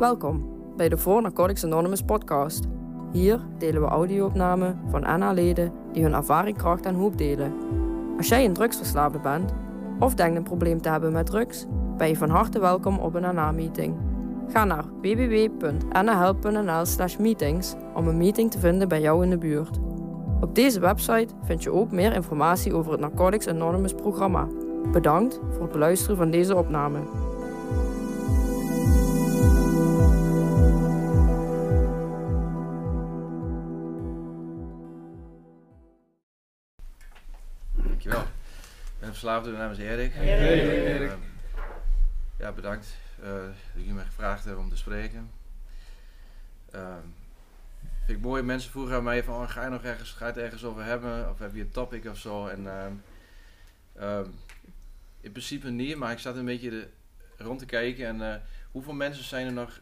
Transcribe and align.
Welkom 0.00 0.48
bij 0.76 0.88
de 0.88 0.98
For 0.98 1.22
Narcotics 1.22 1.64
Anonymous 1.64 2.02
podcast. 2.02 2.64
Hier 3.12 3.40
delen 3.58 3.82
we 3.82 3.88
audio-opnamen 3.88 4.80
van 4.90 5.00
NA-leden 5.00 5.72
die 5.92 6.02
hun 6.02 6.12
ervaring, 6.12 6.56
kracht 6.56 6.86
en 6.86 6.94
hoop 6.94 7.18
delen. 7.18 7.52
Als 8.16 8.28
jij 8.28 8.44
een 8.44 8.52
drugsverslaafde 8.52 9.18
bent 9.18 9.52
of 9.98 10.14
denkt 10.14 10.36
een 10.36 10.42
probleem 10.42 10.80
te 10.80 10.88
hebben 10.88 11.12
met 11.12 11.26
drugs, 11.26 11.66
ben 11.96 12.08
je 12.08 12.16
van 12.16 12.30
harte 12.30 12.60
welkom 12.60 12.98
op 12.98 13.14
een 13.14 13.34
NA-meeting. 13.34 13.96
Ga 14.48 14.64
naar 14.64 14.84
www.nahelp.nl 15.00 16.84
slash 16.84 17.16
meetings 17.16 17.74
om 17.94 18.08
een 18.08 18.18
meeting 18.18 18.50
te 18.50 18.58
vinden 18.58 18.88
bij 18.88 19.00
jou 19.00 19.24
in 19.24 19.30
de 19.30 19.38
buurt. 19.38 19.78
Op 20.40 20.54
deze 20.54 20.80
website 20.80 21.34
vind 21.42 21.62
je 21.62 21.72
ook 21.72 21.90
meer 21.90 22.12
informatie 22.12 22.74
over 22.74 22.92
het 22.92 23.00
Narcotics 23.00 23.48
Anonymous 23.48 23.94
programma. 23.94 24.46
Bedankt 24.92 25.40
voor 25.50 25.62
het 25.62 25.72
beluisteren 25.72 26.16
van 26.16 26.30
deze 26.30 26.56
opname. 26.56 26.98
Verslaafde, 39.20 39.50
mijn 39.50 39.62
naam 39.62 39.72
is 39.72 39.78
Erik. 39.78 40.14
Erik. 40.14 41.10
Eh, 41.10 41.16
ja, 42.38 42.52
bedankt 42.52 42.96
eh, 43.22 43.32
dat 43.32 43.54
jullie 43.74 43.92
me 43.92 44.04
gevraagd 44.04 44.44
hebben 44.44 44.62
om 44.62 44.70
te 44.70 44.76
spreken. 44.76 45.30
Uh, 46.74 46.96
vind 48.04 48.18
ik 48.18 48.24
mooi, 48.24 48.42
mensen 48.42 48.70
vroegen 48.70 48.96
aan 48.96 49.02
mij 49.02 49.24
van, 49.24 49.34
oh, 49.34 49.50
ga 49.50 49.64
je 49.64 49.70
nog 49.70 49.82
ergens, 49.82 50.12
ga 50.12 50.26
je 50.26 50.32
het 50.32 50.42
ergens 50.42 50.64
over 50.64 50.84
hebben? 50.84 51.30
Of 51.30 51.38
heb 51.38 51.54
je 51.54 51.60
een 51.60 51.70
topic 51.70 52.04
of 52.04 52.18
zo? 52.18 52.46
En 52.46 52.66
ehm, 52.66 52.92
ehm, 53.96 54.28
in 55.20 55.32
principe 55.32 55.70
niet, 55.70 55.96
maar 55.96 56.12
ik 56.12 56.18
zat 56.18 56.36
een 56.36 56.44
beetje 56.44 56.70
de, 56.70 56.88
rond 57.36 57.58
te 57.58 57.66
kijken 57.66 58.06
en 58.06 58.32
eh, 58.32 58.40
hoeveel 58.70 58.94
mensen 58.94 59.24
zijn 59.24 59.46
er 59.46 59.52
nog 59.52 59.80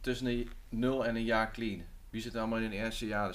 tussen 0.00 0.26
een 0.26 0.50
0 0.68 1.06
en 1.06 1.16
een 1.16 1.24
jaar 1.24 1.50
clean? 1.50 1.82
Wie 2.10 2.22
zit 2.22 2.34
er 2.34 2.40
allemaal 2.40 2.58
in 2.58 2.64
het 2.64 2.72
eerste 2.72 3.06
jaar? 3.06 3.26
Dat 3.26 3.34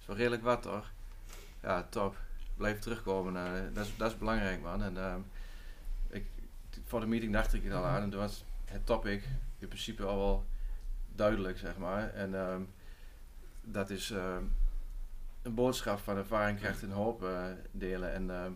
is 0.00 0.06
wel 0.06 0.16
redelijk 0.16 0.42
wat 0.42 0.62
toch? 0.62 0.92
Ja, 1.62 1.86
top 1.90 2.16
blijf 2.58 2.78
terugkomen. 2.78 3.34
Uh, 3.34 3.74
dat, 3.74 3.86
is, 3.86 3.96
dat 3.96 4.10
is 4.10 4.18
belangrijk, 4.18 4.62
man. 4.62 4.82
En, 4.82 4.94
uh, 4.94 5.14
ik, 6.10 6.26
voor 6.84 7.00
de 7.00 7.06
meeting 7.06 7.32
dacht 7.32 7.54
ik 7.54 7.64
het 7.64 7.72
al 7.72 7.84
aan 7.84 8.02
en 8.02 8.10
toen 8.10 8.20
was 8.20 8.44
het 8.64 8.86
topic 8.86 9.22
in 9.58 9.68
principe 9.68 10.04
al 10.04 10.16
wel 10.16 10.46
duidelijk, 11.14 11.58
zeg 11.58 11.78
maar. 11.78 12.14
En 12.14 12.30
uh, 12.30 12.56
dat 13.62 13.90
is 13.90 14.10
ehm, 14.10 14.42
een 15.42 15.54
boodschap 15.54 15.98
van 15.98 16.16
ervaring, 16.16 16.58
krijgt 16.58 16.82
en 16.82 16.90
hoop 16.90 17.24
eh, 17.24 17.44
delen. 17.70 18.12
En 18.12 18.30
ehm, 18.30 18.52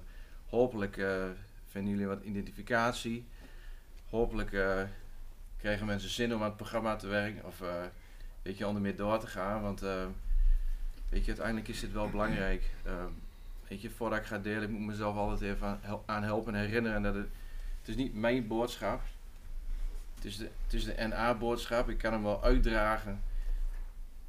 hopelijk 0.48 0.97
eh, 0.97 1.25
vinden 1.67 1.91
jullie 1.92 2.06
wat 2.06 2.23
identificatie. 2.23 3.27
Hopelijk 4.11 4.50
krijgen 5.56 5.86
mensen 5.86 6.11
zin 6.11 6.34
om 6.34 6.41
aan 6.41 6.47
het 6.47 6.56
programma 6.56 6.97
te 6.97 7.06
werken 7.06 7.45
of 7.45 7.62
weet 8.42 8.58
je, 8.58 8.67
onder 8.67 8.83
meer 8.83 8.97
door 8.97 9.19
te 9.19 9.27
gaan. 9.27 9.62
Want 9.62 9.80
weet 11.08 11.25
je, 11.25 11.27
uiteindelijk 11.27 11.69
is 11.69 11.80
dit 11.80 11.92
wel 11.92 12.11
belangrijk 12.17 12.70
voordat 13.97 14.19
ik 14.19 14.25
ga 14.25 14.39
delen, 14.39 14.62
ik 14.62 14.69
moet 14.69 14.87
mezelf 14.87 15.17
altijd 15.17 15.55
even 15.55 15.81
aan 16.06 16.23
helpen 16.23 16.55
en 16.55 16.61
herinneren 16.61 17.03
dat 17.03 17.15
het, 17.15 17.28
is 17.84 17.97
niet 17.97 18.14
mijn 18.14 18.47
boodschap. 18.47 19.01
Het 20.14 20.25
is 20.25 20.37
de, 20.37 20.51
het 20.64 20.73
is 20.73 20.84
de 20.84 21.06
NA-boodschap. 21.09 21.89
Ik 21.89 21.98
kan 21.98 22.12
hem 22.12 22.23
wel 22.23 22.42
uitdragen. 22.42 23.23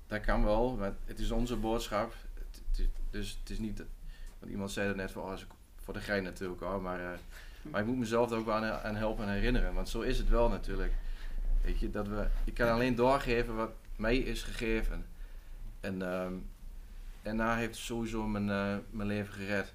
Dat 0.08 0.22
kan 0.22 0.44
wel, 0.44 0.76
maar 0.76 0.94
het 1.06 1.20
is 1.20 1.32
onze 1.32 1.56
boodschap. 1.56 2.14
Het, 2.34 2.88
dus 3.10 3.38
het 3.40 3.50
is 3.50 3.58
niet, 3.58 3.84
want 4.40 4.52
iemand 4.52 4.72
zei 4.72 4.88
dat 4.88 4.96
net 4.96 5.12
voor, 5.12 5.24
oh, 5.24 5.38
voor 5.84 5.94
de 5.94 6.00
gein 6.00 6.24
natuurlijk 6.24 6.62
hoor, 6.62 6.82
maar, 6.82 7.00
uh, 7.00 7.10
maar 7.62 7.82
ik 7.82 7.88
moet 7.88 7.98
mezelf 7.98 8.32
er 8.32 8.38
ook 8.38 8.50
aan, 8.50 8.96
helpen 8.96 9.26
en 9.26 9.34
herinneren. 9.34 9.74
Want 9.74 9.90
zo 9.90 10.02
is 10.02 10.18
het 10.18 10.30
wel 10.30 10.50
natuurlijk. 10.50 10.94
Weet 11.62 11.80
je, 11.80 11.92
dat 11.92 12.08
we, 12.08 12.28
ik 12.44 12.54
kan 12.54 12.70
alleen 12.70 12.96
doorgeven 12.96 13.56
wat 13.56 13.72
mij 13.96 14.18
is 14.18 14.44
gegeven. 14.44 15.06
En 15.80 16.02
um, 16.02 16.46
en 17.24 17.38
daar 17.38 17.58
heeft 17.58 17.76
sowieso 17.76 18.28
mijn, 18.28 18.48
uh, 18.48 18.78
mijn 18.90 19.08
leven 19.08 19.34
gered. 19.34 19.74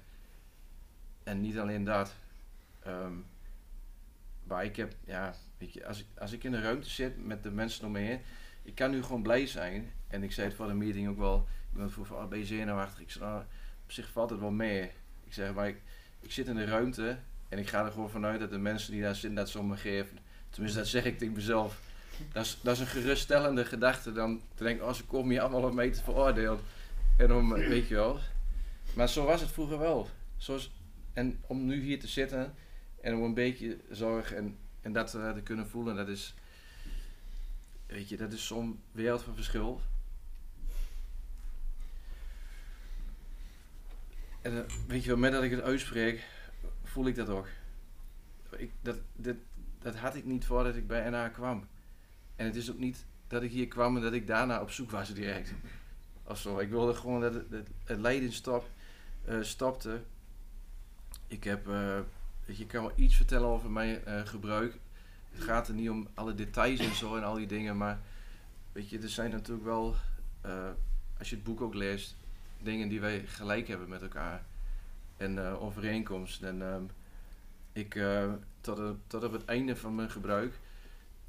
En 1.23 1.41
niet 1.41 1.57
alleen 1.57 1.83
dat. 1.83 2.15
Um, 2.87 3.25
maar 4.43 4.65
ik 4.65 4.75
heb, 4.75 4.93
ja, 5.05 5.33
weet 5.57 5.73
je, 5.73 5.85
als 5.85 5.99
ik, 5.99 6.05
als 6.17 6.31
ik 6.31 6.43
in 6.43 6.51
de 6.51 6.61
ruimte 6.61 6.89
zit 6.89 7.25
met 7.25 7.43
de 7.43 7.51
mensen 7.51 7.85
om 7.85 7.91
me 7.91 7.99
heen, 7.99 8.19
ik 8.63 8.75
kan 8.75 8.91
nu 8.91 9.03
gewoon 9.03 9.21
blij 9.21 9.47
zijn. 9.47 9.91
En 10.07 10.23
ik 10.23 10.31
zei 10.31 10.47
het 10.47 10.55
voor 10.55 10.67
de 10.67 10.73
meeting 10.73 11.07
ook 11.07 11.17
wel, 11.17 11.47
iemand 11.73 11.91
vroeg 11.91 12.07
van, 12.07 12.17
oh, 12.17 12.27
ben 12.27 12.39
je 12.39 12.45
zenuwachtig? 12.45 13.01
Ik 13.01 13.11
zei, 13.11 13.25
nou, 13.25 13.43
op 13.83 13.91
zich 13.91 14.09
valt 14.11 14.29
het 14.29 14.39
wel 14.39 14.51
mee. 14.51 14.81
Ik 15.25 15.33
zeg, 15.33 15.53
maar 15.53 15.67
ik, 15.67 15.81
ik 16.19 16.31
zit 16.31 16.47
in 16.47 16.55
de 16.55 16.65
ruimte 16.65 17.17
en 17.49 17.59
ik 17.59 17.69
ga 17.69 17.85
er 17.85 17.91
gewoon 17.91 18.09
vanuit 18.09 18.39
dat 18.39 18.49
de 18.49 18.57
mensen 18.57 18.91
die 18.91 19.01
daar 19.01 19.15
zitten 19.15 19.35
dat 19.35 19.49
ze 19.49 19.59
om 19.59 19.67
me 19.67 19.77
geven. 19.77 20.17
Tenminste, 20.49 20.79
dat 20.79 20.87
zeg 20.87 21.05
ik 21.05 21.17
tegen 21.17 21.33
mezelf. 21.33 21.79
Dat 22.31 22.45
is, 22.45 22.59
dat 22.61 22.73
is 22.73 22.79
een 22.79 22.87
geruststellende 22.87 23.65
gedachte 23.65 24.11
dan 24.11 24.41
te 24.55 24.63
denken, 24.63 24.87
oh, 24.87 24.93
ze 24.93 25.05
komen 25.05 25.29
hier 25.29 25.41
allemaal 25.41 25.63
op 25.63 25.73
mee 25.73 25.89
te 25.89 26.03
veroordelen. 26.03 26.59
En 27.19 27.33
om, 27.33 27.53
weet 27.53 27.87
je 27.87 27.95
wel. 27.95 28.19
Maar 28.95 29.09
zo 29.09 29.25
was 29.25 29.41
het 29.41 29.51
vroeger 29.51 29.79
wel. 29.79 30.09
Zoals, 30.37 30.71
en 31.13 31.43
om 31.47 31.65
nu 31.65 31.81
hier 31.81 31.99
te 31.99 32.07
zitten 32.07 32.53
en 33.01 33.15
om 33.15 33.23
een 33.23 33.33
beetje 33.33 33.77
zorg 33.89 34.33
en, 34.33 34.57
en 34.81 34.93
dat 34.93 35.11
te 35.11 35.41
kunnen 35.43 35.67
voelen, 35.67 35.95
dat 35.95 36.07
is, 36.07 36.35
weet 37.85 38.09
je, 38.09 38.17
dat 38.17 38.33
is 38.33 38.47
zo'n 38.47 38.81
wereld 38.91 39.23
van 39.23 39.35
verschil. 39.35 39.81
En 44.41 44.53
uh, 44.53 44.59
weet 44.87 45.03
je 45.03 45.09
wel, 45.09 45.17
met 45.17 45.31
dat 45.31 45.43
ik 45.43 45.51
het 45.51 45.61
uitspreek, 45.61 46.23
voel 46.83 47.07
ik 47.07 47.15
dat 47.15 47.29
ook. 47.29 47.47
Ik, 48.57 48.71
dat, 48.81 48.97
dat, 49.15 49.35
dat 49.79 49.95
had 49.95 50.15
ik 50.15 50.25
niet 50.25 50.45
voordat 50.45 50.75
ik 50.75 50.87
bij 50.87 51.09
NA 51.09 51.29
kwam. 51.29 51.67
En 52.35 52.45
het 52.45 52.55
is 52.55 52.71
ook 52.71 52.79
niet 52.79 53.05
dat 53.27 53.43
ik 53.43 53.51
hier 53.51 53.67
kwam 53.67 53.95
en 53.95 54.01
dat 54.01 54.13
ik 54.13 54.27
daarna 54.27 54.61
op 54.61 54.71
zoek 54.71 54.91
was 54.91 55.13
direct 55.13 55.53
zo. 56.37 56.59
Ik 56.59 56.69
wilde 56.69 56.93
gewoon 56.93 57.21
dat 57.21 57.33
het, 57.33 57.67
het, 57.85 58.71
uh, 59.27 59.41
stopte. 59.41 60.01
Ik 61.27 61.43
heb, 61.43 61.67
uh, 61.67 61.99
je 62.45 62.65
kan 62.65 62.81
wel 62.81 62.91
iets 62.95 63.15
vertellen 63.15 63.47
over 63.47 63.69
mijn 63.71 64.01
uh, 64.07 64.21
gebruik. 64.25 64.77
Het 65.31 65.43
gaat 65.43 65.67
er 65.67 65.73
niet 65.73 65.89
om 65.89 66.07
alle 66.13 66.35
details 66.35 66.79
en 66.79 66.95
zo 66.95 67.15
en 67.15 67.23
al 67.23 67.35
die 67.35 67.47
dingen, 67.47 67.77
maar 67.77 67.99
weet 68.71 68.89
je, 68.89 68.99
er 68.99 69.09
zijn 69.09 69.31
natuurlijk 69.31 69.65
wel, 69.65 69.95
als 71.17 71.29
je 71.29 71.35
het 71.35 71.43
boek 71.43 71.61
ook 71.61 71.73
leest, 71.73 72.15
dingen 72.61 72.89
die 72.89 72.99
wij 72.99 73.25
gelijk 73.25 73.67
hebben 73.67 73.89
met 73.89 74.01
elkaar. 74.01 74.43
En 75.17 75.39
overeenkomsten. 75.39 76.47
En 76.47 76.73
um, 76.73 76.89
ik, 77.71 77.99
tot, 78.61 78.95
tot 79.07 79.23
op 79.23 79.31
het 79.31 79.45
einde 79.45 79.75
van 79.75 79.95
mijn 79.95 80.09
gebruik, 80.09 80.53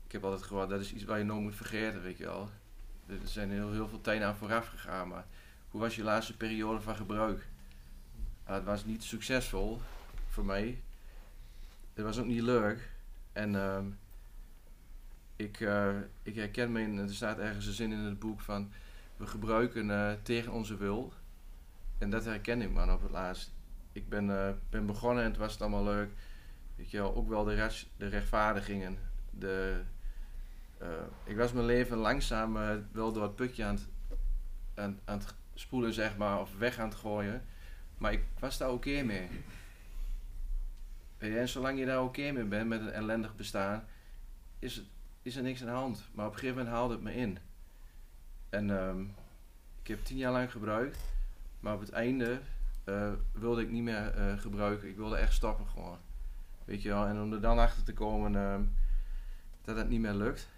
ik 0.07 0.13
heb 0.13 0.25
altijd 0.25 0.43
gehoord, 0.43 0.69
dat 0.69 0.81
is 0.81 0.93
iets 0.93 1.05
waar 1.05 1.19
je 1.19 1.25
nooit 1.25 1.43
moet 1.43 1.57
vergeten, 1.57 2.03
weet 2.03 2.19
je 2.19 2.25
wel 2.25 2.51
er 3.11 3.29
zijn 3.29 3.51
heel, 3.51 3.73
heel 3.73 3.89
veel 3.89 4.01
tijden 4.01 4.27
aan 4.27 4.37
vooraf 4.37 4.69
gegaan, 4.69 5.09
maar 5.09 5.27
hoe 5.71 5.81
was 5.81 5.97
je 5.97 6.03
laatste 6.03 6.37
periode 6.37 6.81
van 6.81 6.97
gebruik? 6.97 7.49
het 8.45 8.65
was 8.65 8.85
niet 8.85 9.03
succesvol 9.03 9.81
voor 10.29 10.45
mij. 10.45 10.83
Het 11.95 12.05
was 12.05 12.19
ook 12.19 12.27
niet 12.27 12.43
leuk. 12.43 12.91
En 13.33 13.55
uh, 13.55 13.79
ik, 15.37 15.61
uh, 15.61 15.97
ik 16.23 16.35
herken 16.35 16.73
me 16.73 16.81
in, 16.81 16.99
er 16.99 17.15
staat 17.15 17.39
ergens 17.39 17.67
een 17.67 17.73
zin 17.73 17.93
in 17.93 17.99
het 17.99 18.19
boek 18.19 18.41
van 18.41 18.73
we 19.17 19.27
gebruiken 19.27 19.89
uh, 19.89 20.13
tegen 20.23 20.53
onze 20.53 20.77
wil. 20.77 21.13
En 21.99 22.11
dat 22.11 22.25
herken 22.25 22.63
ik 22.63 22.71
man 22.71 22.93
op 22.93 23.03
het 23.03 23.11
laatst. 23.11 23.53
Ik 23.93 24.09
ben, 24.09 24.29
uh, 24.29 24.49
ben 24.71 24.87
begonnen 24.87 25.25
en 25.25 25.31
het 25.31 25.39
was 25.39 25.61
allemaal 25.61 25.85
leuk. 25.85 26.11
Weet 26.77 26.91
je 26.91 26.97
wel, 26.97 27.15
ook 27.15 27.29
wel 27.29 27.45
de, 27.45 27.85
de 27.97 28.09
rechtvaardigingen, 28.09 28.99
de, 29.31 29.81
uh, 30.83 30.89
ik 31.25 31.37
was 31.37 31.53
mijn 31.53 31.67
leven 31.67 31.97
langzaam 31.97 32.53
wel 32.93 33.13
door 33.13 33.23
het 33.23 33.37
putje 33.37 33.65
aan 33.65 33.79
het, 34.75 34.99
aan, 35.05 35.19
het 35.19 35.35
spoelen, 35.55 35.93
zeg 35.93 36.17
maar, 36.17 36.41
of 36.41 36.59
weg 36.59 36.79
aan 36.79 36.89
het 36.89 36.99
gooien. 36.99 37.45
Maar 37.99 38.13
ik 38.13 38.23
was 38.39 38.59
daar 38.59 38.71
oké 38.71 38.89
okay 38.89 39.03
mee. 39.03 39.29
En 41.19 41.49
zolang 41.49 41.79
je 41.79 41.87
daar 41.87 42.03
oké 42.03 42.31
mee 42.33 42.45
bent 42.45 42.69
met 42.69 42.81
een 42.81 42.91
ellendig 42.91 43.37
bestaan, 43.37 43.85
is, 44.59 44.83
is 45.23 45.37
er 45.37 45.43
niks 45.43 45.61
aan 45.61 45.67
de 45.67 45.73
hand. 45.73 46.09
Maar 46.13 46.27
op 46.27 46.33
een 46.33 46.39
gegeven 46.39 46.59
moment 46.59 46.75
haalde 46.75 46.95
het 46.95 47.03
me 47.03 47.15
in. 47.15 47.39
En 48.49 48.71
um, 48.71 49.15
ik 49.83 49.89
heb 49.89 50.05
tien 50.05 50.17
jaar 50.17 50.33
lang 50.33 50.51
gebruikt, 50.51 50.99
maar 51.61 51.75
op 51.75 51.81
het 51.81 51.91
einde 51.91 52.41
uh, 52.85 53.13
wilde 53.33 53.63
ik 53.63 53.71
niet 53.71 53.83
meer 53.83 54.35
gebruiken. 54.39 54.89
Ik 54.89 54.97
wilde 54.97 55.17
echt 55.17 55.33
stoppen 55.33 55.67
gewoon. 55.67 55.99
Weet 56.65 56.83
je 56.83 56.89
wel, 56.89 57.07
en 57.07 57.21
om 57.21 57.33
er 57.33 57.41
dan 57.41 57.59
achter 57.59 57.83
te 57.83 57.93
komen 57.93 58.35
um, 58.35 58.75
dat 59.63 59.77
het 59.77 59.89
niet 59.89 60.01
meer 60.01 60.15
lukt 60.15 60.49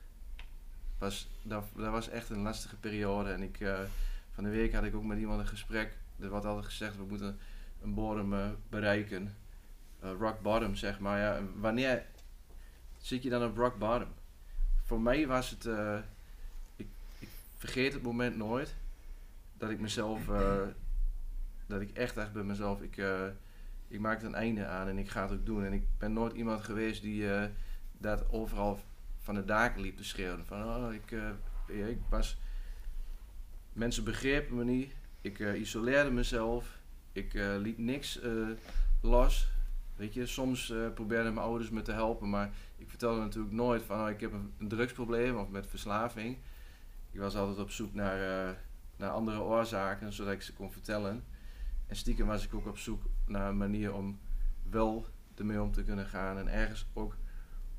was, 1.02 1.28
dat, 1.42 1.64
was 1.74 2.08
echt 2.08 2.30
een 2.30 2.42
lastige 2.42 2.76
periode. 2.76 3.30
En 3.30 3.42
ik, 3.42 3.60
uh, 3.60 3.80
van 4.30 4.44
de 4.44 4.50
week 4.50 4.72
had 4.72 4.84
ik 4.84 4.94
ook 4.94 5.04
met 5.04 5.18
iemand 5.18 5.40
een 5.40 5.46
gesprek. 5.46 5.96
Er 6.18 6.30
wordt 6.30 6.46
altijd 6.46 6.64
gezegd, 6.64 6.96
we 6.96 7.04
moeten 7.04 7.38
een 7.82 7.94
bodem 7.94 8.32
uh, 8.32 8.48
bereiken. 8.68 9.34
Uh, 10.04 10.10
rock 10.18 10.40
bottom, 10.40 10.74
zeg 10.74 10.98
maar. 10.98 11.18
Ja, 11.18 11.40
wanneer 11.56 12.06
zit 12.98 13.22
je 13.22 13.30
dan 13.30 13.44
op 13.44 13.56
rock 13.56 13.78
bottom? 13.78 14.08
Voor 14.82 15.00
mij 15.00 15.26
was 15.26 15.50
het, 15.50 15.64
ik, 16.76 16.86
ik, 17.18 17.28
vergeet 17.56 17.92
het 17.92 18.02
moment 18.02 18.36
nooit 18.36 18.74
dat 19.58 19.70
ik 19.70 19.80
mezelf, 19.80 20.20
dat 21.66 21.80
ik 21.80 21.96
echt 21.96 22.16
echt 22.16 22.32
bij 22.32 22.42
mezelf, 22.42 22.80
ik, 22.80 23.02
ik 23.88 24.00
maakte 24.00 24.26
een 24.26 24.34
einde 24.34 24.66
aan 24.66 24.88
en 24.88 24.98
ik 24.98 25.10
ga 25.10 25.22
het 25.22 25.32
ook 25.32 25.46
doen. 25.46 25.64
En 25.64 25.72
ik 25.72 25.84
ben 25.98 26.12
nooit 26.12 26.32
iemand 26.32 26.62
geweest 26.62 27.02
die 27.02 27.26
dat 27.98 28.30
overal 28.30 28.80
van 29.22 29.34
de 29.34 29.44
daken 29.44 29.80
liep 29.80 29.96
te 29.96 30.04
schreeuwen. 30.04 30.46
Van, 30.46 30.62
oh, 30.62 30.92
ik, 30.92 31.10
uh, 31.10 31.88
ik 31.88 31.98
was... 32.08 32.40
Mensen 33.72 34.04
begrepen 34.04 34.56
me 34.56 34.64
niet. 34.64 34.94
Ik 35.20 35.38
uh, 35.38 35.60
isoleerde 35.60 36.10
mezelf. 36.10 36.78
Ik 37.12 37.34
uh, 37.34 37.56
liet 37.56 37.78
niks 37.78 38.20
los. 39.00 39.50
Weet 39.96 40.14
je, 40.14 40.26
soms 40.26 40.74
probeerden 40.94 41.34
mijn 41.34 41.46
ouders 41.46 41.70
me 41.70 41.82
te 41.82 41.92
helpen, 41.92 42.30
maar 42.30 42.50
ik 42.76 42.88
vertelde 42.88 43.20
natuurlijk 43.20 43.54
nooit 43.54 43.82
van, 43.82 44.00
oh, 44.00 44.10
ik 44.10 44.20
heb 44.20 44.32
een, 44.32 44.52
een, 44.58 44.68
drugsprobleem 44.68 45.36
of 45.36 45.48
met 45.48 45.66
verslaving. 45.66 46.36
Ik 47.10 47.20
was 47.20 47.36
altijd 47.36 47.58
op 47.58 47.70
zoek 47.70 47.94
naar, 47.94 48.56
naar 48.96 49.10
andere 49.10 49.40
oorzaken, 49.40 50.12
zodat 50.12 50.32
ik 50.32 50.42
ze 50.42 50.52
kon 50.52 50.72
vertellen. 50.72 51.24
En 51.86 51.96
stiekem 51.96 52.26
was 52.26 52.44
ik 52.44 52.54
ook 52.54 52.66
op 52.66 52.78
zoek 52.78 53.02
naar 53.26 53.48
een 53.48 53.56
manier 53.56 53.94
om 53.94 54.18
wel 54.70 55.06
ermee 55.34 55.62
om 55.62 55.72
te 55.72 55.84
kunnen 55.84 56.06
gaan 56.06 56.38
en 56.38 56.48
ergens 56.48 56.86
ook 56.92 57.16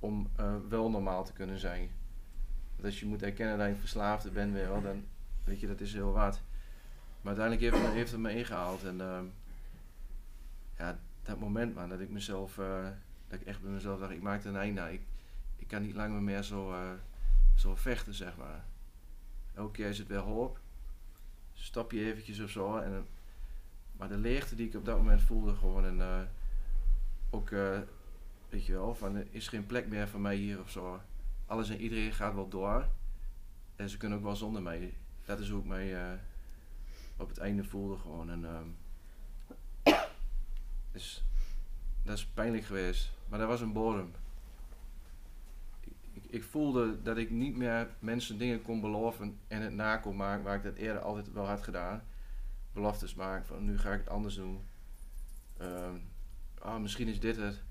om 0.03 0.29
uh, 0.39 0.55
wel 0.69 0.89
normaal 0.89 1.23
te 1.23 1.33
kunnen 1.33 1.59
zijn. 1.59 1.89
Dat 2.75 2.85
als 2.85 2.99
je 2.99 3.05
moet 3.05 3.23
erkennen 3.23 3.57
dat 3.57 3.67
je 3.67 3.75
verslaafde 3.75 4.29
bent, 4.29 4.53
wel, 4.53 4.81
dan 4.81 5.05
weet 5.43 5.59
je, 5.59 5.67
dat 5.67 5.81
is 5.81 5.93
heel 5.93 6.11
wat. 6.11 6.41
Maar 7.21 7.37
uiteindelijk 7.37 7.73
heeft, 7.73 7.93
heeft 7.93 8.11
het 8.11 8.19
me 8.19 8.35
ingehaald. 8.35 8.83
En 8.83 8.95
uh, 8.95 9.19
ja, 10.77 10.99
dat 11.23 11.39
moment 11.39 11.75
man, 11.75 11.89
dat 11.89 11.99
ik 11.99 12.09
mezelf, 12.09 12.57
uh, 12.57 12.87
dat 13.27 13.41
ik 13.41 13.47
echt 13.47 13.61
bij 13.61 13.71
mezelf 13.71 13.99
dacht, 13.99 14.11
ik 14.11 14.21
maakte 14.21 14.49
een 14.49 14.55
einde. 14.55 14.93
Ik, 14.93 15.01
ik 15.57 15.67
kan 15.67 15.81
niet 15.81 15.95
langer 15.95 16.21
meer 16.21 16.43
zo, 16.43 16.71
uh, 16.71 16.91
zo 17.55 17.75
vechten, 17.75 18.13
zeg 18.13 18.37
maar. 18.37 18.65
Elke 19.53 19.71
keer 19.71 19.89
is 19.89 19.97
het 19.97 20.07
weer 20.07 20.17
hoop. 20.17 20.59
Stap 21.53 21.91
je 21.91 22.05
eventjes 22.05 22.39
of 22.39 22.49
zo. 22.49 22.77
En, 22.77 23.05
maar 23.91 24.07
de 24.07 24.17
leegte 24.17 24.55
die 24.55 24.67
ik 24.67 24.75
op 24.75 24.85
dat 24.85 24.97
moment 24.97 25.21
voelde 25.21 25.55
gewoon. 25.55 25.85
En 25.85 26.27
ook 27.29 27.51
Weet 28.53 28.65
je 28.65 28.73
wel, 28.73 28.95
van 28.95 29.15
er 29.15 29.27
is 29.29 29.47
geen 29.47 29.65
plek 29.65 29.87
meer 29.87 30.07
voor 30.07 30.19
mij 30.19 30.35
hier 30.35 30.59
of 30.59 30.69
zo. 30.69 31.01
Alles 31.45 31.69
en 31.69 31.81
iedereen 31.81 32.13
gaat 32.13 32.33
wel 32.33 32.47
door. 32.47 32.87
En 33.75 33.89
ze 33.89 33.97
kunnen 33.97 34.17
ook 34.17 34.23
wel 34.23 34.35
zonder 34.35 34.61
mij. 34.61 34.93
Dat 35.25 35.39
is 35.39 35.49
hoe 35.49 35.59
ik 35.59 35.65
mij 35.65 35.93
uh, 35.93 36.19
op 37.17 37.27
het 37.27 37.37
einde 37.37 37.63
voelde 37.63 37.97
gewoon. 37.97 38.29
En, 38.29 38.43
um, 38.43 38.77
dat 42.03 42.17
is 42.17 42.25
pijnlijk 42.25 42.63
geweest. 42.63 43.11
Maar 43.27 43.39
dat 43.39 43.47
was 43.47 43.61
een 43.61 43.73
bodem. 43.73 44.11
Ik, 46.13 46.23
ik, 46.29 46.43
voelde 46.43 47.01
dat 47.01 47.17
ik 47.17 47.29
niet 47.29 47.55
meer 47.55 47.89
mensen 47.99 48.37
dingen 48.37 48.61
kon 48.61 48.81
beloven 48.81 49.39
en 49.47 49.61
het 49.61 49.73
na 49.73 49.97
kon 49.97 50.15
maken 50.15 50.43
waar 50.43 50.55
ik 50.55 50.63
dat 50.63 50.75
eerder 50.75 51.01
altijd 51.01 51.31
wel 51.31 51.47
had 51.47 51.63
gedaan. 51.63 52.03
Beloftes 52.73 53.15
maken 53.15 53.45
van 53.45 53.65
nu 53.65 53.79
ga 53.79 53.91
ik 53.91 53.99
het 53.99 54.09
anders 54.09 54.35
doen. 54.35 54.59
Um, 55.61 56.01
oh, 56.61 56.77
misschien 56.77 57.07
is 57.07 57.19
dit 57.19 57.35
het 57.35 57.63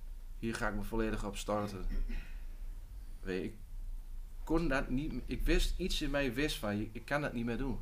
hier 0.43 0.55
ga 0.55 0.69
ik 0.69 0.75
me 0.75 0.83
volledig 0.83 1.25
op 1.25 1.37
starten. 1.37 1.85
Weet 3.21 3.45
ik 3.45 3.55
kon 4.45 4.69
dat 4.69 4.89
niet, 4.89 5.13
ik 5.27 5.43
wist, 5.43 5.79
iets 5.79 6.03
in 6.03 6.11
mij 6.11 6.35
wist 6.35 6.59
van, 6.59 6.89
ik 6.93 7.05
kan 7.05 7.21
dat 7.21 7.33
niet 7.33 7.45
meer 7.45 7.57
doen. 7.57 7.79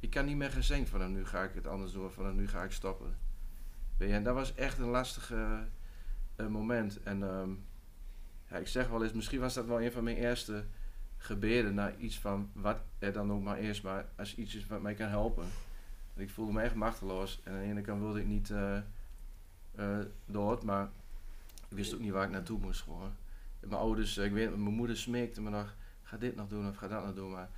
Ik 0.00 0.10
kan 0.10 0.24
niet 0.24 0.36
meer 0.36 0.50
gezegd 0.50 0.88
van, 0.88 0.98
nou, 0.98 1.10
nu 1.10 1.26
ga 1.26 1.42
ik 1.42 1.54
het 1.54 1.66
anders 1.66 1.92
doen, 1.92 2.10
van, 2.10 2.24
nou, 2.24 2.36
nu 2.36 2.48
ga 2.48 2.62
ik 2.62 2.70
stoppen. 2.70 3.16
Weet 3.96 4.08
je, 4.08 4.14
en 4.14 4.22
dat 4.22 4.34
was 4.34 4.54
echt 4.54 4.78
een 4.78 4.88
lastig 4.88 5.32
uh, 5.32 6.46
moment. 6.48 7.02
En 7.02 7.22
um, 7.22 7.64
ja, 8.50 8.56
ik 8.56 8.68
zeg 8.68 8.88
wel 8.88 9.02
eens, 9.02 9.12
misschien 9.12 9.40
was 9.40 9.54
dat 9.54 9.66
wel 9.66 9.82
een 9.82 9.92
van 9.92 10.04
mijn 10.04 10.16
eerste 10.16 10.64
gebeden 11.16 11.74
naar 11.74 11.96
iets 11.98 12.18
van 12.18 12.50
wat 12.52 12.78
er 12.98 13.12
dan 13.12 13.32
ook 13.32 13.42
maar 13.42 13.58
is, 13.58 13.80
maar 13.80 14.08
als 14.16 14.34
iets 14.34 14.54
is 14.54 14.66
wat 14.66 14.82
mij 14.82 14.94
kan 14.94 15.08
helpen. 15.08 15.46
ik 16.14 16.30
voelde 16.30 16.52
me 16.52 16.62
echt 16.62 16.74
machteloos. 16.74 17.40
En 17.44 17.52
aan 17.52 17.60
de 17.60 17.66
ene 17.66 17.80
kant 17.80 18.00
wilde 18.00 18.20
ik 18.20 18.26
niet 18.26 18.50
uh, 18.50 19.98
dood, 20.26 20.62
maar 20.62 20.90
ik 21.70 21.76
wist 21.76 21.94
ook 21.94 22.00
niet 22.00 22.12
waar 22.12 22.24
ik 22.24 22.30
naartoe 22.30 22.58
moest 22.58 22.82
gewoon. 22.82 23.12
Mijn 23.60 23.80
ouders, 23.80 24.16
ik 24.18 24.32
weet, 24.32 24.50
mijn 24.50 24.74
moeder 24.74 24.96
smeekte 24.96 25.40
me 25.40 25.50
nog, 25.50 25.74
ga 26.02 26.16
dit 26.16 26.36
nog 26.36 26.48
doen 26.48 26.68
of 26.68 26.76
ga 26.76 26.88
dat 26.88 27.04
nog 27.04 27.14
doen, 27.14 27.30
maar 27.30 27.50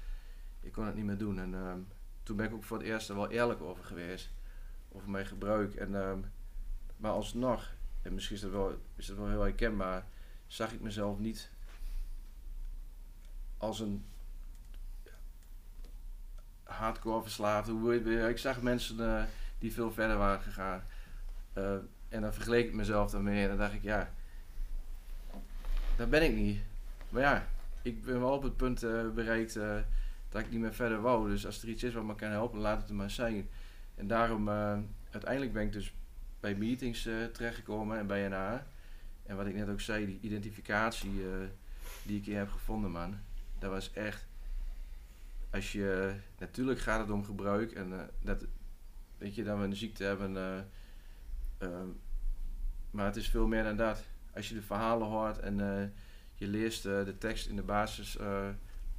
ik 0.60 0.72
kon 0.72 0.86
het 0.86 0.94
niet 0.94 1.04
meer 1.04 1.18
doen. 1.18 1.38
En 1.38 1.54
ehm, 1.54 1.78
toen 2.22 2.36
ben 2.36 2.46
ik 2.46 2.52
ook 2.52 2.64
voor 2.64 2.78
het 2.78 2.86
eerst 2.86 3.08
er 3.08 3.14
wel 3.14 3.30
eerlijk 3.30 3.60
over 3.60 3.84
geweest, 3.84 4.30
over 4.88 5.10
mijn 5.10 5.26
gebruik. 5.26 5.74
En, 5.74 5.94
um, 5.94 6.24
maar 6.96 7.12
alsnog, 7.12 7.74
en 8.02 8.14
misschien 8.14 8.36
is 8.36 8.42
dat, 8.42 8.50
wel, 8.50 8.80
is 8.96 9.08
wel 9.08 9.28
heel 9.28 9.40
herkenbaar, 9.40 10.06
zag 10.46 10.72
ik 10.72 10.80
mezelf 10.80 11.18
niet 11.18 11.50
als 13.56 13.80
een 13.80 14.04
hardcore 16.62 17.22
verslaafde. 17.22 18.28
Ik 18.28 18.38
zag 18.38 18.62
mensen 18.62 18.98
uh, 18.98 19.22
die 19.58 19.72
veel 19.72 19.92
verder 19.92 20.16
waren 20.16 20.42
gegaan. 20.42 20.84
Uh, 21.58 21.76
en 22.12 22.20
dan 22.20 22.34
vergeleek 22.34 22.66
ik 22.66 22.74
mezelf 22.74 23.10
daarmee 23.10 23.42
en 23.42 23.48
dan 23.48 23.58
dacht 23.58 23.72
ik, 23.72 23.82
ja, 23.82 24.10
dat 25.96 26.10
ben 26.10 26.22
ik 26.22 26.34
niet. 26.34 26.60
Maar 27.08 27.22
ja, 27.22 27.46
ik 27.82 28.04
ben 28.04 28.20
wel 28.20 28.32
op 28.32 28.42
het 28.42 28.56
punt 28.56 28.84
uh, 28.84 29.10
bereikt 29.10 29.56
uh, 29.56 29.76
dat 30.28 30.40
ik 30.40 30.50
niet 30.50 30.60
meer 30.60 30.74
verder 30.74 31.00
wou. 31.00 31.30
Dus 31.30 31.46
als 31.46 31.62
er 31.62 31.68
iets 31.68 31.82
is 31.82 31.94
wat 31.94 32.04
me 32.04 32.14
kan 32.14 32.30
helpen, 32.30 32.58
laat 32.58 32.80
het 32.80 32.88
er 32.88 32.94
maar 32.94 33.10
zijn. 33.10 33.48
En 33.94 34.06
daarom, 34.06 34.48
uh, 34.48 34.78
uiteindelijk 35.10 35.52
ben 35.52 35.62
ik 35.62 35.72
dus 35.72 35.94
bij 36.40 36.54
meetings 36.54 37.02
terechtgekomen 37.02 37.98
en 37.98 38.06
bij 38.06 38.28
NA. 38.28 38.66
En 39.26 39.36
wat 39.36 39.46
ik 39.46 39.54
net 39.54 39.68
ook 39.68 39.80
zei, 39.80 40.06
die 40.06 40.18
identificatie 40.20 41.22
die 42.02 42.18
ik 42.18 42.24
hier 42.24 42.36
heb 42.36 42.50
gevonden, 42.50 42.90
man. 42.90 43.18
Dat 43.58 43.70
was 43.70 43.92
echt, 43.92 44.26
als 45.50 45.72
je, 45.72 46.14
natuurlijk 46.38 46.80
gaat 46.80 47.00
het 47.00 47.10
om 47.10 47.24
gebruik 47.24 47.72
en 47.72 48.10
dat, 48.22 48.46
weet 49.18 49.34
je, 49.34 49.44
dat 49.44 49.58
we 49.58 49.64
een 49.64 49.76
ziekte 49.76 50.04
hebben 50.04 50.36
Ehm, 51.62 51.88
maar 52.90 53.06
het 53.06 53.16
is 53.16 53.28
veel 53.28 53.46
meer 53.46 53.64
dan 53.64 53.76
dat. 53.76 54.04
Als 54.34 54.48
je 54.48 54.54
de 54.54 54.62
verhalen 54.62 55.08
hoort 55.08 55.38
en 55.38 55.58
uh, 55.58 55.82
je 56.34 56.46
leest 56.46 56.86
uh, 56.86 57.04
de 57.04 57.18
tekst 57.18 57.48
in 57.48 57.56
de 57.56 57.62
basis 57.62 58.16
uh, 58.16 58.48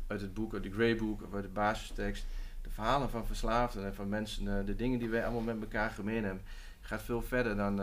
uit 0.07 0.21
het 0.21 0.33
boek, 0.33 0.53
uit 0.53 0.63
de 0.63 0.71
Greybook 0.71 1.23
of 1.23 1.33
uit 1.33 1.43
de 1.43 1.49
basistekst, 1.49 2.25
de 2.61 2.69
verhalen 2.69 3.09
van 3.09 3.25
verslaafden 3.25 3.85
en 3.85 3.95
van 3.95 4.09
mensen, 4.09 4.65
de 4.65 4.75
dingen 4.75 4.99
die 4.99 5.09
wij 5.09 5.25
allemaal 5.25 5.53
met 5.53 5.61
elkaar 5.61 5.89
gemeen 5.89 6.23
hebben, 6.23 6.43
gaat 6.81 7.01
veel 7.01 7.21
verder 7.21 7.55
dan 7.55 7.77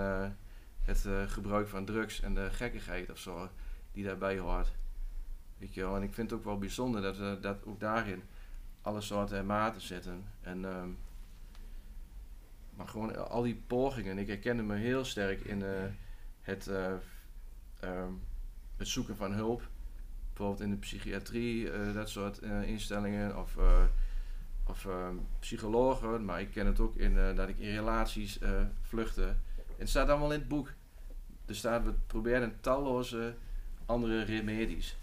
het 0.82 1.06
gebruik 1.27 1.69
van 1.69 1.85
drugs 1.85 2.21
en 2.21 2.35
de 2.35 2.50
gekkigheid 2.50 3.11
of 3.11 3.19
zo 3.19 3.49
die 3.93 4.05
daarbij 4.05 4.38
hoort. 4.38 4.73
Weet 5.59 5.75
je 5.75 5.81
wel? 5.81 5.97
En 5.97 6.03
ik 6.03 6.15
vind 6.15 6.31
het 6.31 6.38
ook 6.38 6.44
wel 6.44 6.59
bijzonder 6.59 7.03
dat, 7.03 7.43
dat 7.43 7.65
ook 7.65 7.81
daarin 7.81 8.23
alle 8.82 9.00
soorten 9.00 9.38
en 9.38 9.47
maten 9.47 9.81
zitten. 9.81 10.25
En 10.41 10.65
um, 10.65 10.99
maar 12.81 12.88
gewoon 12.88 13.29
al 13.29 13.43
die 13.43 13.62
pogingen. 13.67 14.19
Ik 14.19 14.27
herkende 14.27 14.62
me 14.62 14.77
heel 14.77 15.05
sterk 15.05 15.41
in 15.41 15.61
uh, 15.61 15.69
het, 16.41 16.67
uh, 16.67 16.93
um, 17.85 18.21
het 18.77 18.88
zoeken 18.88 19.17
van 19.17 19.32
hulp. 19.32 19.69
Bijvoorbeeld 20.29 20.60
in 20.60 20.70
de 20.70 20.77
psychiatrie, 20.77 21.63
uh, 21.65 21.94
dat 21.94 22.08
soort 22.08 22.39
instellingen. 22.65 23.39
Of, 23.39 23.56
of 24.67 24.87
ehm, 24.87 25.15
psychologen. 25.39 26.25
Maar 26.25 26.41
ik 26.41 26.51
ken 26.51 26.67
het 26.67 26.81
ook 26.81 26.96
in 26.96 27.34
dat 27.34 27.49
ik 27.49 27.58
in 27.58 27.75
relaties 27.75 28.39
vluchtte. 28.82 29.27
En 29.27 29.77
het 29.77 29.89
staat 29.89 30.08
allemaal 30.08 30.32
in 30.32 30.39
het 30.39 30.49
boek. 30.49 30.72
Er 31.46 31.55
staat, 31.55 31.84
we 31.84 31.93
proberen 32.06 32.56
talloze 32.60 33.34
andere 33.87 34.22
remedies. 34.22 34.96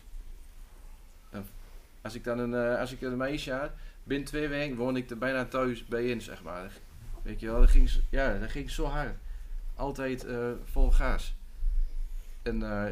als 2.01 2.15
ik 2.15 2.23
dan 2.23 2.39
een, 2.39 2.77
als 2.77 2.91
ik 2.91 3.01
een 3.01 3.17
meisje 3.17 3.53
had, 3.53 3.71
binnen 4.03 4.27
twee 4.27 4.47
weken 4.47 4.75
woon 4.75 4.95
ik 4.95 5.09
er 5.09 5.17
bijna 5.17 5.45
thuis 5.45 5.85
bij 5.85 6.05
in, 6.05 6.21
zeg 6.21 6.43
maar. 6.43 6.71
Weet 7.27 7.39
je 7.39 7.45
wel, 7.45 7.59
dat 7.59 7.69
ging, 7.69 7.91
ja, 8.09 8.37
dat 8.37 8.51
ging 8.51 8.69
zo 8.69 8.85
hard. 8.85 9.17
Altijd 9.75 10.25
uh, 10.25 10.51
vol 10.63 10.91
gas. 10.91 11.35
En 12.41 12.59
uh, 12.59 12.85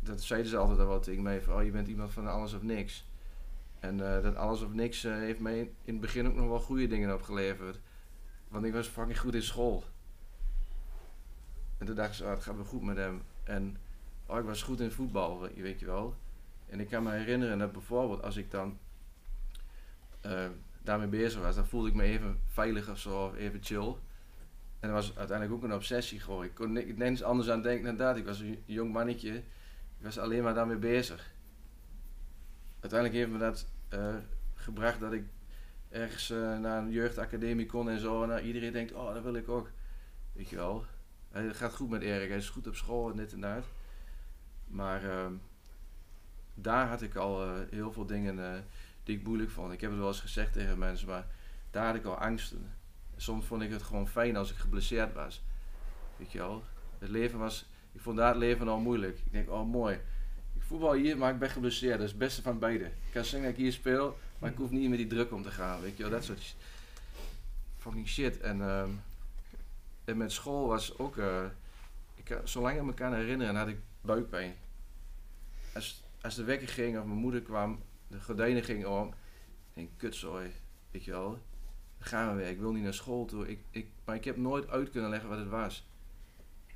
dat 0.00 0.22
zeiden 0.22 0.50
ze 0.50 0.56
altijd 0.56 0.78
al 0.78 0.86
wat 0.86 1.02
tegen 1.02 1.22
mij 1.22 1.42
van, 1.42 1.54
oh 1.54 1.64
je 1.64 1.70
bent 1.70 1.88
iemand 1.88 2.12
van 2.12 2.26
alles 2.26 2.52
of 2.52 2.62
niks. 2.62 3.06
En 3.80 3.98
uh, 3.98 4.22
dat 4.22 4.36
alles 4.36 4.62
of 4.62 4.72
niks 4.72 5.02
heeft 5.02 5.40
mij 5.40 5.58
in, 5.58 5.74
het 5.84 6.00
begin 6.00 6.26
ook 6.26 6.34
nog 6.34 6.48
wel 6.48 6.60
goede 6.60 6.86
dingen 6.86 7.14
opgeleverd. 7.14 7.80
Want 8.48 8.64
ik 8.64 8.72
was 8.72 8.86
fucking 8.86 9.18
goed 9.18 9.34
in 9.34 9.42
school. 9.42 9.84
En 11.78 11.86
toen 11.86 11.96
dacht 11.96 12.14
ze, 12.14 12.24
oh, 12.24 12.30
het 12.30 12.42
gaat 12.42 12.56
wel 12.56 12.64
goed 12.64 12.82
met 12.82 12.96
hem. 12.96 13.22
En 13.44 13.76
oh, 14.26 14.38
ik 14.38 14.44
was 14.44 14.62
goed 14.62 14.80
in 14.80 14.90
voetbal, 14.90 15.48
weet 15.54 15.80
je 15.80 15.86
wel. 15.86 16.14
En 16.68 16.80
ik 16.80 16.88
kan 16.88 17.02
me 17.02 17.10
herinneren 17.10 17.58
dat 17.58 17.72
bijvoorbeeld 17.72 18.22
als 18.22 18.36
ik 18.36 18.50
dan 18.50 18.78
daarmee 20.82 21.08
bezig 21.08 21.40
was, 21.40 21.54
dan 21.54 21.66
voelde 21.66 21.88
ik 21.88 21.94
me 21.94 22.02
even 22.02 22.40
veilig 22.46 22.90
of 22.90 22.98
zo, 22.98 23.32
even 23.32 23.62
chill. 23.62 23.94
En 24.82 24.88
dat 24.88 24.90
was 24.90 25.16
uiteindelijk 25.16 25.58
ook 25.58 25.70
een 25.70 25.76
obsessie 25.76 26.20
gewoon. 26.20 26.44
Ik 26.44 26.54
kon 26.54 26.72
niks 26.72 27.22
anders 27.22 27.50
aan 27.50 27.62
denken 27.62 27.96
dat. 27.96 28.16
Ik 28.16 28.24
was 28.24 28.40
een 28.40 28.62
jong 28.64 28.92
mannetje. 28.92 29.34
Ik 29.98 30.08
was 30.08 30.18
alleen 30.18 30.42
maar 30.42 30.54
daarmee 30.54 30.76
bezig. 30.76 31.32
Uiteindelijk 32.80 33.20
heeft 33.20 33.30
me 33.30 33.38
dat 33.38 33.66
uh, 33.94 34.14
gebracht 34.54 35.00
dat 35.00 35.12
ik 35.12 35.24
ergens 35.88 36.30
uh, 36.30 36.58
naar 36.58 36.82
een 36.82 36.90
jeugdacademie 36.90 37.66
kon 37.66 37.90
en 37.90 37.98
zo. 37.98 38.22
En 38.22 38.46
iedereen 38.46 38.72
denkt, 38.72 38.92
oh, 38.92 39.14
dat 39.14 39.22
wil 39.22 39.34
ik 39.34 39.48
ook. 39.48 39.70
Weet 40.32 40.48
je 40.48 40.56
wel. 40.56 40.84
Het 41.30 41.56
gaat 41.56 41.74
goed 41.74 41.90
met 41.90 42.02
Erik. 42.02 42.28
Hij 42.28 42.38
is 42.38 42.48
goed 42.48 42.66
op 42.66 42.74
school 42.74 43.10
en 43.10 43.16
dit 43.16 43.32
en 43.32 43.40
dat. 43.40 43.64
Maar 44.66 45.04
uh, 45.04 45.26
daar 46.54 46.88
had 46.88 47.02
ik 47.02 47.14
al 47.14 47.46
uh, 47.46 47.52
heel 47.70 47.92
veel 47.92 48.06
dingen 48.06 48.64
die 49.04 49.16
ik 49.16 49.24
moeilijk 49.24 49.50
vond. 49.50 49.72
Ik 49.72 49.80
heb 49.80 49.90
het 49.90 49.98
wel 49.98 50.08
eens 50.08 50.20
gezegd 50.20 50.52
tegen 50.52 50.78
mensen, 50.78 51.08
maar 51.08 51.26
daar 51.70 51.86
had 51.86 51.94
ik 51.94 52.04
al 52.04 52.16
angsten. 52.16 52.74
Soms 53.16 53.46
vond 53.46 53.62
ik 53.62 53.70
het 53.70 53.82
gewoon 53.82 54.08
fijn 54.08 54.36
als 54.36 54.50
ik 54.50 54.56
geblesseerd 54.56 55.12
was. 55.12 55.42
Weet 56.16 56.32
je 56.32 56.38
wel. 56.38 56.62
Het 56.98 57.08
leven 57.08 57.38
was, 57.38 57.66
ik 57.92 58.00
vond 58.00 58.16
daar 58.16 58.28
het 58.28 58.36
leven 58.36 58.68
al 58.68 58.78
moeilijk. 58.78 59.18
Ik 59.18 59.32
denk, 59.32 59.50
oh 59.50 59.70
mooi. 59.70 59.94
Ik 60.54 60.62
voetbal 60.62 60.92
hier, 60.92 61.18
maar 61.18 61.32
ik 61.32 61.38
ben 61.38 61.50
geblesseerd. 61.50 61.96
Dat 61.96 62.02
is 62.02 62.10
het 62.10 62.18
beste 62.18 62.42
van 62.42 62.58
beide. 62.58 62.84
Ik 62.84 63.12
kan 63.12 63.24
zeggen 63.24 63.42
dat 63.42 63.50
ik 63.50 63.64
hier 63.64 63.72
speel, 63.72 64.18
maar 64.38 64.50
ik 64.50 64.56
hoef 64.56 64.70
niet 64.70 64.88
met 64.88 64.98
die 64.98 65.06
druk 65.06 65.32
om 65.32 65.42
te 65.42 65.50
gaan. 65.50 65.80
Weet 65.80 65.96
je 65.96 66.02
wel, 66.02 66.12
dat 66.12 66.24
soort 66.24 66.54
fucking 67.78 68.08
shit. 68.08 68.40
En, 68.40 68.60
ehm, 68.60 68.90
en 70.04 70.16
met 70.16 70.32
school 70.32 70.66
was 70.66 70.98
ook, 70.98 71.16
uh, 71.16 71.44
ik, 72.14 72.38
zolang 72.44 72.76
ik 72.76 72.82
me 72.82 72.94
kan 72.94 73.14
herinneren, 73.14 73.54
had 73.54 73.68
ik 73.68 73.78
buikpijn. 74.00 74.54
Als, 75.74 76.04
als 76.20 76.34
de 76.34 76.44
wekker 76.44 76.68
ging 76.68 76.98
of 76.98 77.04
mijn 77.04 77.18
moeder 77.18 77.40
kwam, 77.40 77.82
de 78.12 78.20
gordijnen 78.20 78.64
gingen 78.64 78.90
om, 78.90 79.08
ik 79.08 79.14
denk 79.72 79.88
kutzooi, 79.96 80.52
weet 80.90 81.04
je 81.04 81.10
wel. 81.10 81.30
Dan 81.98 82.08
gaan 82.08 82.28
we 82.28 82.42
weer, 82.42 82.50
ik 82.50 82.58
wil 82.58 82.72
niet 82.72 82.82
naar 82.82 82.94
school 82.94 83.24
toe. 83.24 83.48
Ik, 83.48 83.58
ik, 83.70 83.86
maar 84.04 84.16
ik 84.16 84.24
heb 84.24 84.36
nooit 84.36 84.68
uit 84.68 84.90
kunnen 84.90 85.10
leggen 85.10 85.28
wat 85.28 85.38
het 85.38 85.48
was. 85.48 85.86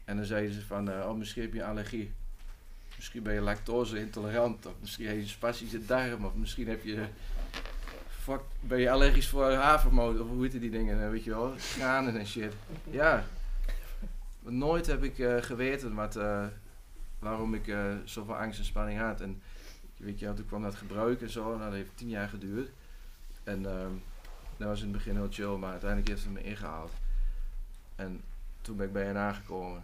En 0.05 0.17
dan 0.17 0.25
zeiden 0.25 0.55
ze 0.55 0.67
van, 0.67 0.91
uh, 0.91 1.07
oh 1.09 1.17
misschien 1.17 1.43
heb 1.43 1.53
je 1.53 1.65
allergie. 1.65 2.13
Misschien 2.97 3.23
ben 3.23 3.35
je 3.35 3.41
lactose 3.41 3.99
intolerant, 3.99 4.67
of 4.67 4.75
misschien 4.81 5.07
heb 5.07 5.17
je 5.17 5.27
spastische 5.27 5.87
darm, 5.87 6.25
of 6.25 6.35
misschien 6.35 6.69
heb 6.69 6.85
je 6.85 7.07
fuck, 8.09 8.41
ben 8.61 8.81
je 8.81 8.91
allergisch 8.91 9.29
voor 9.29 9.53
havermout, 9.53 10.21
of 10.21 10.29
hoe 10.29 10.43
heet 10.43 10.61
die 10.61 10.71
dingen, 10.71 11.11
weet 11.11 11.25
je 11.25 11.31
wel, 11.31 11.55
granen 11.57 12.19
en 12.19 12.27
shit. 12.27 12.53
Ja, 12.91 13.25
nooit 14.41 14.87
heb 14.87 15.03
ik 15.03 15.19
uh, 15.19 15.43
geweten 15.43 15.95
wat, 15.95 16.19
waarom 17.19 17.55
ik 17.55 17.75
zoveel 18.05 18.37
angst 18.37 18.59
en 18.59 18.65
spanning 18.65 18.99
had. 18.99 19.21
En 19.21 19.43
weet 19.97 20.19
je, 20.19 20.35
toen 20.35 20.47
kwam 20.47 20.63
dat 20.63 20.75
gebruik 20.75 21.23
en 21.23 21.31
zo, 21.31 21.49
nou, 21.49 21.61
dat 21.61 21.73
heeft 21.73 21.91
tien 21.95 22.09
jaar 22.09 22.29
geduurd. 22.29 22.71
En 23.45 23.63
uh, 23.63 23.87
dat 24.57 24.69
was 24.69 24.79
in 24.79 24.89
het 24.89 24.97
begin 24.97 25.15
heel 25.15 25.31
chill, 25.31 25.57
maar 25.57 25.71
uiteindelijk 25.71 26.09
heeft 26.09 26.25
het 26.25 26.33
me 26.33 26.43
ingehaald. 26.43 26.93
En 27.97 28.23
toen 28.61 28.77
ben 28.77 28.87
ik 28.87 28.93
bij 28.93 29.05
hen 29.05 29.17
aangekomen. 29.17 29.83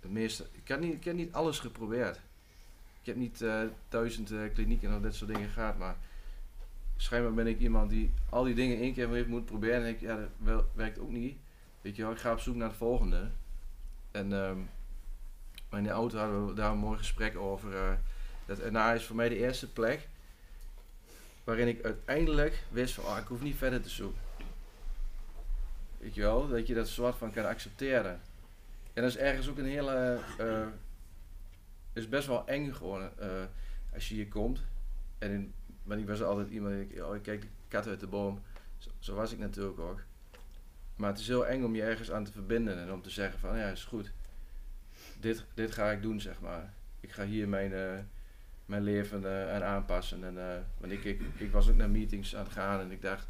De 0.00 0.08
meeste, 0.08 0.46
ik, 0.52 0.68
heb 0.68 0.80
niet, 0.80 0.94
ik 0.94 1.04
heb 1.04 1.14
niet 1.14 1.32
alles 1.32 1.58
geprobeerd. 1.58 2.16
Ik 3.00 3.06
heb 3.06 3.16
niet 3.16 3.40
uh, 3.40 3.62
duizend 3.88 4.30
uh, 4.30 4.52
klinieken 4.52 4.90
en 4.90 5.02
dat 5.02 5.14
soort 5.14 5.34
dingen 5.34 5.48
gehad, 5.48 5.78
maar 5.78 5.96
schijnbaar 6.96 7.34
ben 7.34 7.46
ik 7.46 7.58
iemand 7.58 7.90
die 7.90 8.10
al 8.28 8.44
die 8.44 8.54
dingen 8.54 8.78
één 8.78 8.94
keer 8.94 9.28
moet 9.28 9.44
proberen 9.44 9.82
en 9.82 9.88
ik, 9.88 10.00
ja, 10.00 10.28
dat 10.38 10.64
werkt 10.74 10.98
ook 10.98 11.10
niet. 11.10 11.36
Weet 11.80 11.96
je 11.96 12.10
ik 12.10 12.18
ga 12.18 12.32
op 12.32 12.40
zoek 12.40 12.54
naar 12.54 12.68
het 12.68 12.76
volgende. 12.76 13.30
En 14.10 14.32
um, 14.32 14.68
in 15.76 15.84
de 15.84 15.90
auto 15.90 16.18
hadden 16.18 16.46
we 16.46 16.54
daar 16.54 16.70
een 16.70 16.78
mooi 16.78 16.98
gesprek 16.98 17.36
over. 17.36 17.72
Uh, 17.72 17.92
dat 18.46 18.70
NA 18.70 18.92
is 18.92 19.04
voor 19.04 19.16
mij 19.16 19.28
de 19.28 19.36
eerste 19.36 19.72
plek 19.72 20.08
waarin 21.44 21.68
ik 21.68 21.84
uiteindelijk 21.84 22.62
wist 22.70 22.94
van, 22.94 23.04
oh, 23.04 23.18
ik 23.18 23.26
hoef 23.26 23.42
niet 23.42 23.56
verder 23.56 23.82
te 23.82 23.88
zoeken. 23.88 24.20
Weet 25.98 26.14
je 26.14 26.20
wel, 26.20 26.48
dat 26.48 26.66
je 26.66 26.74
dat 26.74 26.88
soort 26.88 27.16
van 27.16 27.32
kan 27.32 27.46
accepteren. 27.46 28.20
En 28.92 29.02
dat 29.02 29.10
is 29.10 29.16
ergens 29.16 29.48
ook 29.48 29.58
een 29.58 29.64
hele. 29.64 30.18
Uh, 30.40 30.66
is 31.92 32.08
best 32.08 32.26
wel 32.26 32.46
eng 32.46 32.72
gewoon 32.72 33.10
uh, 33.20 33.28
als 33.94 34.08
je 34.08 34.14
hier 34.14 34.28
komt. 34.28 34.60
En 35.18 35.30
in, 35.30 35.52
maar 35.82 35.98
ik 35.98 36.06
was 36.06 36.22
altijd 36.22 36.50
iemand 36.50 36.90
die. 36.90 37.06
Oh, 37.06 37.14
ik 37.14 37.22
kijk 37.22 37.40
de 37.40 37.46
kat 37.68 37.86
uit 37.86 38.00
de 38.00 38.06
boom. 38.06 38.42
Zo, 38.78 38.90
zo, 38.98 39.14
was 39.14 39.32
ik 39.32 39.38
natuurlijk 39.38 39.78
ook. 39.78 40.00
Maar 40.96 41.10
het 41.10 41.18
is 41.18 41.26
heel 41.26 41.46
eng 41.46 41.64
om 41.64 41.74
je 41.74 41.82
ergens 41.82 42.10
aan 42.10 42.24
te 42.24 42.32
verbinden 42.32 42.78
en 42.78 42.92
om 42.92 43.02
te 43.02 43.10
zeggen: 43.10 43.38
van 43.40 43.58
ja, 43.58 43.68
is 43.68 43.84
goed. 43.84 44.12
Dit, 45.24 45.44
dit 45.54 45.72
ga 45.72 45.90
ik 45.90 46.02
doen, 46.02 46.20
zeg 46.20 46.40
maar. 46.40 46.72
Ik 47.00 47.12
ga 47.12 47.24
hier 47.24 47.48
mijn, 47.48 47.72
uh, 47.72 47.98
mijn 48.66 48.82
leven 48.82 49.22
uh, 49.22 49.54
aan 49.54 49.62
aanpassen. 49.62 50.24
En, 50.24 50.64
want 50.78 50.92
ik, 50.92 51.04
ik, 51.36 51.52
was 51.52 51.70
ook 51.70 51.76
naar 51.76 51.90
meetings 51.90 52.36
aan 52.36 52.44
het 52.44 52.52
gaan 52.52 52.80
en 52.80 52.90
ik 52.90 53.02
dacht: 53.02 53.26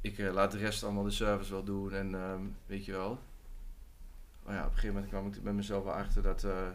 ik 0.00 0.18
laat 0.18 0.52
de 0.52 0.58
rest 0.58 0.82
allemaal 0.82 1.04
de 1.04 1.10
service 1.10 1.52
wel 1.52 1.64
doen. 1.64 1.92
En 1.92 2.14
um, 2.14 2.56
weet 2.66 2.84
je 2.84 2.92
wel 2.92 3.20
maar 4.44 4.54
ja, 4.54 4.60
op 4.60 4.66
een 4.66 4.74
gegeven 4.74 4.94
moment 4.94 5.12
kwam 5.12 5.26
ik 5.26 5.42
met 5.42 5.54
mezelf 5.54 5.84
wel 5.84 5.92
achter 5.92 6.22
dat, 6.22 6.44
uh, 6.44 6.68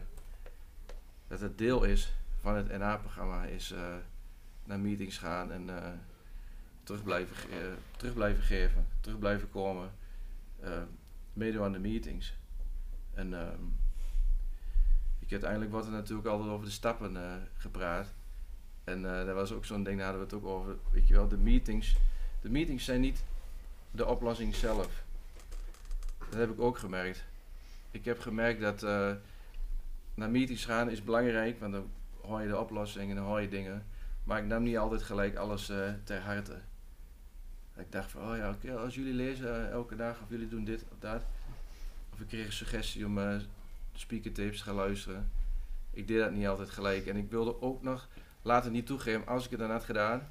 dat 1.28 1.40
het 1.40 1.58
deel 1.58 1.84
is 1.84 2.12
van 2.40 2.56
het 2.56 2.78
NA-programma 2.78 3.44
is 3.44 3.72
uh, 3.72 3.94
naar 4.64 4.80
meetings 4.80 5.18
gaan 5.18 5.52
en 5.52 5.68
uh, 5.68 5.88
terug, 6.82 7.02
blijven 7.02 7.36
terug 7.96 8.14
blijven 8.14 8.42
geven, 8.42 8.86
terug 9.00 9.18
blijven 9.18 9.50
komen, 9.50 9.90
meedoen 11.32 11.64
aan 11.64 11.72
de 11.72 11.78
meetings. 11.78 12.34
En 13.14 13.34
ehm, 13.34 13.62
uiteindelijk 15.32 15.70
wordt 15.70 15.86
er 15.86 15.92
natuurlijk 15.92 16.28
altijd 16.28 16.50
over 16.50 16.64
de 16.64 16.72
stappen 16.72 17.16
gepraat. 17.56 18.12
En 18.84 19.02
daar 19.02 19.34
was 19.34 19.52
ook 19.52 19.64
zo'n 19.64 19.82
ding, 19.82 19.96
daar 19.96 20.06
hadden 20.06 20.28
we 20.28 20.34
het 20.34 20.44
ook 20.44 20.50
over, 20.50 20.76
weet 20.92 21.08
je 21.08 21.14
wel, 21.14 21.28
de 21.28 21.36
meetings. 21.36 21.96
De 22.40 22.50
meetings 22.50 22.84
zijn 22.84 23.00
niet 23.00 23.24
de 23.90 24.06
oplossing 24.06 24.54
zelf. 24.54 25.04
Dat 26.18 26.38
heb 26.38 26.50
ik 26.50 26.60
ook 26.60 26.78
gemerkt 26.78 27.24
ik 27.90 28.04
heb 28.04 28.20
gemerkt 28.20 28.60
dat 28.60 28.82
uh, 28.82 29.12
naar 30.14 30.30
meetings 30.30 30.64
gaan 30.64 30.90
is 30.90 31.04
belangrijk, 31.04 31.60
want 31.60 31.72
dan 31.72 31.90
hoor 32.20 32.40
je 32.42 32.48
de 32.48 32.58
oplossingen 32.58 33.08
en 33.08 33.16
dan 33.16 33.24
hoor 33.24 33.40
je 33.40 33.48
dingen. 33.48 33.86
Maar 34.24 34.38
ik 34.38 34.46
nam 34.46 34.62
niet 34.62 34.78
altijd 34.78 35.02
gelijk 35.02 35.36
alles 35.36 35.66
ter 36.04 36.20
harte. 36.20 36.58
Ik 37.76 37.92
dacht 37.92 38.10
van, 38.10 38.30
oh 38.30 38.36
ja, 38.36 38.50
okay, 38.50 38.76
als 38.76 38.94
jullie 38.94 39.14
lezen 39.14 39.70
elke 39.70 39.96
dag 39.96 40.20
of 40.22 40.28
jullie 40.28 40.48
doen 40.48 40.64
dit 40.64 40.84
of 40.92 40.98
dat. 40.98 41.24
Of 42.12 42.20
ik 42.20 42.26
kreeg 42.26 42.46
een 42.46 42.52
suggestie 42.52 43.06
om 43.06 43.18
speakertapes 44.00 44.58
te 44.58 44.64
gaan 44.64 44.74
luisteren. 44.74 45.30
Ik 45.90 46.08
deed 46.08 46.18
dat 46.18 46.32
niet 46.32 46.46
altijd 46.46 46.70
gelijk. 46.70 47.06
En 47.06 47.16
ik 47.16 47.30
wilde 47.30 47.62
ook 47.62 47.82
nog 47.82 48.08
later 48.42 48.70
niet 48.70 48.86
toegeven, 48.86 49.26
als 49.26 49.44
ik 49.44 49.50
het 49.50 49.60
dan 49.60 49.70
had 49.70 49.84
gedaan. 49.84 50.28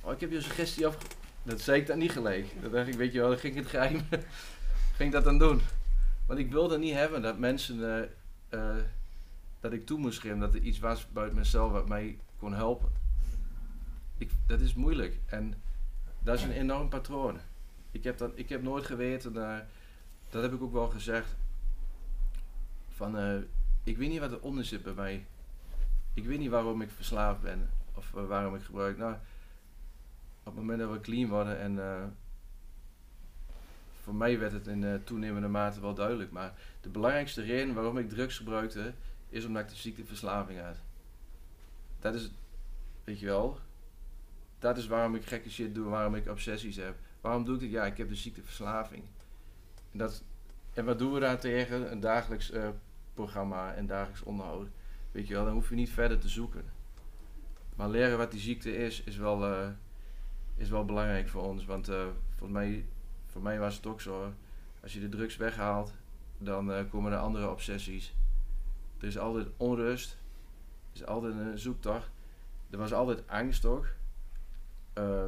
Oh, 0.00 0.12
ik 0.12 0.20
heb 0.20 0.30
je 0.30 0.40
suggestie 0.40 0.86
af. 0.86 0.98
Dat 1.42 1.60
zei 1.60 1.80
ik 1.80 1.86
dan 1.86 1.98
niet 1.98 2.12
gelijk. 2.12 2.46
Dan 2.62 2.70
dacht 2.70 2.88
ik, 2.88 2.94
weet 2.94 3.12
je 3.12 3.18
wel, 3.18 3.28
dan 3.28 3.38
ging 3.38 3.56
ik 3.56 3.62
het 3.62 3.70
geheim. 3.70 4.00
ging 4.96 5.08
ik 5.08 5.12
dat 5.12 5.24
dan 5.24 5.38
doen. 5.38 5.60
Want 6.26 6.38
ik 6.38 6.50
wilde 6.50 6.78
niet 6.78 6.94
hebben 6.94 7.22
dat 7.22 7.38
mensen, 7.38 7.78
uh, 7.78 8.60
uh, 8.60 8.76
dat 9.60 9.72
ik 9.72 9.86
toe 9.86 9.98
moest 9.98 10.20
geven 10.20 10.38
dat 10.38 10.54
er 10.54 10.60
iets 10.60 10.78
was 10.78 11.08
buiten 11.12 11.38
mezelf 11.38 11.72
wat 11.72 11.88
mij 11.88 12.18
kon 12.38 12.54
helpen. 12.54 12.92
Ik, 14.18 14.30
dat 14.46 14.60
is 14.60 14.74
moeilijk 14.74 15.18
en 15.26 15.54
dat 16.18 16.38
is 16.38 16.42
een 16.42 16.52
enorm 16.52 16.88
patroon. 16.88 17.38
Ik 17.90 18.04
heb, 18.04 18.18
dat, 18.18 18.32
ik 18.34 18.48
heb 18.48 18.62
nooit 18.62 18.86
geweten, 18.86 19.34
uh, 19.34 19.58
dat 20.30 20.42
heb 20.42 20.52
ik 20.52 20.62
ook 20.62 20.72
wel 20.72 20.88
gezegd, 20.88 21.36
van 22.94 23.44
ik 23.84 23.96
weet 23.96 24.08
niet 24.08 24.20
wat 24.20 24.32
eronder 24.32 24.64
zit 24.64 24.82
bij 24.82 24.94
mij. 24.94 25.26
Ik 26.14 26.24
weet 26.24 26.38
niet 26.38 26.50
waarom 26.50 26.82
ik 26.82 26.90
verslaafd 26.90 27.40
ben 27.40 27.70
of 27.94 28.10
waarom 28.10 28.54
ik 28.54 28.62
gebruik. 28.62 28.98
Nou, 28.98 29.14
op 30.38 30.44
het 30.44 30.54
moment 30.54 30.78
dat 30.78 30.90
we 30.90 31.00
clean 31.00 31.28
worden 31.28 31.58
en 31.58 31.78
voor 34.02 34.14
mij 34.14 34.38
werd 34.38 34.52
het 34.52 34.66
in 34.66 34.82
uh, 34.82 34.94
toenemende 35.04 35.48
mate 35.48 35.80
wel 35.80 35.94
duidelijk. 35.94 36.30
Maar 36.30 36.54
de 36.80 36.88
belangrijkste 36.88 37.42
reden 37.42 37.74
waarom 37.74 37.98
ik 37.98 38.08
drugs 38.08 38.36
gebruikte, 38.36 38.94
is 39.28 39.44
omdat 39.44 39.62
ik 39.62 39.68
de 39.68 39.76
ziekteverslaving 39.76 40.60
had. 40.60 40.76
Dat 42.00 42.14
is, 42.14 42.30
weet 43.04 43.20
je 43.20 43.26
wel, 43.26 43.58
dat 44.58 44.78
is 44.78 44.86
waarom 44.86 45.14
ik 45.14 45.24
gekke 45.24 45.50
shit 45.50 45.74
doe, 45.74 45.88
waarom 45.88 46.14
ik 46.14 46.28
obsessies 46.28 46.76
heb. 46.76 46.96
Waarom 47.20 47.44
doe 47.44 47.54
ik 47.54 47.60
dit? 47.60 47.70
Ja, 47.70 47.84
ik 47.86 47.96
heb 47.96 48.08
de 48.08 48.14
ziekteverslaving. 48.14 49.04
En, 49.92 49.98
dat, 49.98 50.22
en 50.72 50.84
wat 50.84 50.98
doen 50.98 51.12
we 51.12 51.20
daar 51.20 51.38
tegen? 51.38 51.92
Een 51.92 52.00
dagelijks 52.00 52.52
uh, 52.52 52.68
programma 53.14 53.74
en 53.74 53.86
dagelijks 53.86 54.22
onderhoud. 54.22 54.68
Weet 55.12 55.28
je 55.28 55.34
wel, 55.34 55.44
dan 55.44 55.54
hoef 55.54 55.68
je 55.68 55.74
niet 55.74 55.90
verder 55.90 56.18
te 56.18 56.28
zoeken. 56.28 56.64
Maar 57.76 57.88
leren 57.88 58.18
wat 58.18 58.30
die 58.30 58.40
ziekte 58.40 58.76
is, 58.76 59.02
is 59.02 59.16
wel, 59.16 59.48
uh, 59.48 59.68
is 60.56 60.68
wel 60.68 60.84
belangrijk 60.84 61.28
voor 61.28 61.42
ons. 61.42 61.64
Want 61.64 61.86
volgens 61.86 62.58
mij 62.58 62.84
voor 63.32 63.42
mij 63.42 63.58
was 63.58 63.76
het 63.76 63.86
ook 63.86 64.00
zo. 64.00 64.32
Als 64.82 64.92
je 64.92 65.00
de 65.00 65.08
drugs 65.08 65.36
weghaalt, 65.36 65.92
dan 66.38 66.70
uh, 66.70 66.78
komen 66.90 67.12
er 67.12 67.18
andere 67.18 67.50
obsessies. 67.50 68.14
Er 68.98 69.06
is 69.06 69.18
altijd 69.18 69.46
onrust. 69.56 70.10
Er 70.92 71.00
is 71.00 71.06
altijd 71.06 71.34
een 71.34 71.58
zoektocht. 71.58 72.10
Er 72.70 72.78
was 72.78 72.92
altijd 72.92 73.28
angst 73.28 73.64
ook. 73.64 73.86
Uh, 74.98 75.24